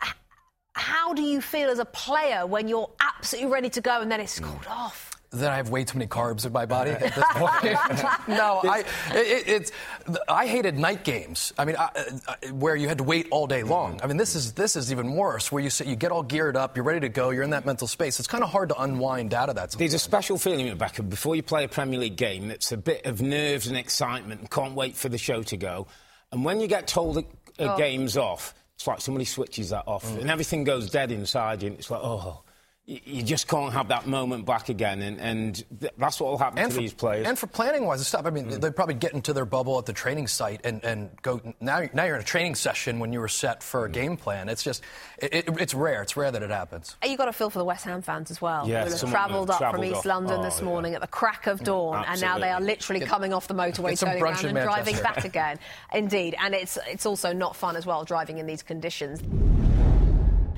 h- 0.03 0.15
How 0.73 1.13
do 1.13 1.23
you 1.23 1.43
feel 1.43 1.69
as 1.69 1.79
a 1.79 1.85
player 1.85 2.47
when 2.47 2.67
you're 2.67 2.91
absolutely 3.01 3.51
ready 3.53 3.69
to 3.71 3.81
go 3.83 4.01
and 4.01 4.11
then 4.11 4.21
it's 4.21 4.39
hmm. 4.39 4.45
called 4.47 4.67
off? 4.69 5.14
Then 5.35 5.51
I 5.51 5.57
have 5.57 5.71
way 5.71 5.85
too 5.85 5.99
many 5.99 6.09
carbs 6.09 6.47
in 6.47 6.53
my 6.53 6.67
body 6.67 6.93
at 6.93 7.01
this 7.01 7.25
point. 7.33 7.65
no, 8.29 8.61
I, 8.65 8.85
it, 9.13 9.49
it's, 9.49 9.73
I 10.29 10.47
hated 10.47 10.79
night 10.79 11.05
games. 11.05 11.53
I 11.59 11.65
mean, 11.65 11.77
I, 11.77 11.91
uh, 12.27 12.35
where 12.53 12.77
you 12.77 12.89
had 12.89 12.99
to 12.99 13.05
wait 13.05 13.27
all 13.31 13.47
day 13.47 13.63
long. 13.63 14.01
I 14.03 14.07
mean, 14.07 14.17
this 14.17 14.35
is 14.35 14.53
this 14.53 14.77
is 14.77 14.93
even 14.93 15.15
worse. 15.15 15.51
Where 15.53 15.63
you 15.63 15.71
sit, 15.71 15.87
you 15.87 15.97
get 15.97 16.13
all 16.13 16.23
geared 16.23 16.57
up, 16.57 16.77
you're 16.77 16.85
ready 16.85 17.01
to 17.01 17.09
go, 17.09 17.31
you're 17.31 17.43
in 17.43 17.51
that 17.51 17.67
mental 17.67 17.87
space. 17.87 18.19
It's 18.19 18.29
kind 18.29 18.45
of 18.45 18.51
hard 18.51 18.69
to 18.71 18.81
unwind 18.81 19.35
out 19.35 19.49
of 19.49 19.57
that. 19.57 19.73
There's 19.73 19.95
a 19.95 19.99
special 19.99 20.39
feeling, 20.39 20.69
Rebecca, 20.69 21.03
before 21.03 21.37
you 21.37 21.43
play 21.43 21.65
a 21.65 21.69
Premier 21.69 21.99
League 22.01 22.17
game 22.17 22.49
that's 22.49 22.73
a 22.73 22.77
bit 22.77 23.05
of 23.07 23.21
nerves 23.21 23.67
and 23.67 23.77
excitement 23.77 24.41
and 24.41 24.51
can't 24.51 24.75
wait 24.75 24.97
for 24.97 25.09
the 25.09 25.19
show 25.19 25.43
to 25.43 25.57
go. 25.57 25.87
And 26.33 26.45
when 26.45 26.61
you 26.61 26.67
get 26.67 26.87
told 26.89 27.17
that 27.17 27.27
a 27.59 27.73
Oh. 27.73 27.77
game's 27.77 28.17
off, 28.17 28.55
it's 28.75 28.87
like 28.87 29.01
somebody 29.01 29.25
switches 29.25 29.71
that 29.71 29.85
off 29.87 30.05
Mm. 30.05 30.23
and 30.23 30.31
everything 30.31 30.65
goes 30.65 30.91
dead 30.91 31.13
inside 31.13 31.63
you. 31.63 31.69
And 31.71 31.79
it's 31.79 31.91
like, 31.91 32.01
oh, 32.03 32.43
you, 32.87 33.01
you 33.05 33.23
just 33.23 33.49
can't 33.49 33.73
have 33.73 33.89
that 33.89 34.07
moment 34.07 34.45
back 34.45 34.69
again. 34.69 35.01
And, 35.03 35.21
and 35.21 35.91
that's 35.97 36.21
what 36.21 36.31
will 36.31 36.39
happen 36.39 36.59
and 36.59 36.71
to 36.71 36.75
for, 36.75 36.81
these 36.81 36.93
players. 36.93 37.27
And 37.27 37.39
for 37.39 37.47
planning 37.47 37.87
wise 37.87 38.01
and 38.01 38.07
stuff, 38.07 38.27
I 38.27 38.31
mean, 38.31 38.47
mm. 38.47 38.61
they 38.61 38.71
probably 38.71 38.95
get 38.95 39.15
into 39.15 39.33
their 39.33 39.45
bubble 39.45 39.79
at 39.79 39.87
the 39.87 39.93
training 39.93 40.27
site 40.27 40.61
and, 40.65 40.85
and 40.85 41.11
go. 41.23 41.41
Now, 41.61 41.83
now 41.93 42.05
you're 42.05 42.17
in 42.17 42.21
a 42.21 42.25
training 42.25 42.55
session 42.55 42.99
when 42.99 43.13
you 43.13 43.21
were 43.21 43.29
set 43.29 43.63
for 43.63 43.85
a 43.85 43.89
mm. 43.89 43.93
game 43.93 44.17
plan. 44.17 44.49
It's 44.49 44.63
just, 44.63 44.83
it, 45.19 45.35
it, 45.35 45.61
it's 45.61 45.75
rare. 45.75 46.03
It's 46.03 46.17
rare 46.17 46.31
that 46.31 46.43
it 46.43 46.51
happens. 46.51 46.97
Uh, 47.03 47.09
you 47.09 47.17
got 47.17 47.27
to 47.27 47.33
feel 47.33 47.51
for 47.51 47.59
the 47.59 47.65
West 47.65 47.85
Ham 47.85 48.03
fans 48.03 48.31
as 48.31 48.43
well. 48.43 48.69
Yeah, 48.69 48.85
who 48.85 48.91
have 48.91 48.99
someone 48.99 49.13
travelled 49.13 49.49
who 49.49 49.65
up 49.65 49.75
from 49.75 49.85
East 49.85 49.97
off. 49.97 50.05
London 50.07 50.35
Oh, 50.35 50.43
this 50.43 50.59
yeah. 50.59 50.65
morning 50.65 50.95
at 50.95 51.01
the 51.01 51.07
crack 51.07 51.47
of 51.47 51.61
mm, 51.61 51.65
dawn, 51.65 52.05
and 52.09 52.21
now 52.21 52.39
they 52.39 52.51
are 52.51 52.61
literally 52.61 53.01
Get- 53.01 53.09
coming 53.09 53.33
off 53.33 53.47
the 53.47 53.55
motorway, 53.55 53.99
turning 53.99 54.23
around 54.23 54.45
in 54.45 54.57
and 54.57 54.65
driving 54.65 54.97
back 54.97 55.25
again. 55.25 55.59
Indeed, 55.93 56.35
and 56.41 56.55
it's 56.55 56.79
it's 56.89 57.07
also 57.07 57.33
not 57.33 57.55
fun 57.57 57.77
as 57.77 57.87
well 57.87 58.05
driving 58.05 58.39
in 58.39 58.47
these 58.47 58.63
conditions. 58.63 59.21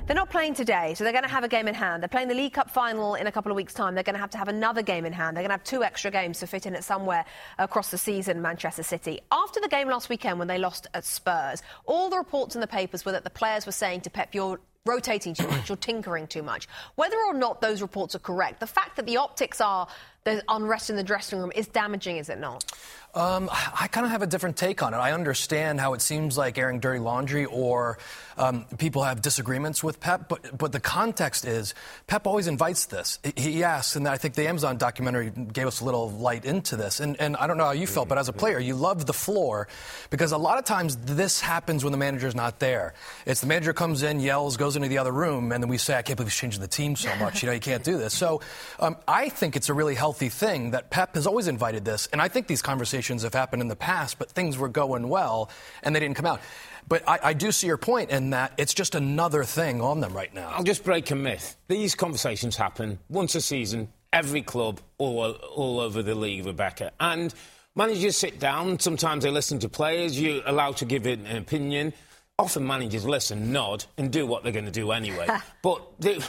They're 0.07 0.15
not 0.15 0.29
playing 0.29 0.53
today, 0.53 0.93
so 0.93 1.03
they're 1.03 1.11
going 1.11 1.25
to 1.25 1.29
have 1.29 1.43
a 1.43 1.49
game 1.49 1.67
in 1.67 1.75
hand. 1.75 2.01
They're 2.01 2.07
playing 2.07 2.29
the 2.29 2.33
League 2.33 2.53
Cup 2.53 2.69
final 2.69 3.15
in 3.15 3.27
a 3.27 3.31
couple 3.31 3.51
of 3.51 3.57
weeks' 3.57 3.73
time. 3.73 3.93
They're 3.93 4.05
going 4.05 4.15
to 4.15 4.21
have 4.21 4.29
to 4.29 4.37
have 4.37 4.47
another 4.47 4.81
game 4.81 5.05
in 5.05 5.11
hand. 5.11 5.35
They're 5.35 5.43
going 5.43 5.49
to 5.49 5.55
have 5.55 5.65
two 5.65 5.83
extra 5.83 6.09
games 6.11 6.39
to 6.39 6.47
fit 6.47 6.65
in 6.65 6.75
it 6.75 6.85
somewhere 6.85 7.25
across 7.57 7.91
the 7.91 7.97
season, 7.97 8.41
Manchester 8.41 8.83
City. 8.83 9.19
After 9.33 9.59
the 9.59 9.67
game 9.67 9.89
last 9.89 10.07
weekend 10.07 10.39
when 10.39 10.47
they 10.47 10.59
lost 10.59 10.87
at 10.93 11.03
Spurs, 11.03 11.61
all 11.83 12.09
the 12.09 12.17
reports 12.17 12.55
in 12.55 12.61
the 12.61 12.67
papers 12.67 13.03
were 13.03 13.11
that 13.11 13.25
the 13.25 13.29
players 13.29 13.65
were 13.65 13.73
saying 13.73 13.99
to 14.01 14.09
Pep, 14.09 14.33
you're 14.33 14.61
rotating 14.85 15.33
too 15.33 15.47
much, 15.49 15.67
you're 15.67 15.75
tinkering 15.75 16.25
too 16.25 16.41
much. 16.41 16.69
Whether 16.95 17.17
or 17.27 17.33
not 17.33 17.59
those 17.59 17.81
reports 17.81 18.15
are 18.15 18.19
correct, 18.19 18.61
the 18.61 18.67
fact 18.67 18.95
that 18.95 19.05
the 19.05 19.17
optics 19.17 19.59
are 19.59 19.89
there's 20.23 20.41
unrest 20.49 20.89
in 20.89 20.95
the 20.95 21.03
dressing 21.03 21.39
room 21.39 21.51
is 21.55 21.67
damaging, 21.67 22.17
is 22.17 22.29
it 22.29 22.39
not? 22.39 22.65
Um, 23.13 23.49
I 23.51 23.87
kind 23.87 24.05
of 24.05 24.11
have 24.11 24.21
a 24.21 24.27
different 24.27 24.57
take 24.57 24.83
on 24.83 24.93
it. 24.93 24.97
I 24.97 25.13
understand 25.13 25.79
how 25.79 25.93
it 25.93 26.01
seems 26.01 26.37
like 26.37 26.57
airing 26.57 26.79
dirty 26.79 26.99
laundry 26.99 27.45
or 27.45 27.97
um, 28.37 28.65
people 28.77 29.03
have 29.03 29.21
disagreements 29.21 29.83
with 29.83 29.99
Pep, 29.99 30.29
but, 30.29 30.55
but 30.55 30.71
the 30.71 30.79
context 30.79 31.45
is 31.45 31.73
Pep 32.05 32.27
always 32.27 32.47
invites 32.47 32.85
this. 32.85 33.17
He 33.35 33.63
asks, 33.63 33.95
and 33.95 34.07
I 34.07 34.17
think 34.17 34.35
the 34.35 34.47
Amazon 34.47 34.77
documentary 34.77 35.31
gave 35.31 35.65
us 35.65 35.79
a 35.79 35.85
little 35.85 36.11
light 36.11 36.45
into 36.45 36.75
this. 36.75 36.99
And, 36.99 37.19
and 37.19 37.35
I 37.37 37.47
don't 37.47 37.57
know 37.57 37.65
how 37.65 37.71
you 37.71 37.87
felt, 37.87 38.07
but 38.07 38.19
as 38.19 38.29
a 38.29 38.33
player, 38.33 38.59
you 38.59 38.75
love 38.75 39.05
the 39.05 39.13
floor 39.13 39.67
because 40.11 40.31
a 40.31 40.37
lot 40.37 40.59
of 40.59 40.65
times 40.65 40.97
this 40.97 41.39
happens 41.41 41.83
when 41.83 41.91
the 41.91 41.97
manager's 41.97 42.35
not 42.35 42.59
there. 42.59 42.93
It's 43.25 43.41
the 43.41 43.47
manager 43.47 43.73
comes 43.73 44.03
in, 44.03 44.19
yells, 44.19 44.57
goes 44.57 44.75
into 44.75 44.89
the 44.89 44.99
other 44.99 45.13
room, 45.13 45.51
and 45.51 45.63
then 45.63 45.69
we 45.69 45.77
say, 45.77 45.95
I 45.95 46.01
can't 46.03 46.17
believe 46.17 46.31
he's 46.31 46.39
changing 46.39 46.61
the 46.61 46.67
team 46.67 46.95
so 46.95 47.15
much. 47.15 47.41
You 47.41 47.47
know, 47.47 47.53
you 47.53 47.61
can't 47.61 47.83
do 47.83 47.97
this. 47.97 48.13
So 48.13 48.41
um, 48.79 48.97
I 49.07 49.29
think 49.29 49.55
it's 49.55 49.69
a 49.69 49.73
really 49.73 49.95
healthy 49.95 50.16
thing 50.17 50.71
that 50.71 50.89
Pep 50.89 51.15
has 51.15 51.27
always 51.27 51.47
invited 51.47 51.85
this. 51.85 52.07
And 52.11 52.21
I 52.21 52.27
think 52.27 52.47
these 52.47 52.61
conversations 52.61 53.23
have 53.23 53.33
happened 53.33 53.61
in 53.61 53.67
the 53.67 53.75
past, 53.75 54.19
but 54.19 54.31
things 54.31 54.57
were 54.57 54.67
going 54.67 55.07
well 55.07 55.49
and 55.83 55.95
they 55.95 55.99
didn't 55.99 56.17
come 56.17 56.25
out. 56.25 56.41
But 56.87 57.07
I, 57.07 57.19
I, 57.23 57.33
do 57.33 57.51
see 57.51 57.67
your 57.67 57.77
point 57.77 58.09
in 58.09 58.31
that 58.31 58.53
it's 58.57 58.73
just 58.73 58.95
another 58.95 59.43
thing 59.43 59.81
on 59.81 59.99
them 59.99 60.13
right 60.13 60.33
now. 60.33 60.49
I'll 60.49 60.63
just 60.63 60.83
break 60.83 61.11
a 61.11 61.15
myth. 61.15 61.55
These 61.67 61.95
conversations 61.95 62.55
happen 62.55 62.99
once 63.09 63.35
a 63.35 63.41
season, 63.41 63.89
every 64.11 64.41
club, 64.41 64.79
all, 64.97 65.31
all 65.31 65.79
over 65.79 66.01
the 66.01 66.15
league, 66.15 66.45
Rebecca. 66.45 66.91
And 66.99 67.33
managers 67.75 68.17
sit 68.17 68.39
down. 68.39 68.79
Sometimes 68.79 69.23
they 69.23 69.31
listen 69.31 69.59
to 69.59 69.69
players. 69.69 70.19
You're 70.19 70.41
allowed 70.45 70.77
to 70.77 70.85
give 70.85 71.05
an 71.05 71.27
opinion. 71.27 71.93
Often 72.39 72.67
managers 72.67 73.05
listen, 73.05 73.51
nod, 73.51 73.85
and 73.97 74.11
do 74.11 74.25
what 74.25 74.43
they're 74.43 74.51
going 74.53 74.65
to 74.65 74.71
do 74.71 74.91
anyway. 74.91 75.27
but 75.61 75.81
they, 75.99 76.19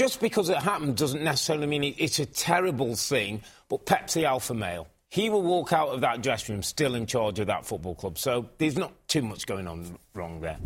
just 0.00 0.18
because 0.18 0.48
it 0.48 0.56
happened 0.56 0.96
doesn't 0.96 1.22
necessarily 1.22 1.66
mean 1.66 1.94
it's 1.98 2.18
a 2.20 2.24
terrible 2.24 2.96
thing. 2.96 3.42
But 3.68 3.84
Pep's 3.84 4.14
the 4.14 4.24
alpha 4.24 4.54
male 4.54 4.88
he 5.10 5.28
will 5.28 5.42
walk 5.42 5.72
out 5.72 5.88
of 5.88 6.00
that 6.02 6.22
dressing 6.22 6.54
room 6.54 6.62
still 6.62 6.94
in 6.94 7.04
charge 7.04 7.40
of 7.40 7.48
that 7.48 7.66
football 7.66 7.96
club. 7.96 8.16
So 8.16 8.48
there's 8.58 8.78
not 8.78 8.92
too 9.08 9.22
much 9.22 9.44
going 9.44 9.66
on 9.66 9.98
wrong 10.14 10.40
there. 10.40 10.56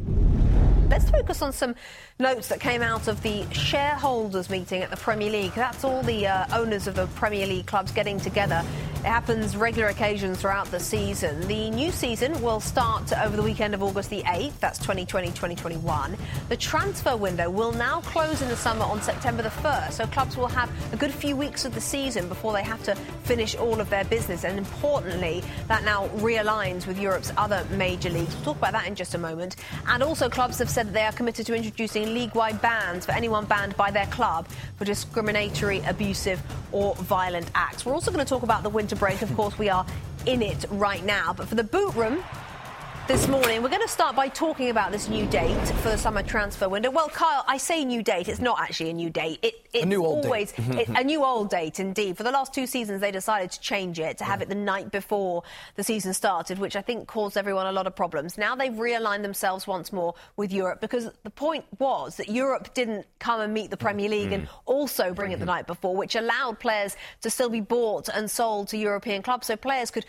Let's 0.90 1.09
focus 1.11 1.40
on 1.40 1.53
some 1.55 1.75
notes 2.18 2.49
that 2.49 2.61
came 2.61 2.83
out 2.83 3.09
of 3.09 3.23
the 3.23 3.51
shareholders 3.53 4.51
meeting 4.51 4.83
at 4.83 4.90
the 4.90 4.99
Premier 4.99 5.31
League. 5.31 5.55
That's 5.55 5.83
all 5.83 6.03
the 6.03 6.27
uh, 6.27 6.47
owners 6.53 6.87
of 6.87 6.94
the 6.94 7.07
Premier 7.09 7.47
League 7.47 7.64
clubs 7.64 7.90
getting 7.90 8.20
together. 8.20 8.62
It 9.05 9.09
happens 9.09 9.55
regular 9.55 9.88
occasions 9.90 10.40
throughout 10.40 10.71
the 10.71 10.81
season. 10.81 11.47
The 11.47 11.69
new 11.69 11.90
season 11.90 12.40
will 12.40 12.59
start 12.59 13.12
over 13.12 13.37
the 13.37 13.43
weekend 13.43 13.75
of 13.75 13.83
August 13.83 14.09
the 14.09 14.23
8th. 14.23 14.59
That's 14.61 14.79
2020-2021. 14.79 16.17
The 16.49 16.57
transfer 16.57 17.14
window 17.14 17.51
will 17.51 17.73
now 17.73 18.01
close 18.01 18.40
in 18.40 18.49
the 18.49 18.57
summer 18.57 18.87
on 18.87 19.03
September 19.03 19.43
the 19.43 19.51
1st. 19.51 19.93
So 19.93 20.07
clubs 20.07 20.38
will 20.38 20.47
have 20.47 20.71
a 20.95 20.97
good 20.97 21.12
few 21.12 21.37
weeks 21.37 21.67
of 21.67 21.75
the 21.75 21.83
season 21.83 22.31
before 22.31 22.55
they 22.55 22.62
have 22.62 22.83
to 22.85 22.95
finish 23.25 23.55
all 23.55 23.79
of 23.79 23.90
their 23.90 24.05
business. 24.05 24.43
And 24.43 24.57
importantly, 24.57 25.45
that 25.69 25.85
now 25.85 26.09
realigns 26.17 26.87
with 26.87 26.99
Europe's 26.99 27.31
other 27.37 27.62
major 27.73 28.09
leagues. 28.09 28.35
We'll 28.37 28.45
talk 28.45 28.57
about 28.57 28.73
that 28.73 28.87
in 28.87 28.95
just 28.95 29.14
a 29.14 29.19
moment. 29.19 29.57
And 29.87 30.03
also 30.03 30.31
clubs 30.31 30.59
have 30.61 30.71
said 30.71 30.87
that 30.87 30.95
they 30.95 31.05
are 31.05 31.12
committed 31.12 31.45
to 31.45 31.55
introducing 31.55 32.14
league-wide 32.14 32.62
bans 32.62 33.05
for 33.05 33.12
anyone 33.12 33.45
banned 33.45 33.77
by 33.77 33.90
their 33.90 34.07
club 34.07 34.49
for 34.79 34.87
discriminatory, 34.87 35.81
abusive 35.81 36.40
or 36.73 36.95
violent 36.95 37.51
acts. 37.55 37.85
We're 37.85 37.93
also 37.93 38.11
going 38.11 38.25
to 38.25 38.29
talk 38.29 38.45
about 38.45 38.62
the 38.62 38.71
winter 38.71 38.94
break. 38.95 39.23
Of 39.23 39.35
course, 39.35 39.59
we 39.59 39.69
are 39.69 39.87
in 40.27 40.43
it 40.43 40.65
right 40.71 41.05
now. 41.05 41.33
But 41.33 41.49
for 41.49 41.55
the 41.55 41.65
boot 41.65 41.95
room, 41.95 42.23
this 43.07 43.29
morning. 43.29 43.62
We're 43.62 43.69
going 43.69 43.83
to 43.83 43.88
start 43.88 44.17
by 44.17 44.29
talking 44.29 44.71
about 44.71 44.90
this 44.90 45.11
new 45.11 45.27
date 45.27 45.62
for 45.83 45.90
the 45.90 45.99
summer 45.99 46.23
transfer 46.23 46.71
window. 46.71 46.90
Well, 46.90 47.11
Kyle, 47.11 47.45
I 47.47 47.59
say 47.59 47.85
new 47.85 48.03
date. 48.03 48.29
It's 48.29 48.40
not 48.40 48.59
actually 48.59 48.90
a 48.90 48.95
new 48.95 49.11
date. 49.11 49.40
It, 49.43 49.55
it's 49.75 49.85
a 49.85 49.87
new 49.87 50.03
old 50.05 50.25
always 50.25 50.53
date. 50.53 50.79
it, 50.79 50.88
a 50.88 51.05
new 51.05 51.23
old 51.23 51.51
date, 51.51 51.81
indeed. 51.81 52.17
For 52.17 52.23
the 52.23 52.31
last 52.31 52.55
two 52.55 52.67
seasons, 52.67 53.03
they 53.03 53.11
decided 53.11 53.51
to 53.53 53.61
change 53.61 53.99
it 53.99 54.17
to 54.19 54.25
have 54.25 54.40
it 54.40 54.49
the 54.49 54.55
night 54.55 54.90
before 54.90 55.43
the 55.75 55.85
season 55.85 56.14
started, 56.14 56.59
which 56.59 56.77
I 56.77 56.81
think 56.83 57.07
caused 57.07 57.37
everyone 57.37 57.67
a 57.67 57.73
lot 57.73 57.87
of 57.87 57.95
problems. 57.95 58.38
Now 58.38 58.57
they've 58.57 58.73
realigned 58.73 59.23
themselves 59.23 59.67
once 59.67 59.93
more 59.93 60.14
with 60.37 60.51
Europe 60.51 60.81
because 60.81 61.11
the 61.25 61.31
point 61.31 61.67
was 61.79 62.17
that 62.17 62.31
Europe 62.31 62.73
didn't 62.73 63.07
come 63.19 63.40
and 63.40 63.53
meet 63.53 63.71
the 63.71 63.77
Premier 63.77 64.09
League 64.09 64.31
mm. 64.31 64.35
and 64.35 64.49
also 64.64 65.12
bring 65.12 65.33
it 65.33 65.40
the 65.40 65.47
night 65.47 65.67
before, 65.67 65.95
which 65.95 66.14
allowed 66.14 66.59
players 66.59 66.97
to 67.21 67.29
still 67.29 67.51
be 67.51 67.61
bought 67.61 68.09
and 68.09 68.31
sold 68.31 68.69
to 68.69 68.79
European 68.79 69.21
clubs, 69.21 69.47
so 69.47 69.57
players 69.57 69.90
could 69.90 70.07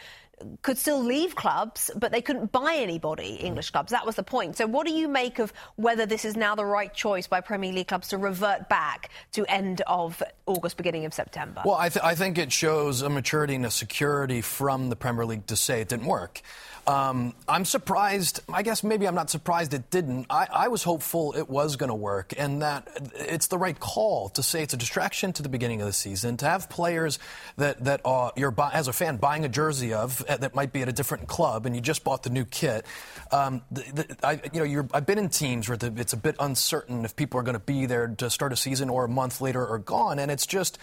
could 0.61 0.77
still 0.77 1.01
leave 1.01 1.35
clubs, 1.35 1.91
but 1.95 2.11
they 2.11 2.21
couldn't 2.21 2.51
buy 2.51 2.75
anybody, 2.77 3.35
English 3.35 3.71
clubs. 3.71 3.91
That 3.91 4.05
was 4.05 4.15
the 4.15 4.23
point. 4.23 4.57
So, 4.57 4.67
what 4.67 4.85
do 4.85 4.93
you 4.93 5.07
make 5.07 5.39
of 5.39 5.53
whether 5.75 6.05
this 6.05 6.25
is 6.25 6.35
now 6.35 6.55
the 6.55 6.65
right 6.65 6.93
choice 6.93 7.27
by 7.27 7.41
Premier 7.41 7.71
League 7.71 7.87
clubs 7.87 8.09
to 8.09 8.17
revert 8.17 8.69
back 8.69 9.09
to 9.33 9.45
end 9.45 9.81
of 9.87 10.21
August, 10.45 10.77
beginning 10.77 11.05
of 11.05 11.13
September? 11.13 11.61
Well, 11.65 11.75
I, 11.75 11.89
th- 11.89 12.03
I 12.03 12.15
think 12.15 12.37
it 12.37 12.51
shows 12.51 13.01
a 13.01 13.09
maturity 13.09 13.55
and 13.55 13.65
a 13.65 13.71
security 13.71 14.41
from 14.41 14.89
the 14.89 14.95
Premier 14.95 15.25
League 15.25 15.47
to 15.47 15.55
say 15.55 15.81
it 15.81 15.89
didn't 15.89 16.07
work. 16.07 16.41
Um, 16.87 17.33
I'm 17.47 17.65
surprised. 17.65 18.41
I 18.51 18.61
guess 18.61 18.83
maybe 18.83 19.07
I'm 19.07 19.15
not 19.15 19.31
surprised 19.31 19.73
it 19.73 19.89
didn't. 19.89 20.27
I, 20.29 20.47
I 20.51 20.67
was 20.67 20.83
hopeful 20.83 21.33
it 21.35 21.49
was 21.49 21.77
going 21.77 21.89
to 21.89 21.95
work, 21.95 22.33
and 22.37 22.61
that 22.61 22.87
it's 23.15 23.47
the 23.47 23.57
right 23.57 23.79
call 23.79 24.29
to 24.29 24.43
say 24.43 24.61
it's 24.61 24.75
a 24.75 24.77
distraction 24.77 25.33
to 25.33 25.43
the 25.43 25.49
beginning 25.49 25.81
of 25.81 25.87
the 25.87 25.93
season 25.93 26.37
to 26.37 26.45
have 26.45 26.69
players 26.69 27.17
that 27.57 27.83
that 27.85 28.01
are, 28.05 28.31
you're 28.35 28.53
as 28.71 28.87
a 28.87 28.93
fan 28.93 29.17
buying 29.17 29.45
a 29.45 29.49
jersey 29.49 29.93
of 29.93 30.23
that 30.27 30.55
might 30.55 30.71
be 30.71 30.81
at 30.81 30.89
a 30.89 30.93
different 30.93 31.27
club, 31.27 31.65
and 31.65 31.75
you 31.75 31.81
just 31.81 32.03
bought 32.03 32.23
the 32.23 32.29
new 32.29 32.45
kit. 32.45 32.85
Um, 33.31 33.61
the, 33.71 33.81
the, 33.93 34.17
I, 34.23 34.41
you 34.53 34.65
know, 34.65 34.87
I've 34.93 35.05
been 35.05 35.17
in 35.17 35.29
teams 35.29 35.67
where 35.69 35.77
the, 35.77 35.93
it's 35.97 36.13
a 36.13 36.17
bit 36.17 36.35
uncertain 36.39 37.05
if 37.05 37.15
people 37.15 37.39
are 37.39 37.43
going 37.43 37.53
to 37.53 37.59
be 37.59 37.85
there 37.85 38.07
to 38.07 38.29
start 38.29 38.53
a 38.53 38.55
season 38.55 38.89
or 38.89 39.05
a 39.05 39.09
month 39.09 39.41
later 39.41 39.65
or 39.65 39.79
gone, 39.79 40.19
and 40.19 40.31
it's 40.31 40.45
just. 40.45 40.77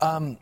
Um, 0.00 0.38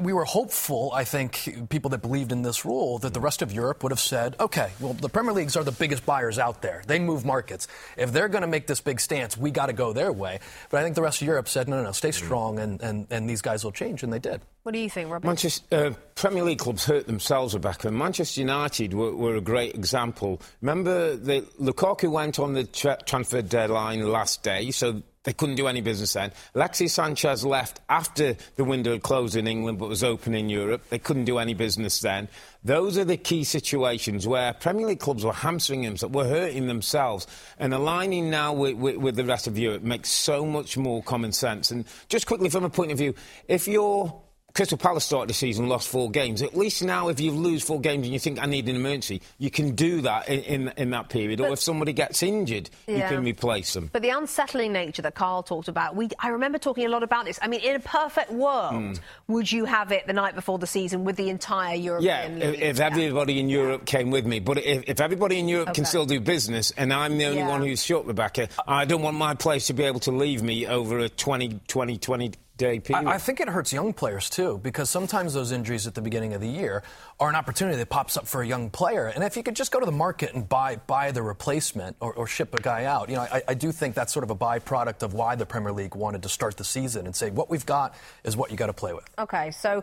we 0.00 0.12
were 0.12 0.24
hopeful, 0.24 0.90
I 0.92 1.04
think, 1.04 1.68
people 1.70 1.90
that 1.90 2.02
believed 2.02 2.32
in 2.32 2.42
this 2.42 2.64
rule, 2.64 2.98
that 2.98 3.14
the 3.14 3.20
rest 3.20 3.40
of 3.40 3.52
Europe 3.52 3.82
would 3.82 3.92
have 3.92 4.00
said, 4.00 4.36
okay, 4.40 4.70
well, 4.80 4.92
the 4.94 5.08
Premier 5.08 5.32
Leagues 5.32 5.56
are 5.56 5.64
the 5.64 5.72
biggest 5.72 6.04
buyers 6.04 6.38
out 6.38 6.60
there. 6.60 6.82
They 6.86 6.98
move 6.98 7.24
markets. 7.24 7.68
If 7.96 8.12
they're 8.12 8.28
going 8.28 8.42
to 8.42 8.48
make 8.48 8.66
this 8.66 8.80
big 8.80 9.00
stance, 9.00 9.36
we 9.36 9.50
got 9.50 9.66
to 9.66 9.72
go 9.72 9.92
their 9.92 10.12
way. 10.12 10.40
But 10.70 10.80
I 10.80 10.82
think 10.82 10.96
the 10.96 11.02
rest 11.02 11.22
of 11.22 11.28
Europe 11.28 11.48
said, 11.48 11.68
no, 11.68 11.76
no, 11.76 11.84
no, 11.84 11.92
stay 11.92 12.10
strong, 12.10 12.58
and, 12.58 12.82
and, 12.82 13.06
and 13.10 13.30
these 13.30 13.42
guys 13.42 13.64
will 13.64 13.72
change, 13.72 14.02
and 14.02 14.12
they 14.12 14.18
did. 14.18 14.42
What 14.64 14.72
do 14.72 14.80
you 14.80 14.90
think, 14.90 15.10
Robert? 15.10 15.26
Manchester 15.26 15.86
uh, 15.86 15.90
Premier 16.16 16.42
League 16.42 16.58
clubs 16.58 16.84
hurt 16.84 17.06
themselves, 17.06 17.54
Rebecca. 17.54 17.90
Manchester 17.90 18.40
United 18.40 18.92
were, 18.92 19.14
were 19.14 19.36
a 19.36 19.40
great 19.40 19.76
example. 19.76 20.42
Remember, 20.60 21.16
the, 21.16 21.42
Lukaku 21.60 22.10
went 22.10 22.40
on 22.40 22.54
the 22.54 22.64
tra- 22.64 22.98
transfer 23.06 23.42
deadline 23.42 24.04
last 24.10 24.42
day, 24.42 24.72
so 24.72 25.02
they 25.26 25.32
couldn't 25.32 25.56
do 25.56 25.66
any 25.66 25.80
business 25.80 26.12
then. 26.12 26.30
Alexis 26.54 26.94
Sanchez 26.94 27.44
left 27.44 27.80
after 27.88 28.36
the 28.54 28.62
window 28.62 28.92
had 28.92 29.02
closed 29.02 29.34
in 29.34 29.48
England 29.48 29.76
but 29.76 29.88
was 29.88 30.04
open 30.04 30.36
in 30.36 30.48
Europe. 30.48 30.84
They 30.88 31.00
couldn't 31.00 31.24
do 31.24 31.38
any 31.38 31.52
business 31.52 32.00
then. 32.00 32.28
Those 32.62 32.96
are 32.96 33.04
the 33.04 33.16
key 33.16 33.42
situations 33.42 34.24
where 34.24 34.52
Premier 34.52 34.86
League 34.86 35.00
clubs 35.00 35.24
were 35.24 35.32
hamstringing 35.32 35.90
themselves, 35.90 36.14
were 36.14 36.28
hurting 36.28 36.68
themselves. 36.68 37.26
And 37.58 37.74
aligning 37.74 38.30
now 38.30 38.52
with, 38.52 38.76
with, 38.76 38.96
with 38.98 39.16
the 39.16 39.24
rest 39.24 39.48
of 39.48 39.58
Europe 39.58 39.82
makes 39.82 40.10
so 40.10 40.46
much 40.46 40.78
more 40.78 41.02
common 41.02 41.32
sense. 41.32 41.72
And 41.72 41.86
just 42.08 42.28
quickly, 42.28 42.48
from 42.48 42.62
a 42.62 42.70
point 42.70 42.92
of 42.92 42.98
view, 42.98 43.12
if 43.48 43.66
you're 43.66 44.14
Crystal 44.56 44.78
Palace 44.78 45.04
started 45.04 45.28
the 45.28 45.34
season, 45.34 45.68
lost 45.68 45.86
four 45.86 46.10
games. 46.10 46.40
At 46.40 46.56
least 46.56 46.82
now, 46.82 47.08
if 47.08 47.20
you 47.20 47.30
lose 47.30 47.62
four 47.62 47.78
games 47.78 48.06
and 48.06 48.12
you 48.14 48.18
think 48.18 48.42
I 48.42 48.46
need 48.46 48.66
an 48.70 48.76
emergency, 48.76 49.20
you 49.36 49.50
can 49.50 49.74
do 49.74 50.00
that 50.00 50.30
in, 50.30 50.40
in, 50.40 50.72
in 50.78 50.90
that 50.90 51.10
period. 51.10 51.40
But, 51.40 51.50
or 51.50 51.52
if 51.52 51.60
somebody 51.60 51.92
gets 51.92 52.22
injured, 52.22 52.70
yeah. 52.86 52.96
you 52.96 53.02
can 53.02 53.22
replace 53.22 53.74
them. 53.74 53.90
But 53.92 54.00
the 54.00 54.08
unsettling 54.08 54.72
nature 54.72 55.02
that 55.02 55.14
Carl 55.14 55.42
talked 55.42 55.68
about, 55.68 55.94
we, 55.94 56.08
I 56.18 56.28
remember 56.28 56.56
talking 56.56 56.86
a 56.86 56.88
lot 56.88 57.02
about 57.02 57.26
this. 57.26 57.38
I 57.42 57.48
mean, 57.48 57.60
in 57.60 57.76
a 57.76 57.80
perfect 57.80 58.32
world, 58.32 58.72
mm. 58.72 59.00
would 59.28 59.52
you 59.52 59.66
have 59.66 59.92
it 59.92 60.06
the 60.06 60.14
night 60.14 60.34
before 60.34 60.58
the 60.58 60.66
season 60.66 61.04
with 61.04 61.16
the 61.16 61.28
entire 61.28 61.76
European 61.76 62.38
yeah, 62.38 62.48
League? 62.48 62.62
if, 62.62 62.80
everybody 62.80 63.38
in 63.38 63.50
Europe 63.50 63.82
yeah. 63.82 63.98
came 63.98 64.10
with 64.10 64.24
me. 64.24 64.40
But 64.40 64.56
if, 64.56 64.84
if 64.86 65.02
everybody 65.02 65.38
in 65.38 65.48
Europe 65.48 65.68
okay. 65.68 65.74
can 65.74 65.84
still 65.84 66.06
do 66.06 66.18
business 66.18 66.70
and 66.78 66.94
I'm 66.94 67.18
the 67.18 67.26
only 67.26 67.40
yeah. 67.40 67.48
one 67.48 67.60
who's 67.60 67.82
shut, 67.82 68.06
Rebecca, 68.06 68.48
I 68.66 68.86
don't 68.86 69.02
want 69.02 69.18
my 69.18 69.34
place 69.34 69.66
to 69.66 69.74
be 69.74 69.84
able 69.84 70.00
to 70.00 70.12
leave 70.12 70.42
me 70.42 70.66
over 70.66 70.98
a 71.00 71.10
20, 71.10 71.60
20, 71.68 71.98
20 71.98 72.32
day 72.56 72.80
period. 72.80 73.06
I, 73.06 73.14
I, 73.14 73.18
think 73.18 73.40
it 73.40 73.48
hurts 73.48 73.72
young 73.72 73.92
players 73.92 74.30
too, 74.30 74.58
because 74.62 74.88
sometimes 74.90 75.34
those 75.34 75.52
injuries 75.52 75.86
at 75.86 75.94
the 75.94 76.00
beginning 76.00 76.32
of 76.32 76.40
the 76.40 76.48
year 76.48 76.82
are 77.20 77.28
an 77.28 77.34
opportunity 77.34 77.76
that 77.76 77.88
pops 77.88 78.16
up 78.16 78.26
for 78.26 78.42
a 78.42 78.46
young 78.46 78.70
player. 78.70 79.06
And 79.06 79.22
if 79.22 79.36
you 79.36 79.42
could 79.42 79.56
just 79.56 79.72
go 79.72 79.80
to 79.80 79.86
the 79.86 79.92
market 79.92 80.34
and 80.34 80.48
buy 80.48 80.76
buy 80.76 81.12
the 81.12 81.22
replacement 81.22 81.96
or, 82.00 82.12
or 82.14 82.26
ship 82.26 82.54
a 82.54 82.60
guy 82.60 82.84
out, 82.84 83.08
you 83.08 83.16
know, 83.16 83.22
I, 83.22 83.42
I, 83.48 83.54
do 83.54 83.72
think 83.72 83.94
that's 83.94 84.12
sort 84.12 84.24
of 84.24 84.30
a 84.30 84.36
byproduct 84.36 85.02
of 85.02 85.14
why 85.14 85.34
the 85.34 85.46
Premier 85.46 85.72
League 85.72 85.94
wanted 85.94 86.22
to 86.22 86.28
start 86.28 86.56
the 86.56 86.64
season 86.64 87.06
and 87.06 87.14
say 87.14 87.30
what 87.30 87.50
we've 87.50 87.66
got 87.66 87.94
is 88.24 88.36
what 88.36 88.50
you 88.50 88.56
got 88.56 88.66
to 88.66 88.72
play 88.72 88.92
with. 88.92 89.08
Okay, 89.18 89.50
so 89.50 89.82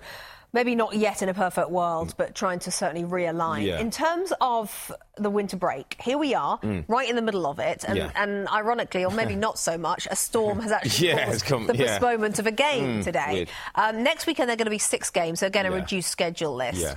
maybe 0.53 0.75
not 0.75 0.93
yet 0.95 1.21
in 1.23 1.29
a 1.29 1.33
perfect 1.33 1.71
world, 1.71 2.13
but 2.15 2.35
trying 2.35 2.59
to 2.59 2.71
certainly 2.71 3.03
realign. 3.03 3.65
Yeah. 3.65 3.79
In 3.79 3.89
terms 3.89 4.31
of 4.39 4.91
the 5.17 5.29
winter 5.31 5.57
break, 5.57 5.95
here 5.99 6.17
we 6.17 6.35
are, 6.35 6.59
Mm. 6.59 6.85
right 6.87 7.09
in 7.09 7.15
the 7.15 7.21
middle 7.23 7.47
of 7.47 7.57
it, 7.59 7.83
and, 7.87 7.97
Yeah. 7.97 8.11
and 8.15 8.47
ironically, 8.49 9.03
or 9.03 9.11
maybe 9.11 9.35
not 9.35 9.57
so 9.57 9.77
much, 9.77 10.07
a 10.11 10.15
storm 10.15 10.59
has 10.61 10.71
actually 10.79 11.07
Yeah, 11.09 11.25
caused 11.25 11.45
come- 11.45 11.65
the 11.67 11.75
yeah. 11.75 11.97
postponement 11.97 12.37
of 12.39 12.45
a 12.47 12.51
game 12.51 13.01
Mm, 13.01 13.03
today. 13.03 13.47
Um, 13.75 14.03
next 14.03 14.27
weekend, 14.27 14.47
there 14.47 14.53
are 14.53 14.57
going 14.57 14.65
to 14.65 14.69
be 14.71 14.77
six 14.77 15.09
games, 15.09 15.39
so 15.39 15.47
again, 15.47 15.65
a 15.65 15.71
reduced 15.71 16.09
schedule 16.11 16.53
list. 16.55 16.79
Yeah. 16.81 16.95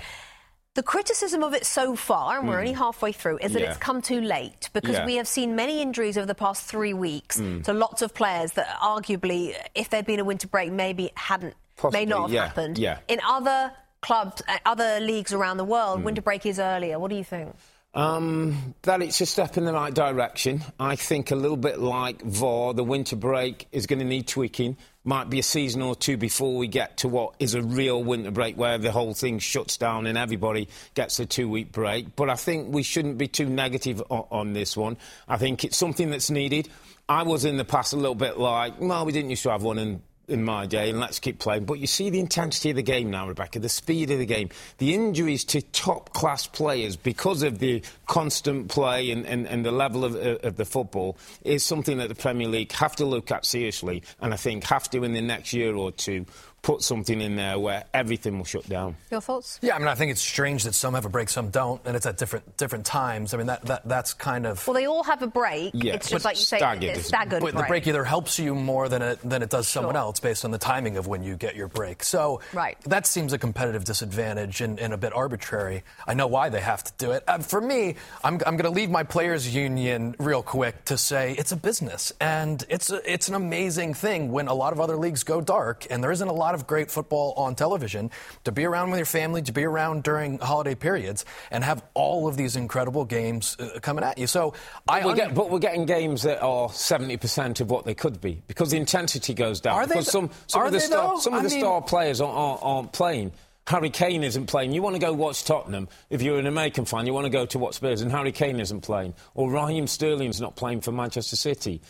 The 0.75 0.83
criticism 0.83 1.43
of 1.43 1.55
it 1.55 1.65
so 1.65 1.97
far, 1.97 2.39
and 2.39 2.47
we're 2.47 2.57
Mm. 2.57 2.61
only 2.61 2.73
halfway 2.75 3.11
through, 3.13 3.39
is 3.39 3.55
that 3.55 3.63
it's 3.63 3.79
come 3.79 4.03
too 4.03 4.21
late 4.21 4.69
because 4.75 5.01
we 5.07 5.17
have 5.17 5.27
seen 5.27 5.57
many 5.57 5.81
injuries 5.81 6.19
over 6.19 6.27
the 6.27 6.35
past 6.35 6.65
three 6.65 6.93
weeks 6.93 7.39
Mm. 7.39 7.65
to 7.65 7.73
lots 7.73 8.03
of 8.03 8.13
players 8.13 8.53
that 8.53 8.69
arguably, 8.83 9.57
if 9.75 9.89
there'd 9.89 10.05
been 10.05 10.21
a 10.21 10.25
winter 10.25 10.47
break, 10.47 10.71
maybe 10.71 11.11
hadn't, 11.15 11.55
Possibly, 11.77 12.01
may 12.07 12.11
not 12.11 12.23
have 12.23 12.33
yeah, 12.33 12.47
happened. 12.47 12.79
yeah. 12.79 12.99
In 13.09 13.21
other 13.27 13.73
clubs, 14.01 14.43
uh, 14.49 14.59
other 14.65 15.01
leagues 15.01 15.33
around 15.33 15.57
the 15.59 15.65
world, 15.65 16.01
Mm. 16.01 16.05
winter 16.05 16.23
break 16.23 16.47
is 16.47 16.59
earlier. 16.59 16.99
What 16.99 17.11
do 17.11 17.17
you 17.17 17.25
think? 17.25 17.55
Um, 17.95 18.75
that 18.83 19.01
it's 19.01 19.21
a 19.23 19.27
step 19.27 19.57
in 19.57 19.65
the 19.65 19.73
right 19.73 19.93
direction. 19.95 20.63
I 20.79 20.97
think 20.97 21.31
a 21.31 21.35
little 21.35 21.57
bit 21.57 21.79
like 21.79 22.21
VAR, 22.23 22.75
the 22.75 22.85
winter 22.85 23.17
break 23.17 23.69
is 23.73 23.87
going 23.87 24.01
to 24.01 24.05
need 24.05 24.29
tweaking. 24.29 24.77
Might 25.03 25.31
be 25.31 25.39
a 25.39 25.43
season 25.43 25.81
or 25.81 25.95
two 25.97 26.19
before 26.19 26.57
we 26.59 26.67
get 26.67 26.99
to 26.99 27.09
what 27.09 27.37
is 27.39 27.55
a 27.55 27.63
real 27.63 28.03
winter 28.05 28.31
break 28.33 28.57
where 28.59 28.77
the 28.77 28.93
whole 28.93 29.15
thing 29.15 29.39
shuts 29.39 29.79
down 29.79 30.07
and 30.07 30.19
everybody 30.19 30.69
gets 30.95 31.19
a 31.21 31.25
two 31.27 31.49
week 31.49 31.73
break. 31.73 32.17
But 32.17 32.29
I 32.29 32.35
think 32.35 32.75
we 32.75 32.83
shouldn't 32.83 33.17
be 33.17 33.29
too 33.29 33.47
negative 33.47 34.03
on, 34.11 34.25
on 34.31 34.53
this 34.53 34.77
one. 34.77 34.99
I 35.27 35.39
think 35.39 35.65
it's 35.65 35.77
something 35.79 36.11
that's 36.11 36.29
needed. 36.29 36.69
I 37.09 37.23
was 37.23 37.45
in 37.47 37.57
the 37.57 37.65
past 37.65 37.93
a 37.95 37.97
little 37.97 38.15
bit 38.17 38.37
like, 38.37 38.75
well, 38.79 39.07
we 39.07 39.13
didn't 39.13 39.31
used 39.31 39.45
to 39.45 39.51
have 39.53 39.63
one 39.63 39.79
and 39.79 40.03
in 40.29 40.45
my 40.45 40.67
day, 40.67 40.91
and 40.91 40.99
let's 40.99 41.19
keep 41.19 41.39
playing. 41.39 41.65
But 41.65 41.79
you 41.79 41.87
see 41.87 42.11
the 42.11 42.21
intensity 42.21 42.71
of 42.71 42.77
the 42.77 42.83
game 42.83 43.11
now, 43.11 43.29
Rebecca, 43.29 43.59
the 43.59 43.69
speed 43.69 44.11
of 44.11 44.19
the 44.19 44.27
game, 44.27 44.51
the 44.79 44.95
injuries 44.95 45.45
to 45.45 45.63
top 45.63 46.13
class 46.13 46.47
players 46.47 46.97
because 46.97 47.43
of 47.43 47.59
the 47.59 47.83
constant 48.07 48.69
play 48.69 49.11
and, 49.11 49.27
and, 49.27 49.47
and 49.47 49.65
the 49.65 49.71
level 49.71 50.05
of, 50.05 50.17
of 50.17 50.57
the 50.57 50.65
football 50.65 51.17
is 51.43 51.65
something 51.65 51.99
that 51.99 52.09
the 52.09 52.15
Premier 52.15 52.49
League 52.49 52.73
have 52.73 52.97
to 52.97 53.05
look 53.07 53.31
at 53.31 53.45
seriously, 53.45 54.03
and 54.21 54.33
I 54.33 54.37
think 54.37 54.65
have 54.65 54.91
to 54.91 55.05
in 55.05 55.13
the 55.13 55.23
next 55.23 55.53
year 55.53 55.75
or 55.75 55.93
two 55.93 56.27
put 56.67 56.83
something 56.83 57.21
in 57.21 57.37
there 57.37 57.57
where 57.61 57.85
everything 57.95 58.37
will 58.37 58.45
shut 58.45 58.69
down. 58.69 58.97
Your 59.13 59.21
thoughts? 59.21 59.61
Yeah, 59.63 59.77
I 59.77 59.79
mean, 59.79 59.87
I 59.87 59.95
think 59.95 60.11
it's 60.11 60.21
strange 60.21 60.65
that 60.65 60.75
some 60.75 60.95
have 60.95 61.05
a 61.05 61.09
break, 61.09 61.29
some 61.29 61.51
don't, 61.51 61.81
and 61.85 61.95
it's 61.95 62.07
at 62.07 62.19
different 62.19 62.57
different 62.57 62.85
times. 62.85 63.33
I 63.33 63.37
mean, 63.37 63.47
that, 63.47 63.65
that 63.67 63.87
that's 63.89 64.13
kind 64.15 64.45
of. 64.47 64.67
Well, 64.67 64.75
they 64.75 64.87
all 64.87 65.05
have 65.05 65.23
a 65.23 65.29
break. 65.29 65.71
Yeah, 65.75 65.95
it's 65.95 66.11
just 66.11 66.25
but 66.25 66.29
like 66.31 66.39
you 66.39 66.45
say, 66.45 66.57
staggered, 66.57 66.97
it's 66.97 67.07
staggered. 67.07 67.41
But 67.41 67.55
the 67.55 67.63
break 67.63 67.87
either 67.87 68.03
helps 68.03 68.41
you 68.41 68.53
more 68.57 68.89
than 68.89 69.01
it 69.01 69.21
than 69.23 69.43
it 69.45 69.49
does 69.51 69.69
someone 69.69 69.95
Sure. 69.95 70.01
else 70.01 70.19
based 70.19 70.45
on 70.45 70.51
the 70.51 70.59
timing 70.59 70.97
of 70.97 71.07
when 71.07 71.23
you 71.23 71.37
get 71.37 71.55
your 71.55 71.69
break. 71.69 72.03
So 72.03 72.41
Right. 72.53 72.77
that 72.87 73.07
seems 73.07 73.33
a 73.33 73.39
competitive 73.39 73.85
disadvantage 73.85 74.61
and, 74.61 74.81
and 74.81 74.93
a 74.93 74.97
bit 74.97 75.13
arbitrary. 75.15 75.85
I 76.05 76.15
know 76.15 76.27
why 76.27 76.49
they 76.49 76.61
have 76.61 76.83
to 76.83 76.93
do 76.99 77.13
it. 77.13 77.23
Uh, 77.29 77.39
for 77.39 77.61
me, 77.61 77.95
I'm, 78.25 78.35
I'm 78.45 78.57
going 78.57 78.65
to 78.65 78.71
leave 78.71 78.91
my 78.91 79.05
players' 79.05 79.55
union 79.55 80.17
real 80.19 80.43
quick 80.43 80.85
to 80.87 80.99
say 80.99 81.33
it's 81.39 81.53
a 81.53 81.57
business 81.57 82.13
and 82.21 82.65
it's 82.69 82.91
a, 82.91 83.01
it's 83.13 83.29
an 83.29 83.35
amazing 83.37 83.95
thing 83.95 84.33
when 84.33 84.49
a 84.49 84.55
lot 84.55 84.73
of 84.73 84.81
other 84.81 84.97
leagues 84.97 85.23
go 85.23 85.41
dark 85.41 85.87
and 85.91 86.03
there 86.03 86.11
isn't 86.11 86.27
a 86.29 86.33
lot 86.33 86.55
of 86.55 86.56
great 86.65 86.89
football 86.93 87.35
on 87.37 87.57
television 87.57 88.13
to 88.45 88.53
be 88.53 88.65
around 88.65 88.91
with 88.91 88.99
your 89.01 89.07
family, 89.07 89.43
to 89.43 89.53
be 89.53 89.65
around 89.65 90.05
during 90.05 90.39
holiday 90.39 90.77
periods, 90.77 91.25
and 91.51 91.65
have 91.65 91.83
all 91.95 92.29
of 92.29 92.37
these 92.37 92.55
incredible 92.55 93.05
games 93.05 93.57
uh, 93.59 93.81
coming 93.83 94.05
at 94.05 94.17
you. 94.17 94.29
So 94.29 94.55
I 94.89 95.05
we're 95.05 95.11
un- 95.11 95.17
get, 95.17 95.35
but 95.35 95.51
we're 95.51 95.59
getting 95.59 95.87
games 95.87 96.23
that 96.23 96.41
are 96.41 96.69
70% 96.69 97.61
of 97.61 97.69
what 97.71 97.85
they 97.85 97.95
could 97.95 98.21
be 98.21 98.43
because 98.47 98.71
the 98.71 98.77
intensity 98.77 99.35
goes 99.35 99.61
down. 99.61 99.75
Are 99.75 99.87
they 99.87 99.95
th- 99.95 100.07
some, 100.07 100.31
some 100.47 100.63
are 100.63 100.67
of 100.67 100.73
the, 100.73 100.79
they 100.79 100.85
star, 100.85 101.15
though? 101.15 101.21
some 101.21 101.35
of 101.35 101.41
I 101.41 101.43
the 101.43 101.49
mean- 101.51 101.61
star 101.61 101.83
players 101.83 102.21
aren't, 102.21 102.37
aren't, 102.37 102.61
aren't 102.63 102.93
playing. 102.93 103.33
Harry 103.67 103.91
Kane 103.91 104.23
isn't 104.23 104.47
playing. 104.47 104.71
You 104.71 104.81
want 104.81 104.95
to 104.95 105.01
go 105.01 105.13
watch 105.13 105.43
Tottenham. 105.43 105.89
If 106.09 106.23
you're 106.23 106.39
an 106.39 106.47
American 106.47 106.85
fan, 106.85 107.05
you 107.05 107.13
want 107.13 107.25
to 107.25 107.31
go 107.31 107.47
to 107.47 107.59
watch 107.59 107.75
Spurs, 107.75 108.01
and 108.01 108.13
Harry 108.13 108.31
Kane 108.31 108.61
isn't 108.61 108.83
playing. 108.83 109.15
Or 109.35 109.51
Raheem 109.51 109.89
Sterling's 109.89 110.41
not 110.41 110.55
playing 110.55 110.83
for 110.83 110.93
Manchester 110.93 111.35
City. 111.35 111.81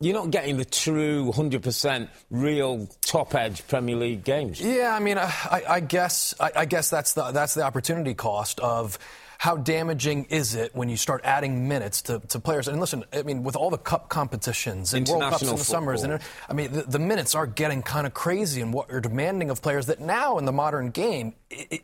You're 0.00 0.14
not 0.14 0.30
getting 0.30 0.56
the 0.56 0.64
true 0.64 1.30
100% 1.32 2.08
real 2.30 2.88
top 3.06 3.34
edge 3.34 3.66
Premier 3.68 3.94
League 3.96 4.24
games. 4.24 4.60
Yeah, 4.60 4.92
I 4.92 4.98
mean, 4.98 5.18
I, 5.18 5.62
I 5.68 5.80
guess 5.80 6.34
I, 6.40 6.50
I 6.56 6.64
guess 6.64 6.90
that's 6.90 7.14
the 7.14 7.30
that's 7.30 7.54
the 7.54 7.62
opportunity 7.62 8.12
cost 8.12 8.58
of 8.60 8.98
how 9.38 9.56
damaging 9.56 10.26
is 10.26 10.54
it 10.54 10.74
when 10.74 10.88
you 10.88 10.96
start 10.96 11.20
adding 11.24 11.68
minutes 11.68 12.02
to, 12.02 12.20
to 12.28 12.40
players? 12.40 12.68
And 12.68 12.80
listen, 12.80 13.04
I 13.12 13.22
mean, 13.22 13.42
with 13.42 13.56
all 13.56 13.70
the 13.70 13.78
cup 13.78 14.08
competitions 14.08 14.94
and 14.94 15.06
World 15.08 15.22
Cups 15.22 15.42
in 15.42 15.56
the 15.56 15.58
summers, 15.58 16.02
and. 16.02 16.20
I 16.48 16.52
mean, 16.52 16.72
the, 16.72 16.82
the 16.82 16.98
minutes 16.98 17.34
are 17.34 17.46
getting 17.46 17.82
kind 17.82 18.06
of 18.06 18.14
crazy 18.14 18.60
and 18.60 18.72
what 18.72 18.90
you're 18.90 19.00
demanding 19.00 19.50
of 19.50 19.62
players 19.62 19.86
that 19.86 20.00
now 20.00 20.38
in 20.38 20.44
the 20.44 20.52
modern 20.52 20.90
game 20.90 21.34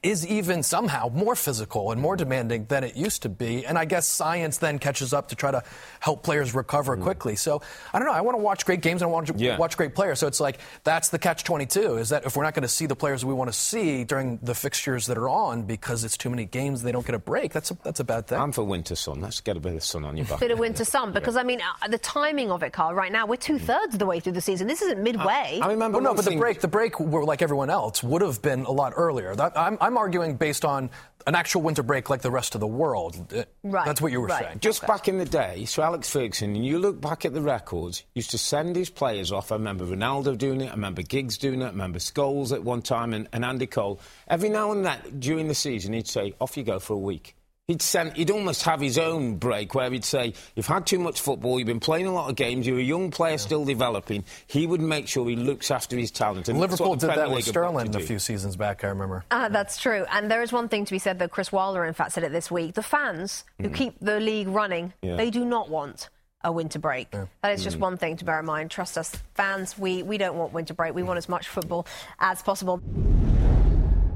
is 0.03 0.27
even 0.27 0.63
somehow 0.63 1.09
more 1.09 1.37
physical 1.37 1.93
and 1.93 2.01
more 2.01 2.17
demanding 2.17 2.67
than 2.67 2.85
it 2.85 2.97
used 2.97 3.23
to 3.23 3.29
be. 3.29 3.65
And 3.65 3.79
I 3.79 3.85
guess 3.85 4.07
science 4.07 4.59
then 4.59 4.79
catches 4.79 5.13
up 5.13 5.29
to 5.29 5.37
try 5.37 5.51
to 5.51 5.63
help 6.01 6.23
players 6.23 6.55
recover 6.55 6.97
mm. 6.97 7.03
quickly. 7.03 7.37
So 7.37 7.63
I 7.93 7.99
don't 7.99 8.07
know. 8.07 8.15
I 8.15 8.21
want 8.21 8.37
to 8.37 8.43
watch 8.43 8.65
great 8.67 8.81
games 8.81 9.03
and 9.03 9.09
I 9.09 9.13
want 9.13 9.29
to 9.29 9.35
Yeah. 9.37 9.57
watch 9.57 9.77
great 9.77 9.95
players. 9.95 10.19
So 10.19 10.27
it's 10.27 10.41
like 10.41 10.59
that's 10.85 11.09
the 11.09 11.19
catch 11.19 11.45
22 11.45 11.97
is 11.99 12.09
that 12.11 12.25
if 12.25 12.37
we're 12.37 12.45
not 12.45 12.55
going 12.55 12.63
to 12.63 12.69
see 12.69 12.87
the 12.87 12.97
players 12.97 13.25
we 13.25 13.35
want 13.35 13.51
to 13.53 13.59
see 13.59 14.05
during 14.05 14.39
the 14.43 14.55
fixtures 14.55 15.07
that 15.07 15.17
are 15.19 15.29
on 15.29 15.63
because 15.63 16.05
it's 16.05 16.17
too 16.17 16.31
many 16.31 16.45
games, 16.45 16.83
they 16.83 16.93
don't 16.93 17.07
get 17.07 17.15
a 17.15 17.19
break. 17.19 17.40
That's 17.49 17.71
a, 17.71 17.75
that's 17.83 18.01
a 18.01 18.05
bad 18.05 18.27
thing. 18.27 18.39
I'm 18.39 18.53
for 18.53 18.65
winter 18.65 18.95
sun. 18.95 19.21
Let's 19.21 19.41
get 19.41 19.57
a 19.57 19.61
bit 19.61 19.75
of 19.75 19.83
sun 19.83 20.05
on 20.05 20.17
your 20.17 20.27
back. 20.31 20.41
Bit 20.41 20.51
of 20.51 20.59
winter 20.59 20.85
sun, 20.85 21.13
because 21.13 21.37
I 21.37 21.43
mean, 21.43 21.61
uh, 21.83 21.89
the 21.89 21.99
timing 21.99 22.51
of 22.51 22.63
it, 22.63 22.73
Carl. 22.73 22.95
Right 22.95 23.13
now, 23.13 23.27
we're 23.27 23.37
two 23.37 23.59
thirds 23.59 23.95
of 23.95 23.99
the 23.99 24.07
way 24.07 24.21
through 24.21 24.33
the 24.33 24.41
season. 24.41 24.67
This 24.67 24.83
isn't 24.83 25.03
midway. 25.03 25.61
I 25.63 25.69
remember 25.69 25.97
Well, 25.99 26.05
no, 26.05 26.11
one 26.11 26.17
but 26.17 26.25
the 26.25 26.37
break, 26.37 26.61
the 26.61 26.69
break, 26.69 26.99
like 27.01 27.43
everyone 27.43 27.71
else, 27.71 28.03
would 28.03 28.23
have 28.23 28.43
been 28.43 28.65
a 28.65 28.71
lot 28.73 28.93
earlier. 28.97 29.35
That, 29.35 29.59
I'm, 29.59 29.79
I'm 29.81 29.97
arguing 29.97 30.37
based 30.37 30.65
on 30.65 30.91
an 31.27 31.35
actual 31.35 31.63
winter 31.63 31.83
break 31.83 32.09
like 32.11 32.23
the 32.23 32.31
rest 32.31 32.55
of 32.55 32.61
the 32.61 32.67
world. 32.67 33.33
Uh, 33.35 33.45
Right, 33.63 33.85
That's 33.85 34.01
what 34.01 34.11
you 34.11 34.21
were 34.23 34.27
right. 34.29 34.45
saying. 34.45 34.61
Just 34.61 34.87
back 34.87 35.07
in 35.07 35.19
the 35.19 35.25
day, 35.27 35.67
so 35.67 35.83
Alex 35.83 36.09
Ferguson, 36.11 36.57
and 36.57 36.65
you 36.65 36.79
look 36.79 37.01
back 37.01 37.25
at 37.25 37.35
the 37.35 37.43
records, 37.43 38.05
used 38.15 38.31
to 38.31 38.39
send 38.39 38.75
his 38.75 38.89
players 38.89 39.31
off. 39.33 39.53
I 39.53 39.57
remember 39.57 39.85
Ronaldo 39.85 40.39
doing 40.39 40.61
it, 40.63 40.69
I 40.69 40.73
remember 40.73 41.03
Giggs 41.03 41.37
doing 41.37 41.61
it, 41.61 41.67
I 41.67 41.69
remember 41.69 41.99
Scholes 41.99 42.53
at 42.53 42.65
one 42.65 42.81
time, 42.83 43.13
and, 43.13 43.29
and 43.33 43.45
Andy 43.45 43.67
Cole. 43.67 44.01
Every 44.29 44.49
now 44.49 44.73
and 44.73 44.85
then 44.85 44.99
during 45.19 45.49
the 45.49 45.55
season, 45.55 45.93
he'd 45.93 46.09
say, 46.09 46.35
off 46.41 46.57
you 46.57 46.63
go 46.65 46.79
for 46.79 46.95
a 46.95 46.99
week. 46.99 47.37
He'd, 47.71 47.83
send, 47.83 48.15
he'd 48.15 48.33
almost 48.33 48.65
have 48.65 48.81
his 48.81 48.99
own 48.99 49.37
break 49.37 49.77
where 49.77 49.89
he'd 49.93 50.05
say, 50.05 50.35
You've 50.57 50.67
had 50.67 50.89
too 50.89 50.99
much 50.99 51.21
football, 51.21 51.57
you've 51.57 51.69
been 51.69 51.79
playing 51.79 52.07
a 52.07 52.13
lot 52.13 52.29
of 52.29 52.35
games, 52.35 52.67
you're 52.67 52.81
a 52.81 52.83
young 52.83 53.13
player 53.13 53.39
still 53.39 53.65
developing. 53.65 54.25
He 54.49 54.67
would 54.67 54.81
make 54.81 55.07
sure 55.07 55.29
he 55.29 55.37
looks 55.37 55.71
after 55.71 55.97
his 55.97 56.11
talent. 56.11 56.49
And 56.49 56.59
Liverpool 56.59 56.91
what 56.91 56.99
the 56.99 57.07
did 57.07 57.17
that 57.17 57.29
with 57.29 57.37
League 57.37 57.45
Sterling 57.45 57.95
a 57.95 58.01
few 58.01 58.19
seasons 58.19 58.57
back, 58.57 58.83
I 58.83 58.89
remember. 58.89 59.25
Uh, 59.31 59.51
that's 59.51 59.79
true. 59.79 60.05
And 60.11 60.29
there 60.29 60.43
is 60.43 60.51
one 60.53 60.69
thing 60.69 60.85
to 60.85 60.91
be 60.91 60.99
said, 60.99 61.21
though. 61.21 61.29
Chris 61.29 61.53
Wilder, 61.53 61.85
in 61.85 61.95
fact, 61.95 62.11
said 62.11 62.25
it 62.25 62.33
this 62.33 62.51
week. 62.51 62.75
The 62.75 62.83
fans 62.83 63.45
who 63.61 63.71
keep 63.71 64.01
the 64.01 64.19
league 64.19 64.49
running, 64.49 64.93
Yeah. 65.01 65.15
they 65.15 65.31
do 65.31 65.45
not 65.45 65.71
want 65.71 66.09
a 66.43 66.51
winter 66.51 66.81
break. 66.81 67.13
That 67.13 67.53
is 67.53 67.63
just 67.63 67.77
Mm. 67.77 67.83
one 67.83 67.97
thing 67.99 68.17
to 68.17 68.25
bear 68.25 68.41
in 68.41 68.47
mind. 68.47 68.73
Trust 68.73 68.99
us, 68.99 69.15
fans, 69.35 69.79
we, 69.79 70.03
we 70.03 70.19
don't 70.19 70.37
want 70.37 70.53
winter 70.53 70.75
break. 70.75 70.93
We 70.93 71.05
want 71.05 71.19
as 71.19 71.29
much 71.29 71.47
football 71.47 71.87
as 72.19 72.43
possible. 72.43 72.81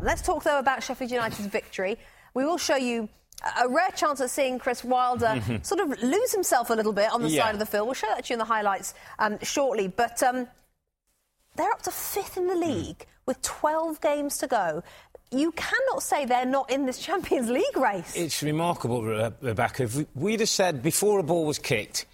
Let's 0.03 0.23
talk, 0.23 0.43
though, 0.43 0.59
about 0.59 0.83
Sheffield 0.83 1.13
United's 1.13 1.47
victory. 1.47 1.99
We 2.35 2.45
will 2.45 2.59
show 2.59 2.75
you 2.75 3.09
a 3.63 3.69
rare 3.69 3.91
chance 3.91 4.21
at 4.21 4.31
seeing 4.31 4.59
Chris 4.59 4.83
Wilder 4.85 5.43
sort 5.63 5.81
of 5.81 6.03
lose 6.03 6.33
himself 6.33 6.71
a 6.71 6.75
little 6.75 6.93
bit 6.93 7.11
on 7.13 7.23
the 7.23 7.29
Yeah. 7.29 7.43
side 7.45 7.55
of 7.55 7.59
the 7.59 7.67
field. 7.67 7.87
We'll 7.87 7.95
show 7.95 8.07
that 8.09 8.25
to 8.25 8.31
you 8.31 8.35
in 8.35 8.39
the 8.39 8.45
highlights 8.45 8.95
um, 9.19 9.39
shortly. 9.43 9.89
But 9.89 10.23
um, 10.23 10.49
they're 11.57 11.71
up 11.73 11.83
to 11.83 11.91
fifth 11.91 12.37
in 12.37 12.47
the 12.47 12.55
league 12.55 13.07
with 13.27 13.41
12 13.43 14.01
games 14.01 14.39
to 14.39 14.47
go. 14.47 14.83
You 15.31 15.53
cannot 15.53 16.03
say 16.03 16.25
they're 16.27 16.45
not 16.47 16.71
in 16.71 16.87
this 16.87 16.99
Champions 17.05 17.51
League 17.51 17.77
race. 17.77 18.15
It's 18.17 18.43
remarkable, 18.43 19.03
Rebecca. 19.03 19.85
If 19.85 20.07
we'd 20.15 20.41
have 20.41 20.49
said 20.49 20.83
before 20.83 21.19
a 21.19 21.23
ball 21.23 21.45
was 21.45 21.59
kicked, 21.59 22.07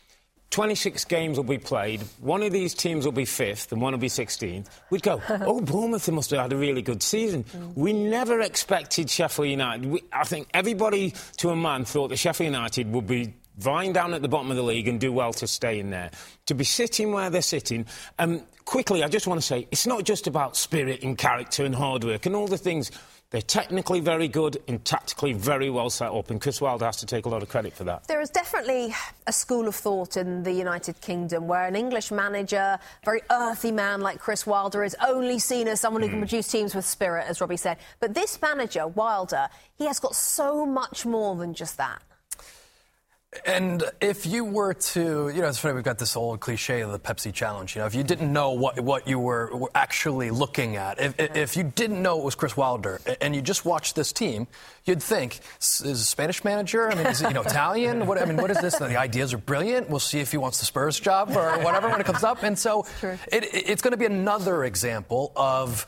26 0.51 1.05
games 1.05 1.37
will 1.37 1.45
be 1.45 1.59
played, 1.59 2.01
one 2.21 2.43
of 2.43 2.53
these 2.53 2.75
teams 2.75 3.05
will 3.05 3.13
be 3.13 3.25
fifth 3.25 3.71
and 3.71 3.81
one 3.81 3.93
will 3.93 4.01
be 4.01 4.09
16th, 4.09 4.67
we'd 4.91 5.03
go, 5.03 5.23
oh, 5.29 5.61
Bournemouth 5.61 6.11
must 6.11 6.31
have 6.31 6.41
had 6.41 6.53
a 6.53 6.57
really 6.57 6.83
good 6.83 7.03
season. 7.03 7.45
We 7.77 7.93
never 7.93 8.41
expected 8.41 9.09
Sheffield 9.09 9.49
United. 9.49 9.87
We, 9.87 10.03
I 10.13 10.25
think 10.25 10.49
everybody 10.53 11.15
to 11.39 11.51
a 11.51 11.57
man 11.57 11.85
thought 11.85 12.09
that 12.09 12.17
Sheffield 12.17 12.53
United 12.53 12.91
would 12.93 13.07
be 13.07 13.35
vying 13.59 13.93
down 13.93 14.15
at 14.15 14.23
the 14.23 14.29
bottom 14.29 14.51
of 14.51 14.57
the 14.57 14.63
league 14.63 14.89
and 14.89 14.99
do 14.99 15.13
well 15.13 15.33
to 15.35 15.47
stay 15.47 15.79
in 15.79 15.91
there. 15.91 16.11
To 16.47 16.55
be 16.55 16.65
sitting 16.65 17.13
where 17.13 17.31
they're 17.31 17.43
sitting, 17.43 17.87
um, 18.19 18.43
quickly, 18.65 19.05
I 19.05 19.09
just 19.09 19.27
want 19.27 19.41
to 19.41 19.47
say, 19.47 19.69
it's 19.71 19.87
not 19.87 20.05
just 20.05 20.27
about 20.27 20.57
spirit 20.57 21.03
and 21.03 21.17
character 21.17 21.65
and 21.65 21.75
hard 21.75 22.03
work 22.03 22.27
and 22.27 22.35
all 22.35 22.49
the 22.49 22.59
things. 22.59 22.91
They're 23.31 23.41
technically 23.41 24.01
very 24.01 24.27
good 24.27 24.61
and 24.67 24.85
tactically 24.85 25.35
very 25.35 25.71
well 25.71 25.89
set 25.89 26.11
up, 26.11 26.31
and 26.31 26.41
Chris 26.41 26.61
Wilder 26.61 26.85
has 26.85 26.97
to 26.97 27.07
take 27.07 27.27
a 27.27 27.29
lot 27.29 27.45
of 27.45 27.49
credit 27.49 27.73
for 27.73 27.85
that. 27.85 28.09
There 28.09 28.21
is 28.21 28.29
definitely 28.29 28.93
a 29.29 29.33
school 29.33 29.69
of 29.69 29.77
thought 29.77 30.17
in 30.17 30.43
the 30.43 30.51
United 30.51 31.01
Kingdom 31.01 31.47
where 31.47 31.69
an 31.69 31.77
English 31.77 32.11
manager, 32.11 32.77
very 33.05 33.21
earthy 33.31 33.71
man 33.71 34.01
like 34.01 34.19
Chris 34.19 34.47
Wilder, 34.47 34.83
is 34.83 34.97
only 35.07 35.39
seen 35.39 35.69
as 35.69 35.81
someone 35.81 36.03
who 36.03 36.09
can 36.09 36.19
hmm. 36.19 36.23
produce 36.23 36.49
teams 36.49 36.75
with 36.75 36.85
spirit, 36.85 37.25
as 37.29 37.41
Robbie 37.41 37.57
said. 37.57 37.79
But 38.01 38.15
this 38.15 38.43
manager, 38.43 38.89
Wilder, 38.89 39.49
he 39.79 39.85
has 39.87 40.01
got 40.01 40.17
so 40.17 40.67
much 40.67 41.07
more 41.07 41.37
than 41.37 41.55
just 41.55 41.77
that. 41.77 42.03
And 43.47 43.85
if 44.01 44.27
you 44.27 44.43
were 44.45 44.75
to, 44.75 45.29
you 45.29 45.41
know, 45.41 45.47
it's 45.47 45.59
funny, 45.59 45.75
we've 45.75 45.85
got 45.85 45.99
this 45.99 46.17
old 46.17 46.41
cliche 46.41 46.81
of 46.81 46.91
the 46.91 46.99
Pepsi 46.99 47.33
challenge. 47.33 47.77
You 47.77 47.81
know, 47.83 47.87
if 47.87 47.95
you 47.95 48.03
didn't 48.03 48.33
know 48.33 48.51
what, 48.51 48.81
what 48.81 49.07
you 49.07 49.21
were, 49.21 49.57
were 49.57 49.71
actually 49.73 50.33
looking 50.33 50.75
at, 50.75 51.01
if, 51.01 51.15
if 51.37 51.57
you 51.57 51.63
didn't 51.63 52.03
know 52.03 52.19
it 52.19 52.25
was 52.25 52.35
Chris 52.35 52.57
Wilder 52.57 53.01
and 53.21 53.37
you 53.37 53.41
just 53.41 53.65
watched 53.65 53.95
this 53.95 54.13
team, 54.13 54.49
you'd 54.85 55.01
think, 55.01 55.39
is 55.61 55.81
a 55.85 55.95
Spanish 55.95 56.43
manager? 56.43 56.91
I 56.91 56.97
mean, 56.97 57.07
is 57.07 57.23
it, 57.23 57.29
you 57.29 57.35
know, 57.35 57.43
Italian? 57.43 58.05
What, 58.09 58.21
I 58.21 58.25
mean, 58.25 58.37
what 58.37 58.51
is 58.51 58.61
this? 58.61 58.77
The 58.77 58.99
ideas 58.99 59.33
are 59.33 59.39
brilliant. 59.39 59.89
We'll 59.89 60.01
see 60.01 60.19
if 60.19 60.33
he 60.33 60.37
wants 60.37 60.59
the 60.59 60.65
Spurs 60.65 60.99
job 60.99 61.31
or 61.31 61.57
whatever 61.63 61.89
when 61.89 62.01
it 62.01 62.07
comes 62.07 62.25
up. 62.25 62.43
And 62.43 62.59
so 62.59 62.85
it, 63.31 63.45
it's 63.53 63.81
going 63.81 63.93
to 63.93 63.97
be 63.97 64.07
another 64.07 64.65
example 64.65 65.31
of 65.37 65.87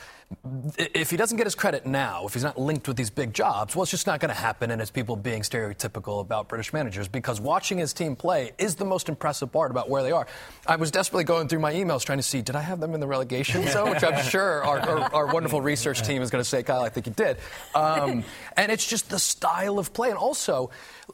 if 0.77 1.11
he 1.11 1.17
doesn't 1.17 1.37
get 1.37 1.47
his 1.47 1.55
credit 1.55 1.87
now, 1.87 2.27
if 2.27 2.35
he's 2.35 2.43
not 2.43 2.59
linked 2.59 2.89
with 2.89 2.97
these 2.97 3.11
big 3.11 3.33
jobs, 3.33 3.75
well, 3.75 3.83
it's 3.83 3.91
just 3.91 4.07
not 4.07 4.21
going 4.21 4.29
to 4.29 4.41
happen. 4.41 4.71
And 4.71 4.81
it's 4.81 4.91
people 4.91 5.17
being 5.17 5.43
stereotypical 5.43 6.21
about 6.21 6.49
British 6.49 6.73
managers 6.73 7.09
because 7.09 7.41
watching 7.41 7.79
his 7.79 7.93
team 7.93 8.17
play 8.17 8.53
is 8.59 8.77
the 8.77 8.85
most 8.85 9.09
impressive 9.09 9.53
part 9.53 9.71
about 9.71 9.89
where 9.89 10.03
they 10.03 10.13
are. 10.13 10.27
I 10.67 10.77
was 10.77 10.91
desperately 10.91 11.25
going 11.25 11.49
through 11.49 11.61
my 11.61 11.73
emails 11.73 12.05
trying 12.05 12.19
to 12.19 12.23
see, 12.23 12.43
did 12.43 12.57
I 12.57 12.61
have 12.61 12.81
them 12.81 12.95
in 12.95 13.01
the 13.01 13.07
relegation 13.07 13.67
zone? 13.69 13.91
Which 13.91 14.05
I'm 14.05 14.23
sure 14.23 14.65
our, 14.65 14.79
our, 14.81 15.15
our, 15.15 15.27
wonderful 15.33 15.61
research 15.61 16.03
team 16.03 16.23
is 16.23 16.31
going 16.31 16.43
to 16.43 16.49
say, 16.49 16.63
Kyle, 16.63 16.83
I 16.83 16.89
think 16.89 17.07
you 17.07 17.13
did. 17.13 17.39
Um, 17.75 18.25
and 18.57 18.71
it's 18.71 18.87
just 18.87 19.11
the 19.11 19.19
style 19.19 19.79
of 19.79 19.93
play. 19.93 20.11
And 20.11 20.19
also, 20.19 20.71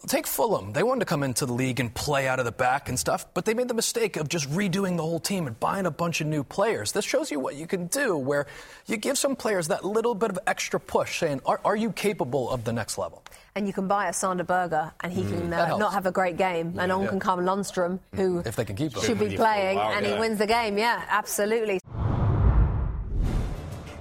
take 0.06 0.26
Fulham. 0.26 0.72
They 0.72 0.82
wanted 0.82 1.00
to 1.00 1.06
come 1.06 1.22
into 1.22 1.46
the 1.46 1.52
league 1.52 1.80
and 1.80 1.92
play 1.92 2.28
out 2.28 2.38
of 2.38 2.44
the 2.44 2.52
back 2.52 2.88
and 2.88 2.98
stuff, 2.98 3.26
but 3.34 3.44
they 3.44 3.54
made 3.54 3.68
the 3.68 3.74
mistake 3.74 4.16
of 4.16 4.28
just 4.28 4.48
redoing 4.50 4.96
the 4.96 5.02
whole 5.02 5.20
team 5.20 5.46
and 5.46 5.58
buying 5.58 5.86
a 5.86 5.90
bunch 5.90 6.20
of 6.20 6.26
new 6.26 6.44
players. 6.44 6.92
This 6.92 7.04
shows 7.04 7.30
you 7.30 7.40
what 7.40 7.56
you 7.56 7.66
can 7.66 7.86
do, 7.86 8.16
where 8.16 8.46
you 8.86 8.96
give 8.96 9.18
some 9.18 9.36
players 9.36 9.68
that 9.68 9.84
little 9.84 10.14
bit 10.14 10.30
of 10.30 10.38
extra 10.46 10.78
push, 10.78 11.18
saying, 11.20 11.40
Are, 11.46 11.60
are 11.64 11.76
you 11.76 11.92
capable 11.92 12.50
of 12.50 12.64
the 12.64 12.72
next 12.72 12.98
level? 12.98 13.22
And 13.54 13.66
you 13.66 13.72
can 13.72 13.88
buy 13.88 14.08
a 14.08 14.12
Sander 14.12 14.44
Berge, 14.44 14.92
and 15.00 15.12
he 15.12 15.22
mm, 15.22 15.30
can 15.30 15.52
uh, 15.52 15.76
not 15.76 15.92
have 15.92 16.06
a 16.06 16.12
great 16.12 16.36
game. 16.36 16.72
Yeah, 16.74 16.82
and 16.82 16.92
on 16.92 17.02
yeah. 17.02 17.08
can 17.08 17.20
come 17.20 17.40
Lundstram, 17.40 17.98
who 18.14 18.38
if 18.44 18.56
they 18.56 18.64
can 18.64 18.76
keep 18.76 18.96
should 18.96 19.18
be 19.18 19.36
playing, 19.36 19.78
and 19.78 20.06
he 20.06 20.12
wins 20.12 20.38
the 20.38 20.46
game. 20.46 20.78
Yeah, 20.78 21.02
absolutely. 21.08 21.80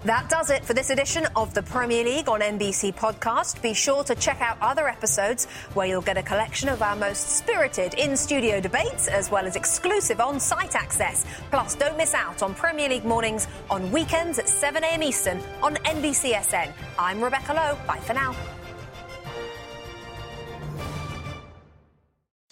That 0.07 0.29
does 0.29 0.51
it 0.51 0.63
for 0.63 0.73
this 0.73 0.89
edition 0.89 1.27
of 1.35 1.53
the 1.53 1.61
Premier 1.61 2.01
League 2.01 2.29
on 2.29 2.39
NBC 2.39 2.95
podcast. 2.95 3.61
Be 3.61 3.73
sure 3.73 4.05
to 4.05 4.15
check 4.15 4.39
out 4.39 4.57
other 4.61 4.87
episodes 4.87 5.47
where 5.73 5.85
you'll 5.85 6.01
get 6.01 6.17
a 6.17 6.23
collection 6.23 6.69
of 6.69 6.81
our 6.81 6.95
most 6.95 7.31
spirited 7.31 7.93
in 7.95 8.15
studio 8.15 8.61
debates 8.61 9.09
as 9.09 9.29
well 9.29 9.45
as 9.45 9.57
exclusive 9.57 10.21
on 10.21 10.39
site 10.39 10.75
access. 10.75 11.25
Plus, 11.51 11.75
don't 11.75 11.97
miss 11.97 12.13
out 12.13 12.41
on 12.41 12.55
Premier 12.55 12.87
League 12.87 13.03
mornings 13.03 13.49
on 13.69 13.91
weekends 13.91 14.39
at 14.39 14.45
7am 14.45 15.03
Eastern 15.03 15.41
on 15.61 15.75
NBCSN. 15.75 16.71
I'm 16.97 17.21
Rebecca 17.21 17.51
Lowe. 17.51 17.77
Bye 17.85 17.99
for 17.99 18.13
now. 18.13 18.33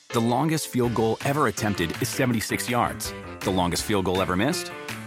The 0.10 0.20
longest 0.20 0.68
field 0.68 0.94
goal 0.94 1.18
ever 1.24 1.48
attempted 1.48 1.92
is 2.02 2.10
76 2.10 2.70
yards. 2.70 3.14
The 3.40 3.52
longest 3.52 3.84
field 3.84 4.04
goal 4.04 4.22
ever 4.22 4.36
missed? 4.36 4.74